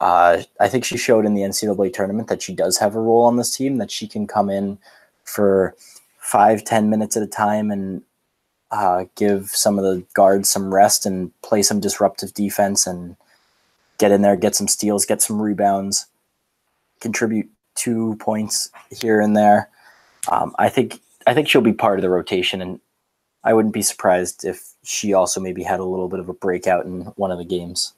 uh, 0.00 0.42
I 0.60 0.68
think 0.68 0.84
she 0.84 0.96
showed 0.96 1.24
in 1.24 1.34
the 1.34 1.42
NCAA 1.42 1.92
tournament 1.92 2.28
that 2.28 2.42
she 2.42 2.54
does 2.54 2.78
have 2.78 2.96
a 2.96 3.00
role 3.00 3.22
on 3.24 3.36
this 3.36 3.56
team, 3.56 3.78
that 3.78 3.90
she 3.90 4.08
can 4.08 4.26
come 4.26 4.50
in 4.50 4.78
for 5.24 5.74
five, 6.18 6.64
ten 6.64 6.90
minutes 6.90 7.16
at 7.16 7.22
a 7.22 7.28
time 7.28 7.70
and 7.70 8.02
uh, 8.76 9.06
give 9.14 9.48
some 9.48 9.78
of 9.78 9.84
the 9.84 10.04
guards 10.12 10.48
some 10.48 10.74
rest 10.74 11.06
and 11.06 11.32
play 11.40 11.62
some 11.62 11.80
disruptive 11.80 12.34
defense 12.34 12.86
and 12.86 13.16
get 13.98 14.12
in 14.12 14.20
there, 14.20 14.36
get 14.36 14.54
some 14.54 14.68
steals, 14.68 15.06
get 15.06 15.22
some 15.22 15.40
rebounds, 15.40 16.06
contribute 17.00 17.48
two 17.74 18.16
points 18.16 18.70
here 18.90 19.20
and 19.20 19.34
there. 19.34 19.70
Um, 20.30 20.54
I 20.58 20.68
think 20.68 21.00
I 21.26 21.32
think 21.32 21.48
she'll 21.48 21.62
be 21.62 21.72
part 21.72 21.98
of 21.98 22.02
the 22.02 22.10
rotation, 22.10 22.60
and 22.60 22.80
I 23.44 23.54
wouldn't 23.54 23.74
be 23.74 23.82
surprised 23.82 24.44
if 24.44 24.62
she 24.84 25.14
also 25.14 25.40
maybe 25.40 25.62
had 25.62 25.80
a 25.80 25.84
little 25.84 26.08
bit 26.08 26.20
of 26.20 26.28
a 26.28 26.34
breakout 26.34 26.84
in 26.84 27.02
one 27.16 27.30
of 27.30 27.38
the 27.38 27.44
games. 27.44 27.94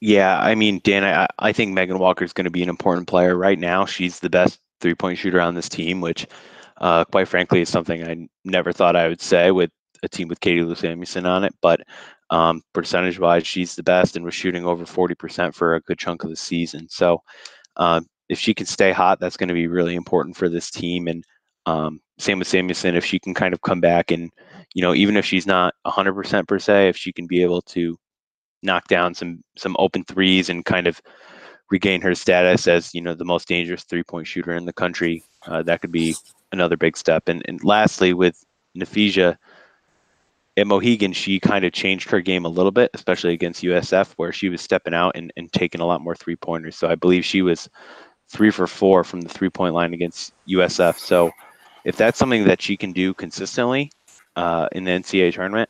Yeah, 0.00 0.38
I 0.38 0.54
mean, 0.54 0.80
Dan, 0.84 1.04
I, 1.04 1.26
I 1.38 1.52
think 1.52 1.72
Megan 1.72 1.98
Walker 1.98 2.24
is 2.24 2.32
going 2.32 2.44
to 2.44 2.50
be 2.50 2.62
an 2.62 2.68
important 2.68 3.08
player 3.08 3.36
right 3.36 3.58
now. 3.58 3.84
She's 3.86 4.20
the 4.20 4.30
best 4.30 4.60
three 4.80 4.94
point 4.94 5.18
shooter 5.18 5.40
on 5.40 5.54
this 5.54 5.68
team, 5.68 6.00
which, 6.00 6.26
uh, 6.78 7.04
quite 7.04 7.28
frankly, 7.28 7.62
it's 7.62 7.70
something 7.70 8.02
I 8.02 8.28
never 8.44 8.72
thought 8.72 8.96
I 8.96 9.08
would 9.08 9.20
say 9.20 9.50
with 9.50 9.70
a 10.02 10.08
team 10.08 10.28
with 10.28 10.40
Katie 10.40 10.62
Lou 10.62 10.74
Samuelson 10.74 11.26
on 11.26 11.44
it. 11.44 11.54
But 11.60 11.80
um, 12.30 12.62
percentage 12.72 13.18
wise, 13.18 13.46
she's 13.46 13.74
the 13.74 13.82
best 13.82 14.16
and 14.16 14.24
was 14.24 14.34
shooting 14.34 14.64
over 14.64 14.84
40% 14.84 15.54
for 15.54 15.74
a 15.74 15.80
good 15.80 15.98
chunk 15.98 16.24
of 16.24 16.30
the 16.30 16.36
season. 16.36 16.88
So 16.88 17.22
um, 17.76 18.06
if 18.28 18.38
she 18.38 18.54
can 18.54 18.66
stay 18.66 18.92
hot, 18.92 19.20
that's 19.20 19.36
going 19.36 19.48
to 19.48 19.54
be 19.54 19.66
really 19.66 19.94
important 19.94 20.36
for 20.36 20.48
this 20.48 20.70
team. 20.70 21.08
And 21.08 21.24
um, 21.66 22.00
same 22.18 22.38
with 22.38 22.48
Samuelson, 22.48 22.94
if 22.94 23.04
she 23.04 23.18
can 23.18 23.34
kind 23.34 23.54
of 23.54 23.62
come 23.62 23.80
back 23.80 24.10
and, 24.10 24.30
you 24.74 24.82
know, 24.82 24.94
even 24.94 25.16
if 25.16 25.24
she's 25.24 25.46
not 25.46 25.74
100% 25.86 26.48
per 26.48 26.58
se, 26.58 26.88
if 26.88 26.96
she 26.96 27.12
can 27.12 27.26
be 27.26 27.42
able 27.42 27.62
to 27.62 27.96
knock 28.64 28.88
down 28.88 29.14
some 29.14 29.44
some 29.56 29.76
open 29.78 30.02
threes 30.04 30.48
and 30.48 30.64
kind 30.64 30.86
of 30.86 31.00
regain 31.70 32.00
her 32.00 32.14
status 32.14 32.66
as 32.66 32.94
you 32.94 33.00
know 33.00 33.14
the 33.14 33.24
most 33.24 33.46
dangerous 33.46 33.84
three 33.84 34.02
point 34.02 34.26
shooter 34.26 34.52
in 34.52 34.64
the 34.64 34.72
country, 34.72 35.22
uh, 35.46 35.62
that 35.62 35.80
could 35.80 35.92
be 35.92 36.16
another 36.54 36.76
big 36.76 36.96
step. 36.96 37.28
And 37.28 37.42
and 37.46 37.62
lastly, 37.62 38.14
with 38.14 38.44
Napheesa 38.76 39.36
at 40.56 40.66
Mohegan, 40.66 41.12
she 41.12 41.40
kind 41.40 41.64
of 41.64 41.72
changed 41.72 42.08
her 42.10 42.20
game 42.20 42.44
a 42.44 42.48
little 42.48 42.70
bit, 42.70 42.90
especially 42.94 43.32
against 43.34 43.62
USF, 43.62 44.12
where 44.16 44.32
she 44.32 44.48
was 44.48 44.60
stepping 44.60 44.94
out 44.94 45.12
and, 45.16 45.32
and 45.36 45.52
taking 45.52 45.80
a 45.80 45.86
lot 45.86 46.00
more 46.00 46.14
three 46.14 46.36
pointers. 46.36 46.76
So 46.76 46.88
I 46.88 46.94
believe 46.94 47.24
she 47.24 47.42
was 47.42 47.68
three 48.28 48.50
for 48.50 48.66
four 48.66 49.04
from 49.04 49.20
the 49.20 49.28
three 49.28 49.50
point 49.50 49.74
line 49.74 49.94
against 49.94 50.32
USF. 50.48 50.98
So 50.98 51.30
if 51.84 51.96
that's 51.96 52.18
something 52.18 52.44
that 52.44 52.62
she 52.62 52.76
can 52.76 52.92
do 52.92 53.12
consistently 53.14 53.90
uh, 54.36 54.68
in 54.72 54.84
the 54.84 54.92
NCAA 54.92 55.34
tournament, 55.34 55.68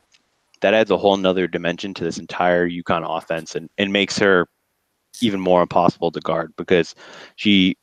that 0.61 0.73
adds 0.73 0.91
a 0.91 0.97
whole 0.97 1.17
nother 1.17 1.47
dimension 1.47 1.93
to 1.95 2.03
this 2.03 2.17
entire 2.17 2.69
UConn 2.69 3.05
offense 3.05 3.55
and, 3.55 3.69
and 3.77 3.91
makes 3.91 4.17
her 4.17 4.47
even 5.21 5.39
more 5.39 5.61
impossible 5.61 6.11
to 6.11 6.19
guard 6.19 6.53
because 6.57 6.95
she 7.35 7.77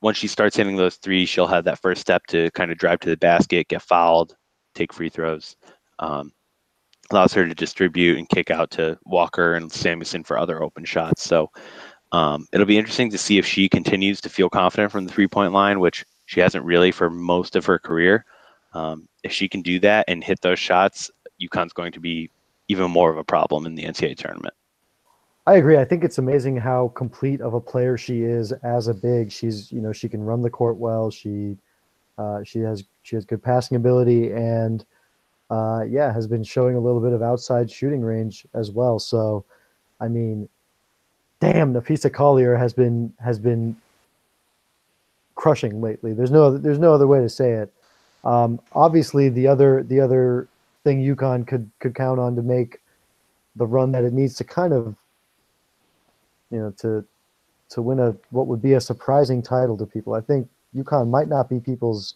once 0.00 0.16
she 0.16 0.28
starts 0.28 0.56
hitting 0.56 0.76
those 0.76 0.96
threes, 0.96 1.28
she'll 1.28 1.46
have 1.46 1.64
that 1.64 1.80
first 1.80 2.00
step 2.00 2.26
to 2.26 2.50
kind 2.52 2.70
of 2.70 2.78
drive 2.78 3.00
to 3.00 3.10
the 3.10 3.16
basket, 3.16 3.68
get 3.68 3.82
fouled, 3.82 4.36
take 4.74 4.92
free 4.92 5.08
throws. 5.08 5.56
Um, 5.98 6.32
allows 7.10 7.32
her 7.32 7.46
to 7.46 7.54
distribute 7.54 8.18
and 8.18 8.28
kick 8.28 8.50
out 8.50 8.70
to 8.72 8.98
Walker 9.06 9.54
and 9.54 9.72
Samuelson 9.72 10.24
for 10.24 10.38
other 10.38 10.62
open 10.62 10.84
shots. 10.84 11.22
So 11.22 11.50
um, 12.12 12.46
it'll 12.52 12.66
be 12.66 12.78
interesting 12.78 13.10
to 13.10 13.18
see 13.18 13.38
if 13.38 13.46
she 13.46 13.68
continues 13.68 14.20
to 14.20 14.28
feel 14.28 14.48
confident 14.48 14.92
from 14.92 15.06
the 15.06 15.12
three 15.12 15.28
point 15.28 15.52
line, 15.52 15.80
which 15.80 16.04
she 16.26 16.40
hasn't 16.40 16.64
really 16.64 16.92
for 16.92 17.10
most 17.10 17.56
of 17.56 17.64
her 17.66 17.78
career. 17.78 18.24
Um, 18.74 19.08
if 19.22 19.32
she 19.32 19.48
can 19.48 19.62
do 19.62 19.80
that 19.80 20.04
and 20.08 20.22
hit 20.22 20.40
those 20.42 20.58
shots, 20.58 21.10
UConn's 21.42 21.72
going 21.72 21.92
to 21.92 22.00
be 22.00 22.30
even 22.68 22.90
more 22.90 23.10
of 23.10 23.16
a 23.16 23.24
problem 23.24 23.66
in 23.66 23.74
the 23.74 23.84
NCAA 23.84 24.16
tournament. 24.16 24.54
I 25.48 25.54
agree. 25.54 25.78
I 25.78 25.84
think 25.86 26.04
it's 26.04 26.18
amazing 26.18 26.58
how 26.58 26.88
complete 26.88 27.40
of 27.40 27.54
a 27.54 27.60
player 27.60 27.96
she 27.96 28.20
is 28.20 28.52
as 28.52 28.88
a 28.88 28.92
big. 28.92 29.32
She's, 29.32 29.72
you 29.72 29.80
know, 29.80 29.94
she 29.94 30.06
can 30.06 30.22
run 30.22 30.42
the 30.42 30.50
court 30.50 30.76
well. 30.76 31.10
She, 31.10 31.56
uh, 32.18 32.44
she 32.44 32.58
has 32.58 32.84
she 33.02 33.16
has 33.16 33.24
good 33.24 33.42
passing 33.42 33.78
ability 33.78 34.30
and, 34.30 34.84
uh, 35.48 35.84
yeah, 35.88 36.12
has 36.12 36.26
been 36.26 36.44
showing 36.44 36.76
a 36.76 36.78
little 36.78 37.00
bit 37.00 37.14
of 37.14 37.22
outside 37.22 37.70
shooting 37.70 38.02
range 38.02 38.46
as 38.52 38.70
well. 38.70 38.98
So, 38.98 39.46
I 40.02 40.08
mean, 40.08 40.50
damn, 41.40 41.72
Napheesa 41.72 42.12
Collier 42.12 42.54
has 42.54 42.74
been 42.74 43.10
has 43.18 43.38
been 43.38 43.74
crushing 45.34 45.80
lately. 45.80 46.12
There's 46.12 46.30
no 46.30 46.58
there's 46.58 46.78
no 46.78 46.92
other 46.92 47.06
way 47.06 47.20
to 47.20 47.28
say 47.30 47.52
it. 47.52 47.72
Um, 48.22 48.60
obviously, 48.74 49.30
the 49.30 49.46
other 49.46 49.82
the 49.82 49.98
other 49.98 50.46
thing 50.84 51.00
UConn 51.00 51.46
could 51.46 51.70
could 51.78 51.94
count 51.94 52.20
on 52.20 52.36
to 52.36 52.42
make 52.42 52.82
the 53.56 53.64
run 53.64 53.92
that 53.92 54.04
it 54.04 54.12
needs 54.12 54.34
to 54.34 54.44
kind 54.44 54.74
of 54.74 54.94
you 56.50 56.58
know 56.58 56.74
to 56.78 57.04
to 57.70 57.82
win 57.82 57.98
a 58.00 58.14
what 58.30 58.46
would 58.46 58.62
be 58.62 58.74
a 58.74 58.80
surprising 58.80 59.42
title 59.42 59.76
to 59.78 59.86
people. 59.86 60.14
I 60.14 60.20
think 60.20 60.48
UConn 60.74 61.08
might 61.08 61.28
not 61.28 61.48
be 61.48 61.60
people's 61.60 62.14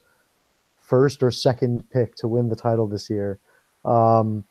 first 0.80 1.22
or 1.22 1.30
second 1.30 1.88
pick 1.90 2.14
to 2.16 2.28
win 2.28 2.48
the 2.48 2.56
title 2.56 2.86
this 2.86 3.08
year. 3.08 3.38
Um, 3.84 4.44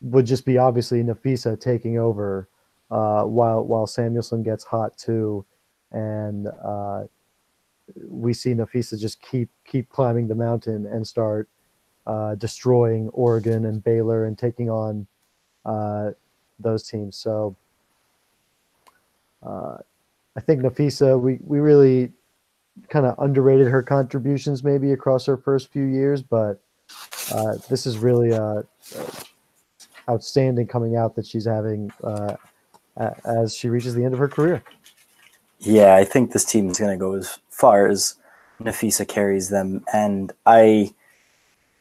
would 0.00 0.26
just 0.26 0.44
be 0.44 0.58
obviously 0.58 1.02
Napheesa 1.02 1.58
taking 1.58 1.98
over 1.98 2.48
uh, 2.90 3.24
while 3.24 3.64
while 3.64 3.86
Samuelson 3.86 4.42
gets 4.42 4.64
hot 4.64 4.96
too, 4.96 5.44
and 5.92 6.48
uh, 6.64 7.04
we 8.08 8.34
see 8.34 8.52
Napheesa 8.52 8.98
just 8.98 9.20
keep 9.22 9.48
keep 9.64 9.88
climbing 9.88 10.28
the 10.28 10.34
mountain 10.34 10.86
and 10.86 11.06
start 11.06 11.48
uh, 12.06 12.34
destroying 12.34 13.08
Oregon 13.10 13.64
and 13.64 13.82
Baylor 13.82 14.26
and 14.26 14.38
taking 14.38 14.70
on 14.70 15.06
uh, 15.64 16.10
those 16.58 16.88
teams. 16.88 17.16
So 17.16 17.56
uh, 19.42 19.78
I 20.36 20.40
think 20.40 20.62
Napheesa, 20.62 21.20
we 21.20 21.38
we 21.42 21.58
really 21.58 22.12
kind 22.88 23.06
of 23.06 23.18
underrated 23.18 23.68
her 23.68 23.82
contributions 23.82 24.62
maybe 24.62 24.92
across 24.92 25.24
her 25.26 25.36
first 25.36 25.72
few 25.72 25.84
years, 25.84 26.22
but 26.22 26.60
uh, 27.32 27.54
this 27.70 27.86
is 27.86 27.98
really 27.98 28.32
uh, 28.32 28.62
outstanding 30.10 30.66
coming 30.66 30.96
out 30.96 31.16
that 31.16 31.26
she's 31.26 31.46
having 31.46 31.90
uh, 32.04 32.36
as 33.24 33.54
she 33.54 33.68
reaches 33.68 33.94
the 33.94 34.04
end 34.04 34.12
of 34.12 34.20
her 34.20 34.28
career. 34.28 34.62
Yeah, 35.58 35.96
I 35.96 36.04
think 36.04 36.32
this 36.32 36.44
team 36.44 36.68
is 36.68 36.78
going 36.78 36.90
to 36.90 36.98
go 36.98 37.14
as 37.14 37.38
far 37.50 37.86
as 37.86 38.16
Napheesa 38.62 39.08
carries 39.08 39.48
them, 39.48 39.84
and 39.92 40.32
I, 40.44 40.94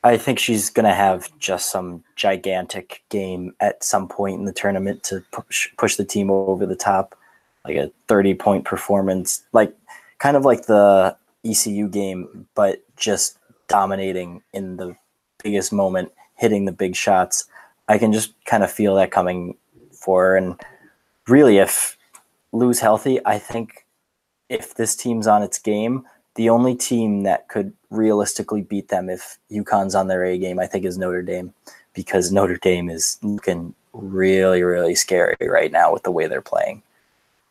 I 0.03 0.17
think 0.17 0.39
she's 0.39 0.69
going 0.69 0.85
to 0.85 0.93
have 0.93 1.29
just 1.39 1.71
some 1.71 2.03
gigantic 2.15 3.03
game 3.09 3.53
at 3.59 3.83
some 3.83 4.07
point 4.07 4.39
in 4.39 4.45
the 4.45 4.53
tournament 4.53 5.03
to 5.03 5.23
push 5.31 5.69
push 5.77 5.95
the 5.95 6.05
team 6.05 6.29
over 6.31 6.65
the 6.65 6.75
top, 6.75 7.15
like 7.65 7.77
a 7.77 7.91
thirty 8.07 8.33
point 8.33 8.63
performance, 8.65 9.43
like 9.51 9.75
kind 10.19 10.37
of 10.37 10.45
like 10.45 10.65
the 10.65 11.15
ECU 11.43 11.89
game, 11.89 12.47
but 12.55 12.83
just 12.95 13.37
dominating 13.67 14.41
in 14.53 14.77
the 14.77 14.95
biggest 15.43 15.73
moment, 15.73 16.11
hitting 16.35 16.65
the 16.65 16.71
big 16.71 16.95
shots. 16.95 17.45
I 17.87 17.97
can 17.97 18.13
just 18.13 18.33
kind 18.45 18.63
of 18.63 18.71
feel 18.71 18.95
that 18.95 19.11
coming 19.11 19.57
for 19.91 20.35
and 20.35 20.59
really, 21.27 21.57
if 21.57 21.97
Lou's 22.51 22.79
healthy, 22.79 23.19
I 23.25 23.37
think 23.39 23.85
if 24.49 24.75
this 24.75 24.95
team's 24.95 25.27
on 25.27 25.43
its 25.43 25.59
game, 25.59 26.05
the 26.35 26.49
only 26.49 26.75
team 26.75 27.23
that 27.23 27.47
could 27.47 27.73
realistically 27.89 28.61
beat 28.61 28.89
them 28.89 29.09
if 29.09 29.37
UConn's 29.51 29.95
on 29.95 30.07
their 30.07 30.23
A 30.23 30.37
game, 30.37 30.59
I 30.59 30.67
think, 30.67 30.85
is 30.85 30.97
Notre 30.97 31.21
Dame, 31.21 31.53
because 31.93 32.31
Notre 32.31 32.57
Dame 32.57 32.89
is 32.89 33.17
looking 33.23 33.73
really, 33.93 34.61
really 34.63 34.95
scary 34.95 35.35
right 35.41 35.71
now 35.71 35.93
with 35.93 36.03
the 36.03 36.11
way 36.11 36.27
they're 36.27 36.41
playing. 36.41 36.81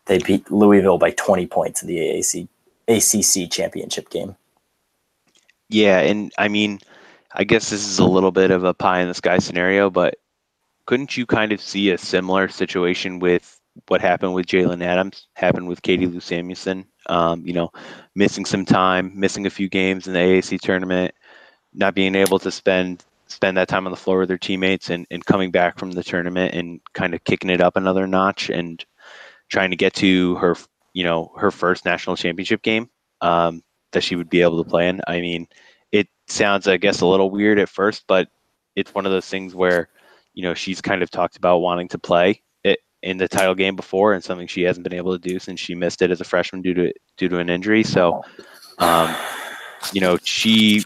They 0.06 0.18
beat 0.18 0.50
Louisville 0.50 0.98
by 0.98 1.10
20 1.12 1.46
points 1.46 1.82
in 1.82 1.88
the 1.88 1.98
AAC, 1.98 2.48
ACC 2.88 3.50
championship 3.50 4.10
game. 4.10 4.36
Yeah, 5.68 6.00
and 6.00 6.32
I 6.38 6.48
mean, 6.48 6.80
I 7.32 7.44
guess 7.44 7.70
this 7.70 7.86
is 7.86 7.98
a 7.98 8.04
little 8.04 8.30
bit 8.30 8.50
of 8.50 8.64
a 8.64 8.74
pie 8.74 9.00
in 9.00 9.08
the 9.08 9.14
sky 9.14 9.38
scenario, 9.38 9.90
but 9.90 10.16
couldn't 10.86 11.16
you 11.16 11.26
kind 11.26 11.52
of 11.52 11.60
see 11.60 11.90
a 11.90 11.98
similar 11.98 12.48
situation 12.48 13.18
with 13.18 13.60
what 13.88 14.00
happened 14.00 14.34
with 14.34 14.46
Jalen 14.46 14.82
Adams 14.82 15.26
happened 15.34 15.66
with 15.66 15.82
Katie 15.82 16.06
Lou 16.06 16.20
Samuelson 16.20 16.86
Um, 17.08 17.44
you 17.44 17.52
know, 17.52 17.70
missing 18.14 18.44
some 18.44 18.64
time, 18.64 19.12
missing 19.14 19.46
a 19.46 19.50
few 19.50 19.68
games 19.68 20.06
in 20.06 20.12
the 20.12 20.20
AAC 20.20 20.60
tournament, 20.60 21.14
not 21.72 21.94
being 21.94 22.14
able 22.14 22.38
to 22.38 22.50
spend 22.50 23.04
spend 23.26 23.56
that 23.56 23.68
time 23.68 23.86
on 23.86 23.90
the 23.90 23.96
floor 23.96 24.20
with 24.20 24.28
their 24.28 24.38
teammates 24.38 24.90
and, 24.90 25.06
and 25.10 25.24
coming 25.24 25.50
back 25.50 25.78
from 25.78 25.90
the 25.92 26.04
tournament 26.04 26.54
and 26.54 26.80
kind 26.92 27.14
of 27.14 27.24
kicking 27.24 27.50
it 27.50 27.60
up 27.60 27.76
another 27.76 28.06
notch 28.06 28.50
and 28.50 28.84
trying 29.48 29.70
to 29.70 29.76
get 29.76 29.94
to 29.94 30.34
her 30.36 30.56
you 30.92 31.04
know 31.04 31.32
her 31.36 31.50
first 31.50 31.84
national 31.84 32.16
championship 32.16 32.62
game 32.62 32.88
um, 33.20 33.62
that 33.92 34.02
she 34.02 34.16
would 34.16 34.30
be 34.30 34.42
able 34.42 34.62
to 34.62 34.68
play 34.68 34.88
in 34.88 35.00
i 35.06 35.20
mean 35.20 35.46
it 35.92 36.08
sounds 36.26 36.68
i 36.68 36.76
guess 36.76 37.00
a 37.00 37.06
little 37.06 37.30
weird 37.30 37.58
at 37.58 37.68
first 37.68 38.04
but 38.06 38.28
it's 38.76 38.94
one 38.94 39.06
of 39.06 39.12
those 39.12 39.28
things 39.28 39.54
where 39.54 39.88
you 40.34 40.42
know 40.42 40.54
she's 40.54 40.80
kind 40.80 41.02
of 41.02 41.10
talked 41.10 41.36
about 41.36 41.58
wanting 41.58 41.88
to 41.88 41.98
play 41.98 42.40
it 42.64 42.80
in 43.02 43.18
the 43.18 43.28
title 43.28 43.54
game 43.54 43.76
before 43.76 44.14
and 44.14 44.24
something 44.24 44.46
she 44.46 44.62
hasn't 44.62 44.84
been 44.84 44.94
able 44.98 45.12
to 45.12 45.28
do 45.28 45.38
since 45.38 45.60
she 45.60 45.74
missed 45.74 46.02
it 46.02 46.10
as 46.10 46.20
a 46.20 46.24
freshman 46.24 46.62
due 46.62 46.74
to 46.74 46.92
due 47.16 47.28
to 47.28 47.38
an 47.38 47.50
injury 47.50 47.82
so 47.82 48.22
um, 48.78 49.14
you 49.92 50.00
know 50.00 50.18
she 50.24 50.82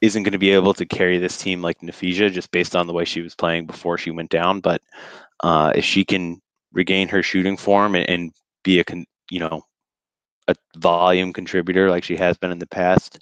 isn't 0.00 0.22
going 0.22 0.32
to 0.32 0.38
be 0.38 0.50
able 0.50 0.74
to 0.74 0.86
carry 0.86 1.18
this 1.18 1.38
team 1.38 1.60
like 1.60 1.80
Napheesa 1.80 2.32
just 2.32 2.50
based 2.50 2.76
on 2.76 2.86
the 2.86 2.92
way 2.92 3.04
she 3.04 3.20
was 3.20 3.34
playing 3.34 3.66
before 3.66 3.98
she 3.98 4.10
went 4.10 4.30
down. 4.30 4.60
But 4.60 4.80
uh, 5.42 5.72
if 5.74 5.84
she 5.84 6.04
can 6.04 6.40
regain 6.72 7.08
her 7.08 7.22
shooting 7.22 7.56
form 7.56 7.94
and, 7.94 8.08
and 8.08 8.32
be 8.64 8.80
a 8.80 8.84
con- 8.84 9.06
you 9.30 9.40
know 9.40 9.62
a 10.48 10.54
volume 10.76 11.32
contributor 11.32 11.90
like 11.90 12.04
she 12.04 12.16
has 12.16 12.36
been 12.38 12.50
in 12.50 12.58
the 12.58 12.66
past, 12.66 13.18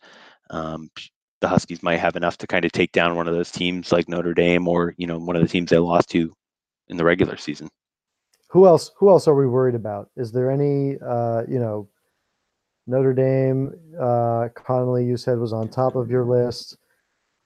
um, 0.50 0.88
the 1.40 1.48
Huskies 1.48 1.82
might 1.82 1.98
have 1.98 2.16
enough 2.16 2.38
to 2.38 2.46
kind 2.46 2.64
of 2.64 2.72
take 2.72 2.92
down 2.92 3.16
one 3.16 3.28
of 3.28 3.34
those 3.34 3.50
teams 3.50 3.92
like 3.92 4.08
Notre 4.08 4.34
Dame 4.34 4.66
or 4.68 4.94
you 4.96 5.06
know 5.06 5.18
one 5.18 5.36
of 5.36 5.42
the 5.42 5.48
teams 5.48 5.70
they 5.70 5.78
lost 5.78 6.10
to 6.10 6.34
in 6.88 6.96
the 6.96 7.04
regular 7.04 7.36
season. 7.36 7.68
Who 8.48 8.66
else? 8.66 8.92
Who 8.96 9.10
else 9.10 9.28
are 9.28 9.34
we 9.34 9.46
worried 9.46 9.74
about? 9.74 10.10
Is 10.16 10.32
there 10.32 10.50
any? 10.50 10.96
Uh, 11.00 11.42
you 11.48 11.58
know, 11.58 11.88
Notre 12.86 13.12
Dame, 13.12 13.72
uh, 14.00 14.48
Connolly, 14.54 15.04
you 15.04 15.16
said 15.16 15.38
was 15.38 15.52
on 15.52 15.68
top 15.68 15.96
of 15.96 16.10
your 16.10 16.24
list. 16.24 16.78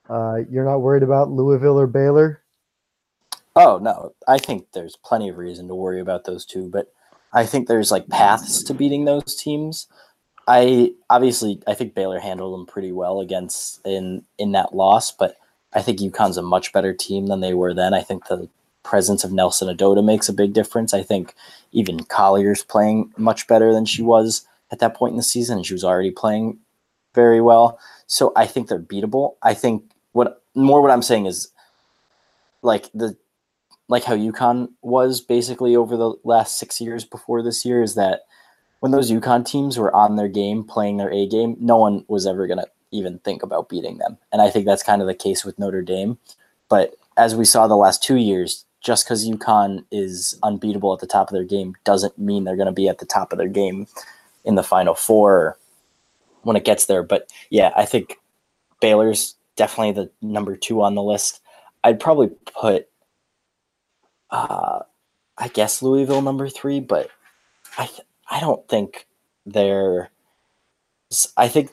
Uh, 0.08 0.40
you're 0.50 0.64
not 0.64 0.78
worried 0.78 1.02
about 1.02 1.30
Louisville 1.30 1.78
or 1.78 1.86
Baylor? 1.86 2.42
Oh 3.56 3.78
no, 3.78 4.14
I 4.28 4.38
think 4.38 4.66
there's 4.72 4.96
plenty 4.96 5.28
of 5.28 5.38
reason 5.38 5.68
to 5.68 5.74
worry 5.74 6.00
about 6.00 6.24
those 6.24 6.44
two, 6.44 6.68
but 6.68 6.92
I 7.32 7.46
think 7.46 7.66
there's 7.68 7.90
like 7.90 8.08
paths 8.08 8.62
to 8.64 8.74
beating 8.74 9.04
those 9.04 9.34
teams. 9.36 9.86
I 10.46 10.92
obviously 11.08 11.60
I 11.66 11.74
think 11.74 11.94
Baylor 11.94 12.20
handled 12.20 12.54
them 12.54 12.66
pretty 12.66 12.92
well 12.92 13.20
against 13.20 13.80
in 13.84 14.24
in 14.38 14.52
that 14.52 14.74
loss, 14.74 15.12
but 15.12 15.36
I 15.72 15.82
think 15.82 16.00
UConn's 16.00 16.36
a 16.36 16.42
much 16.42 16.72
better 16.72 16.92
team 16.92 17.26
than 17.26 17.40
they 17.40 17.54
were 17.54 17.74
then. 17.74 17.94
I 17.94 18.02
think 18.02 18.26
the 18.26 18.48
presence 18.82 19.24
of 19.24 19.32
Nelson 19.32 19.68
Ododa 19.68 20.04
makes 20.04 20.28
a 20.28 20.32
big 20.32 20.52
difference. 20.52 20.94
I 20.94 21.02
think 21.02 21.34
even 21.72 22.04
Collier's 22.04 22.64
playing 22.64 23.12
much 23.16 23.46
better 23.46 23.72
than 23.72 23.84
she 23.84 24.02
was 24.02 24.46
at 24.72 24.78
that 24.78 24.94
point 24.94 25.12
in 25.12 25.16
the 25.16 25.22
season, 25.22 25.58
and 25.58 25.66
she 25.66 25.74
was 25.74 25.84
already 25.84 26.10
playing 26.10 26.58
very 27.14 27.40
well. 27.40 27.78
So 28.06 28.32
I 28.36 28.46
think 28.46 28.68
they're 28.68 28.78
beatable. 28.78 29.34
I 29.42 29.54
think 29.54 29.84
what 30.12 30.42
more 30.54 30.82
what 30.82 30.90
I'm 30.90 31.02
saying 31.02 31.26
is 31.26 31.48
like 32.62 32.90
the 32.92 33.16
like 33.90 34.04
how 34.04 34.16
UConn 34.16 34.70
was 34.82 35.20
basically 35.20 35.74
over 35.74 35.96
the 35.96 36.14
last 36.24 36.58
six 36.58 36.80
years 36.80 37.04
before 37.04 37.42
this 37.42 37.64
year 37.64 37.82
is 37.82 37.96
that 37.96 38.22
when 38.78 38.92
those 38.92 39.10
UConn 39.10 39.44
teams 39.44 39.76
were 39.76 39.94
on 39.94 40.16
their 40.16 40.28
game, 40.28 40.64
playing 40.64 40.96
their 40.96 41.12
A 41.12 41.26
game, 41.26 41.56
no 41.60 41.76
one 41.76 42.04
was 42.08 42.26
ever 42.26 42.46
gonna 42.46 42.66
even 42.92 43.18
think 43.18 43.42
about 43.42 43.68
beating 43.68 43.98
them. 43.98 44.16
And 44.32 44.40
I 44.40 44.48
think 44.48 44.64
that's 44.64 44.82
kind 44.82 45.02
of 45.02 45.08
the 45.08 45.14
case 45.14 45.44
with 45.44 45.58
Notre 45.58 45.82
Dame. 45.82 46.18
But 46.68 46.94
as 47.16 47.34
we 47.34 47.44
saw 47.44 47.66
the 47.66 47.76
last 47.76 48.02
two 48.02 48.16
years, 48.16 48.64
just 48.80 49.04
because 49.04 49.28
UConn 49.28 49.84
is 49.90 50.38
unbeatable 50.42 50.92
at 50.92 51.00
the 51.00 51.06
top 51.06 51.28
of 51.28 51.34
their 51.34 51.44
game 51.44 51.74
doesn't 51.84 52.18
mean 52.18 52.44
they're 52.44 52.56
going 52.56 52.66
to 52.66 52.72
be 52.72 52.88
at 52.88 52.98
the 52.98 53.06
top 53.06 53.32
of 53.32 53.38
their 53.38 53.48
game 53.48 53.86
in 54.44 54.54
the 54.54 54.62
final 54.62 54.94
four 54.94 55.58
when 56.42 56.56
it 56.56 56.64
gets 56.64 56.86
there. 56.86 57.02
But 57.02 57.30
yeah, 57.50 57.72
I 57.76 57.84
think 57.84 58.18
Baylor's 58.80 59.34
definitely 59.56 59.92
the 59.92 60.10
number 60.22 60.56
two 60.56 60.80
on 60.82 60.94
the 60.94 61.02
list. 61.02 61.40
I'd 61.84 62.00
probably 62.00 62.30
put, 62.58 62.88
uh, 64.30 64.80
I 65.38 65.48
guess 65.48 65.82
Louisville 65.82 66.22
number 66.22 66.48
three, 66.48 66.80
but 66.80 67.10
I 67.78 67.86
th- 67.86 68.06
I 68.30 68.40
don't 68.40 68.66
think 68.68 69.06
they're. 69.46 70.10
I 71.36 71.48
think 71.48 71.70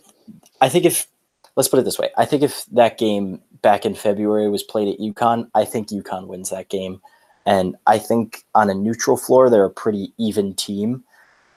I 0.62 0.70
think 0.70 0.86
if 0.86 1.08
let's 1.56 1.70
put 1.70 1.80
it 1.80 1.86
this 1.86 2.00
way, 2.00 2.10
I 2.18 2.26
think 2.26 2.44
if 2.44 2.66
that 2.68 2.98
game 2.98 3.42
back 3.62 3.86
in 3.86 3.96
February 3.96 4.50
was 4.50 4.64
played 4.64 4.88
at 4.88 5.00
UConn, 5.00 5.50
I 5.54 5.66
think 5.66 5.90
UConn 5.90 6.28
wins 6.28 6.50
that 6.50 6.70
game. 6.70 7.02
And 7.46 7.76
I 7.88 7.98
think 7.98 8.44
on 8.56 8.70
a 8.70 8.74
neutral 8.74 9.18
floor, 9.18 9.50
they're 9.50 9.66
a 9.66 9.70
pretty 9.70 10.14
even 10.18 10.54
team. 10.54 11.04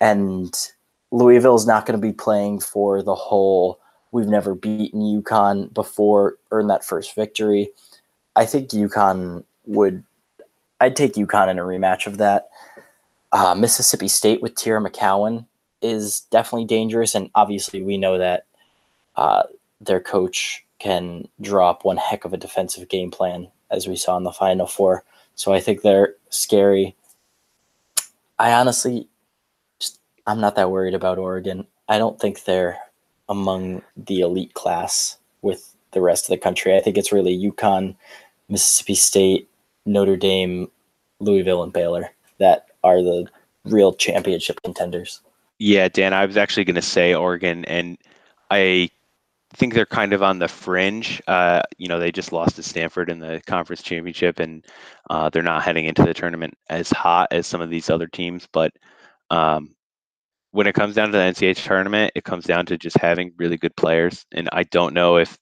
And 0.01 0.55
Louisville 1.11 1.57
is 1.57 1.67
not 1.67 1.85
going 1.85 2.01
to 2.01 2.07
be 2.07 2.13
playing 2.13 2.61
for 2.61 3.03
the 3.03 3.15
whole 3.15 3.81
we've 4.13 4.27
never 4.27 4.55
beaten 4.55 5.01
UConn 5.01 5.73
before, 5.73 6.37
earn 6.51 6.67
that 6.69 6.85
first 6.85 7.15
victory. 7.15 7.71
I 8.37 8.47
think 8.47 8.71
UConn 8.71 9.45
would, 9.67 10.05
I'd 10.81 10.97
take 10.97 11.15
UConn 11.15 11.51
in 11.51 11.59
a 11.59 11.63
rematch 11.63 12.07
of 12.07 12.19
that. 12.19 12.49
Uh, 13.33 13.55
Mississippi 13.55 14.09
State 14.09 14.43
with 14.43 14.55
Teaira 14.55 14.85
McCowan 14.85 15.47
is 15.83 16.21
definitely 16.31 16.67
dangerous. 16.67 17.15
And 17.15 17.31
obviously, 17.35 17.83
we 17.83 17.97
know 17.97 18.19
that 18.19 18.47
uh, 19.17 19.45
their 19.81 20.01
coach 20.01 20.65
can 20.79 21.29
draw 21.41 21.71
up 21.71 21.85
one 21.85 21.99
heck 21.99 22.25
of 22.25 22.33
a 22.33 22.39
defensive 22.39 22.89
game 22.89 23.11
plan, 23.11 23.49
as 23.71 23.87
we 23.87 23.97
saw 23.97 24.17
in 24.17 24.25
the 24.25 24.33
Final 24.33 24.67
Four. 24.67 25.05
So 25.35 25.53
I 25.53 25.61
think 25.61 25.83
they're 25.83 26.15
scary. 26.31 26.97
I 28.39 28.53
honestly, 28.53 29.07
I'm 30.27 30.41
not 30.41 30.57
that 30.57 30.71
worried 30.71 30.95
about 30.95 31.19
Oregon. 31.19 31.67
I 31.89 31.99
don't 31.99 32.19
think 32.19 32.45
they're 32.45 32.79
among 33.29 33.83
the 33.97 34.21
elite 34.21 34.55
class 34.55 35.19
with 35.43 35.75
the 35.93 36.01
rest 36.01 36.25
of 36.25 36.31
the 36.31 36.39
country. 36.39 36.75
I 36.75 36.81
think 36.81 36.97
it's 36.97 37.13
really 37.13 37.37
UConn, 37.37 37.97
Mississippi 38.49 38.95
State, 38.95 39.50
Notre 39.87 40.17
Dame, 40.17 40.71
Louisville, 41.21 41.63
and 41.63 41.73
Baylor 41.73 42.11
that 42.39 42.67
are 42.83 43.03
the 43.03 43.27
real 43.65 43.93
championship 43.93 44.63
contenders. 44.63 45.21
Yeah, 45.59 45.89
Dan, 45.89 46.15
I 46.15 46.25
was 46.25 46.37
actually 46.37 46.65
going 46.65 46.77
to 46.77 46.83
say 46.83 47.15
Oregon, 47.15 47.65
and 47.67 47.99
I 48.51 48.91
think 49.55 49.75
they're 49.75 49.87
kind 49.87 50.13
of 50.13 50.23
on 50.23 50.39
the 50.39 50.49
fringe. 50.49 51.21
Uh, 51.27 51.63
you 51.77 51.89
know, 51.89 51.99
they 51.99 52.13
just 52.13 52.33
lost 52.33 52.57
to 52.57 52.63
Stanford 52.63 53.11
in 53.11 53.19
the 53.19 53.43
conference 53.47 53.83
championship, 53.83 54.39
and 54.39 54.65
uh, 55.11 55.29
they're 55.29 55.43
not 55.43 55.63
heading 55.63 55.85
into 55.85 56.03
the 56.03 56.15
tournament 56.15 56.55
as 56.69 56.91
hot 56.91 57.29
as 57.31 57.47
some 57.47 57.61
of 57.61 57.71
these 57.71 57.91
other 57.91 58.07
teams. 58.07 58.49
But 58.51 58.73
um, 59.31 59.75
when 60.53 60.67
it 60.67 60.75
comes 60.75 60.95
down 60.95 61.13
to 61.13 61.19
the 61.19 61.25
NCAA 61.25 61.63
tournament, 61.63 62.13
it 62.15 62.25
comes 62.25 62.45
down 62.45 62.67
to 62.67 62.79
just 62.79 62.97
having 62.97 63.33
really 63.37 63.57
good 63.57 63.77
players. 63.77 64.25
And 64.33 64.49
I 64.53 64.65
don't 64.65 64.95
know 64.95 65.17
if 65.17 65.37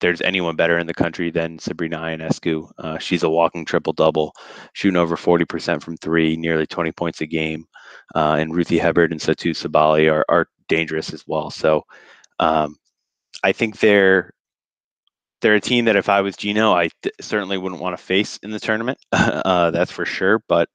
there's 0.00 0.20
anyone 0.20 0.56
better 0.56 0.78
in 0.78 0.86
the 0.86 0.94
country 0.94 1.30
than 1.30 1.58
Sabrina 1.58 1.98
Ionescu. 1.98 2.70
Uh, 2.78 2.98
she's 2.98 3.22
a 3.22 3.30
walking 3.30 3.64
triple 3.64 3.92
double, 3.92 4.34
shooting 4.72 4.96
over 4.96 5.16
40% 5.16 5.82
from 5.82 5.96
three, 5.96 6.36
nearly 6.36 6.66
20 6.66 6.92
points 6.92 7.20
a 7.20 7.26
game. 7.26 7.66
Uh, 8.14 8.36
and 8.38 8.54
Ruthie 8.54 8.78
Hebard 8.78 9.12
and 9.12 9.20
Satou 9.20 9.50
Sabally 9.50 10.12
are, 10.12 10.24
are 10.28 10.48
dangerous 10.68 11.12
as 11.12 11.24
well. 11.26 11.50
So 11.50 11.84
um, 12.40 12.76
I 13.42 13.52
think 13.52 13.78
they're 13.78 14.32
they're 15.40 15.54
a 15.54 15.60
team 15.60 15.84
that 15.84 15.96
if 15.96 16.08
I 16.08 16.22
was 16.22 16.36
Gino, 16.36 16.72
I 16.72 16.88
th- 17.02 17.14
certainly 17.20 17.58
wouldn't 17.58 17.82
want 17.82 17.96
to 17.96 18.02
face 18.02 18.38
in 18.42 18.50
the 18.50 18.60
tournament. 18.60 18.98
uh, 19.12 19.70
that's 19.70 19.92
for 19.92 20.06
sure. 20.06 20.42
But 20.48 20.70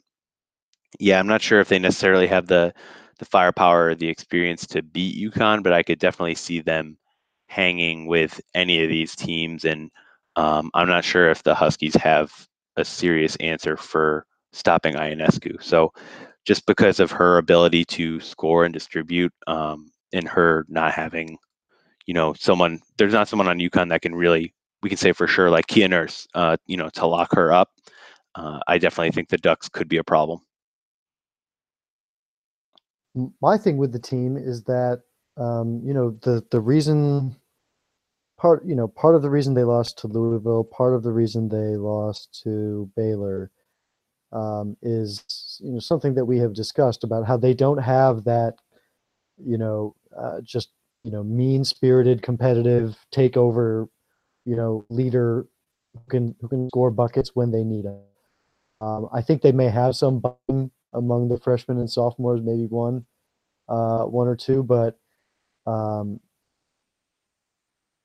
yeah, 0.99 1.19
I'm 1.19 1.27
not 1.27 1.41
sure 1.41 1.59
if 1.59 1.69
they 1.69 1.79
necessarily 1.79 2.27
have 2.27 2.47
the 2.47 2.73
the 3.17 3.25
firepower 3.25 3.89
or 3.89 3.95
the 3.95 4.07
experience 4.07 4.65
to 4.67 4.81
beat 4.81 5.31
UConn, 5.31 5.61
but 5.61 5.73
I 5.73 5.83
could 5.83 5.99
definitely 5.99 6.35
see 6.35 6.61
them 6.61 6.97
hanging 7.49 8.05
with 8.05 8.39
any 8.53 8.83
of 8.83 8.89
these 8.89 9.15
teams. 9.15 9.65
And 9.65 9.91
um, 10.35 10.69
I'm 10.75 10.87
not 10.87 11.03
sure 11.03 11.29
if 11.29 11.43
the 11.43 11.55
Huskies 11.55 11.95
have 11.95 12.31
a 12.77 12.85
serious 12.85 13.35
answer 13.37 13.75
for 13.75 14.25
stopping 14.53 14.95
Ionescu. 14.95 15.61
So 15.61 15.91
just 16.45 16.65
because 16.65 16.99
of 16.99 17.11
her 17.11 17.37
ability 17.37 17.85
to 17.85 18.19
score 18.21 18.65
and 18.65 18.73
distribute, 18.73 19.33
um, 19.47 19.91
and 20.13 20.27
her 20.27 20.65
not 20.69 20.93
having, 20.93 21.37
you 22.05 22.13
know, 22.13 22.33
someone 22.33 22.79
there's 22.97 23.13
not 23.13 23.27
someone 23.27 23.47
on 23.47 23.59
UConn 23.59 23.89
that 23.89 24.01
can 24.01 24.15
really 24.15 24.53
we 24.81 24.89
can 24.89 24.97
say 24.97 25.11
for 25.11 25.27
sure 25.27 25.49
like 25.49 25.67
Kia 25.67 25.87
Nurse, 25.87 26.27
uh, 26.33 26.57
you 26.65 26.77
know, 26.77 26.89
to 26.93 27.05
lock 27.05 27.35
her 27.35 27.51
up. 27.51 27.69
Uh, 28.35 28.59
I 28.67 28.77
definitely 28.77 29.11
think 29.11 29.29
the 29.29 29.37
Ducks 29.37 29.69
could 29.69 29.89
be 29.89 29.97
a 29.97 30.03
problem 30.03 30.39
my 33.41 33.57
thing 33.57 33.77
with 33.77 33.91
the 33.91 33.99
team 33.99 34.37
is 34.37 34.63
that 34.63 35.01
um, 35.39 35.81
you 35.85 35.93
know 35.95 36.11
the 36.23 36.45
the 36.51 36.61
reason 36.61 37.35
part 38.39 38.65
you 38.65 38.75
know 38.75 38.87
part 38.89 39.15
of 39.15 39.23
the 39.23 39.31
reason 39.31 39.55
they 39.55 39.63
lost 39.65 39.99
to 39.99 40.07
Louisville, 40.07 40.63
part 40.65 40.95
of 40.95 41.03
the 41.03 41.13
reason 41.13 41.49
they 41.49 41.77
lost 41.77 42.41
to 42.43 42.89
Baylor 42.97 43.51
um, 44.33 44.77
is 44.83 45.59
you 45.63 45.71
know 45.73 45.79
something 45.79 46.15
that 46.15 46.25
we 46.25 46.39
have 46.39 46.53
discussed 46.55 47.03
about 47.05 47.27
how 47.27 47.37
they 47.37 47.53
don't 47.55 47.79
have 47.79 48.25
that 48.25 48.55
you 49.37 49.57
know 49.57 49.95
uh, 50.17 50.41
just 50.43 50.71
you 51.03 51.11
know 51.11 51.23
mean 51.23 51.65
spirited 51.65 52.21
competitive 52.23 52.97
takeover 53.15 53.87
you 54.45 54.55
know 54.55 54.85
leader 54.89 55.47
who 55.95 56.01
can 56.09 56.35
who 56.41 56.49
can 56.49 56.69
score 56.69 56.91
buckets 56.91 57.31
when 57.35 57.51
they 57.51 57.63
need 57.65 57.85
them. 57.85 57.99
Um, 58.81 59.09
I 59.13 59.21
think 59.21 59.41
they 59.43 59.53
may 59.53 59.69
have 59.69 59.95
some 59.95 60.23
among 60.93 61.29
the 61.29 61.39
freshmen 61.39 61.79
and 61.79 61.89
sophomores, 61.89 62.41
maybe 62.43 62.67
one. 62.67 63.05
uh, 63.69 64.03
one 64.05 64.27
or 64.27 64.35
two, 64.35 64.63
but 64.63 64.99
um, 65.67 66.19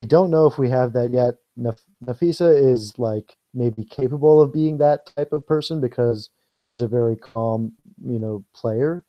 I 0.03 0.07
don't 0.07 0.31
know 0.31 0.47
if 0.47 0.59
we 0.59 0.69
have 0.71 0.93
that 0.95 1.13
yet. 1.13 1.37
Naf- 1.59 1.81
Napheesa 2.05 2.73
is 2.73 2.99
like 2.99 3.37
maybe 3.55 3.85
capable 3.85 4.41
of 4.43 4.53
being 4.53 4.79
that 4.79 5.07
type 5.17 5.33
of 5.33 5.47
person 5.47 5.81
because 5.81 6.31
she's 6.79 6.85
a 6.87 6.89
very 6.89 7.17
calm, 7.17 7.73
you 8.05 8.19
know, 8.19 8.45
player, 8.55 9.05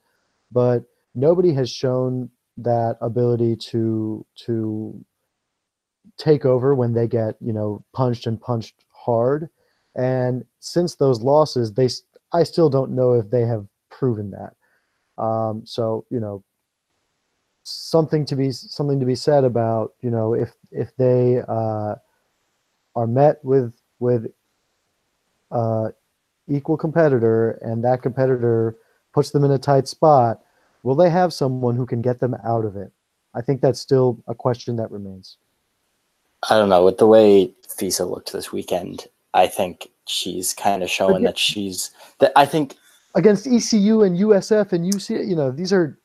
but 0.51 0.83
nobody 1.15 1.53
has 1.53 1.69
shown 1.69 2.29
that 2.57 2.97
ability 3.01 3.55
to 3.57 4.25
to 4.45 5.05
take 6.17 6.45
over 6.45 6.73
when 6.75 6.93
they 6.93 7.07
get 7.07 7.35
you 7.41 7.51
know 7.53 7.83
punched 7.93 8.27
and 8.27 8.39
punched 8.39 8.85
hard 8.91 9.49
and 9.95 10.45
since 10.59 10.95
those 10.95 11.21
losses 11.21 11.73
they 11.73 11.89
i 12.31 12.43
still 12.43 12.69
don't 12.69 12.91
know 12.91 13.13
if 13.13 13.29
they 13.29 13.41
have 13.41 13.65
proven 13.91 14.31
that 14.31 14.53
um, 15.21 15.63
so 15.65 16.05
you 16.09 16.19
know 16.19 16.43
something 17.65 18.25
to 18.25 18.35
be 18.35 18.51
something 18.51 18.99
to 18.99 19.05
be 19.05 19.15
said 19.15 19.43
about 19.43 19.93
you 20.01 20.09
know 20.09 20.33
if 20.33 20.53
if 20.71 20.95
they 20.97 21.41
uh, 21.47 21.95
are 22.95 23.07
met 23.07 23.43
with 23.43 23.73
with 23.99 24.27
uh, 25.51 25.89
equal 26.47 26.77
competitor 26.77 27.51
and 27.61 27.83
that 27.83 28.01
competitor 28.01 28.77
puts 29.13 29.31
them 29.31 29.43
in 29.43 29.51
a 29.51 29.57
tight 29.57 29.87
spot 29.87 30.41
will 30.83 30.95
they 30.95 31.09
have 31.09 31.33
someone 31.33 31.75
who 31.75 31.85
can 31.85 32.01
get 32.01 32.19
them 32.19 32.35
out 32.45 32.65
of 32.65 32.75
it 32.75 32.91
i 33.33 33.41
think 33.41 33.61
that's 33.61 33.79
still 33.79 34.21
a 34.27 34.35
question 34.35 34.75
that 34.75 34.91
remains 34.91 35.37
I 36.49 36.57
don't 36.57 36.69
know 36.69 36.83
with 36.83 36.97
the 36.97 37.07
way 37.07 37.51
Fisa 37.67 38.09
looked 38.09 38.31
this 38.31 38.51
weekend. 38.51 39.07
I 39.33 39.47
think 39.47 39.89
she's 40.07 40.53
kind 40.53 40.83
of 40.83 40.89
showing 40.89 41.23
that 41.23 41.37
she's 41.37 41.91
that. 42.19 42.31
I 42.35 42.45
think 42.45 42.75
against 43.15 43.47
ECU 43.47 44.03
and 44.03 44.17
USF 44.17 44.73
and 44.73 44.93
UC, 44.93 45.27
you 45.27 45.35
know, 45.35 45.51
these 45.51 45.73
are 45.73 45.97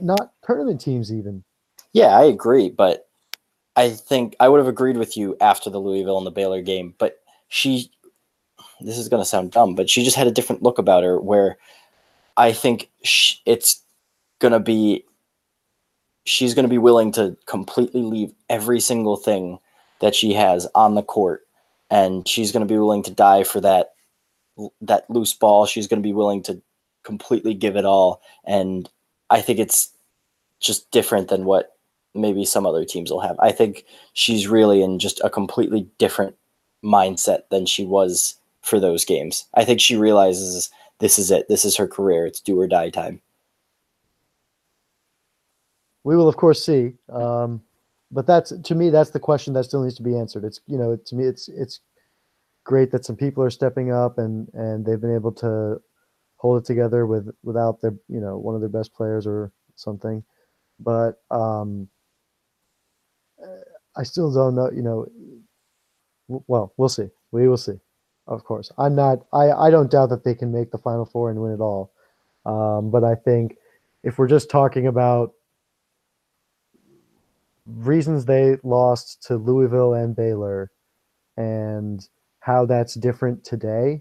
not 0.00 0.32
tournament 0.44 0.80
teams 0.80 1.12
even. 1.12 1.44
Yeah, 1.92 2.08
I 2.08 2.24
agree, 2.24 2.70
but 2.70 3.08
I 3.76 3.90
think 3.90 4.34
I 4.40 4.48
would 4.48 4.58
have 4.58 4.68
agreed 4.68 4.96
with 4.96 5.16
you 5.16 5.36
after 5.40 5.70
the 5.70 5.78
Louisville 5.78 6.18
and 6.18 6.26
the 6.26 6.30
Baylor 6.30 6.62
game. 6.62 6.94
But 6.98 7.20
she, 7.48 7.90
this 8.80 8.98
is 8.98 9.08
going 9.08 9.22
to 9.22 9.28
sound 9.28 9.52
dumb, 9.52 9.74
but 9.74 9.88
she 9.88 10.02
just 10.02 10.16
had 10.16 10.26
a 10.26 10.32
different 10.32 10.62
look 10.62 10.78
about 10.78 11.04
her. 11.04 11.20
Where 11.20 11.58
I 12.36 12.52
think 12.52 12.90
she, 13.02 13.38
it's 13.46 13.82
going 14.38 14.52
to 14.52 14.60
be, 14.60 15.04
she's 16.24 16.54
going 16.54 16.64
to 16.64 16.70
be 16.70 16.78
willing 16.78 17.12
to 17.12 17.36
completely 17.46 18.02
leave 18.02 18.32
every 18.48 18.80
single 18.80 19.16
thing 19.16 19.58
that 20.00 20.14
she 20.14 20.32
has 20.34 20.66
on 20.74 20.94
the 20.94 21.02
court 21.02 21.46
and 21.90 22.26
she's 22.26 22.52
going 22.52 22.66
to 22.66 22.72
be 22.72 22.78
willing 22.78 23.02
to 23.04 23.10
die 23.10 23.44
for 23.44 23.60
that 23.60 23.94
that 24.80 25.08
loose 25.10 25.34
ball 25.34 25.66
she's 25.66 25.86
going 25.86 26.00
to 26.02 26.06
be 26.06 26.12
willing 26.12 26.42
to 26.42 26.60
completely 27.04 27.54
give 27.54 27.76
it 27.76 27.84
all. 27.84 28.22
And 28.44 28.88
i 29.30 29.40
think 29.40 29.58
it's 29.58 29.92
just 30.60 30.90
different 30.90 31.28
than 31.28 31.44
what 31.44 31.76
maybe 32.14 32.44
some 32.44 32.66
other 32.66 32.84
teams 32.84 33.10
will 33.10 33.20
have. 33.20 33.36
I 33.38 33.52
think 33.52 33.84
she's 34.14 34.48
really 34.48 34.82
in 34.82 34.98
just 34.98 35.20
a 35.22 35.30
completely 35.30 35.88
different 35.98 36.34
mindset 36.84 37.42
than 37.50 37.66
she 37.66 37.84
was 37.84 38.36
for 38.62 38.80
those 38.80 39.04
games. 39.04 39.44
I 39.54 39.64
think 39.64 39.80
she 39.80 39.96
realizes 39.96 40.70
this 40.98 41.18
is 41.18 41.30
it. 41.30 41.48
This 41.48 41.64
is 41.64 41.76
her 41.76 41.86
career. 41.86 42.26
It's 42.26 42.40
do 42.40 42.58
or 42.58 42.66
die 42.66 42.90
time. 42.90 43.20
We 46.04 46.16
will 46.16 46.28
of 46.28 46.36
course 46.36 46.64
see. 46.64 46.94
Um, 47.10 47.62
but 48.10 48.26
that's 48.26 48.52
to 48.52 48.74
me 48.74 48.90
that's 48.90 49.10
the 49.10 49.20
question 49.20 49.52
that 49.54 49.64
still 49.64 49.82
needs 49.82 49.96
to 49.96 50.02
be 50.02 50.16
answered. 50.16 50.44
It's 50.44 50.60
you 50.66 50.78
know 50.78 50.96
to 50.96 51.14
me 51.14 51.24
it's 51.24 51.48
it's 51.48 51.80
great 52.66 52.92
that 52.92 53.06
some 53.06 53.16
people 53.16 53.44
are 53.44 53.50
stepping 53.50 53.92
up 53.92 54.18
and 54.18 54.48
and 54.54 54.86
they've 54.86 55.00
been 55.02 55.16
able 55.16 55.32
to 55.32 55.78
hold 56.36 56.62
it 56.62 56.66
together 56.66 57.06
with 57.06 57.28
without 57.44 57.80
their 57.82 57.94
you 58.08 58.20
know 58.20 58.38
one 58.38 58.56
of 58.56 58.62
their 58.62 58.70
best 58.70 58.94
players 58.94 59.26
or 59.26 59.52
something. 59.76 60.24
But 60.80 61.20
um 61.30 61.88
i 63.96 64.02
still 64.04 64.32
don't 64.32 64.54
know 64.56 64.70
you 64.72 64.82
know 64.82 65.06
well 66.48 66.74
we'll 66.78 66.90
see. 66.90 67.08
We 67.32 67.48
will 67.48 67.58
see 67.58 67.78
of 68.28 68.44
course. 68.44 68.72
I'm 68.78 68.94
not 68.96 69.20
i 69.32 69.50
i 69.52 69.70
don't 69.70 69.90
doubt 69.90 70.10
that 70.10 70.24
they 70.24 70.34
can 70.34 70.52
make 70.52 70.72
the 70.72 70.78
final 70.78 71.06
four 71.06 71.30
and 71.30 71.40
win 71.40 71.52
it 71.54 71.60
all. 71.60 71.92
Um 72.46 72.90
but 72.92 73.04
i 73.04 73.14
think 73.16 73.56
if 74.04 74.18
we're 74.18 74.28
just 74.28 74.50
talking 74.50 74.86
about 74.88 75.32
reasons 77.66 78.26
they 78.26 78.58
lost 78.64 79.22
to 79.24 79.36
Louisville 79.36 79.94
and 79.94 80.16
Baylor 80.16 80.70
and 81.36 82.06
how 82.46 82.64
that's 82.64 82.94
different 82.94 83.42
today. 83.42 84.00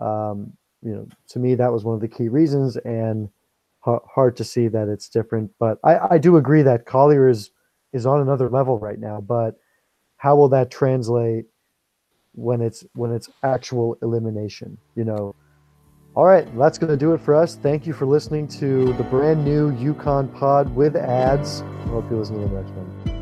Um, 0.00 0.52
you 0.82 0.92
know, 0.92 1.06
to 1.28 1.38
me, 1.38 1.54
that 1.54 1.72
was 1.72 1.84
one 1.84 1.94
of 1.94 2.00
the 2.00 2.08
key 2.08 2.28
reasons, 2.28 2.76
and 2.78 3.28
h- 3.86 4.00
hard 4.12 4.36
to 4.38 4.44
see 4.44 4.66
that 4.66 4.88
it's 4.88 5.08
different. 5.08 5.52
But 5.60 5.78
I, 5.84 6.14
I 6.14 6.18
do 6.18 6.36
agree 6.36 6.62
that 6.62 6.86
Collier 6.86 7.28
is 7.28 7.50
is 7.92 8.04
on 8.04 8.20
another 8.20 8.50
level 8.50 8.80
right 8.80 8.98
now. 8.98 9.20
But 9.20 9.54
how 10.16 10.34
will 10.34 10.48
that 10.48 10.72
translate 10.72 11.44
when 12.34 12.60
it's 12.60 12.84
when 12.94 13.12
it's 13.12 13.30
actual 13.44 13.96
elimination? 14.02 14.76
You 14.96 15.04
know. 15.04 15.34
All 16.16 16.24
right, 16.24 16.48
that's 16.58 16.78
going 16.78 16.90
to 16.90 16.96
do 16.96 17.14
it 17.14 17.20
for 17.20 17.32
us. 17.32 17.54
Thank 17.54 17.86
you 17.86 17.92
for 17.92 18.04
listening 18.04 18.48
to 18.48 18.92
the 18.94 19.04
brand 19.04 19.44
new 19.44 19.70
UConn 19.70 20.34
pod 20.34 20.74
with 20.74 20.96
ads. 20.96 21.60
I 21.60 21.88
hope 21.90 22.10
you 22.10 22.16
listen 22.16 22.40
to 22.40 22.48
the 22.48 22.60
next 22.60 22.72
one. 22.72 23.17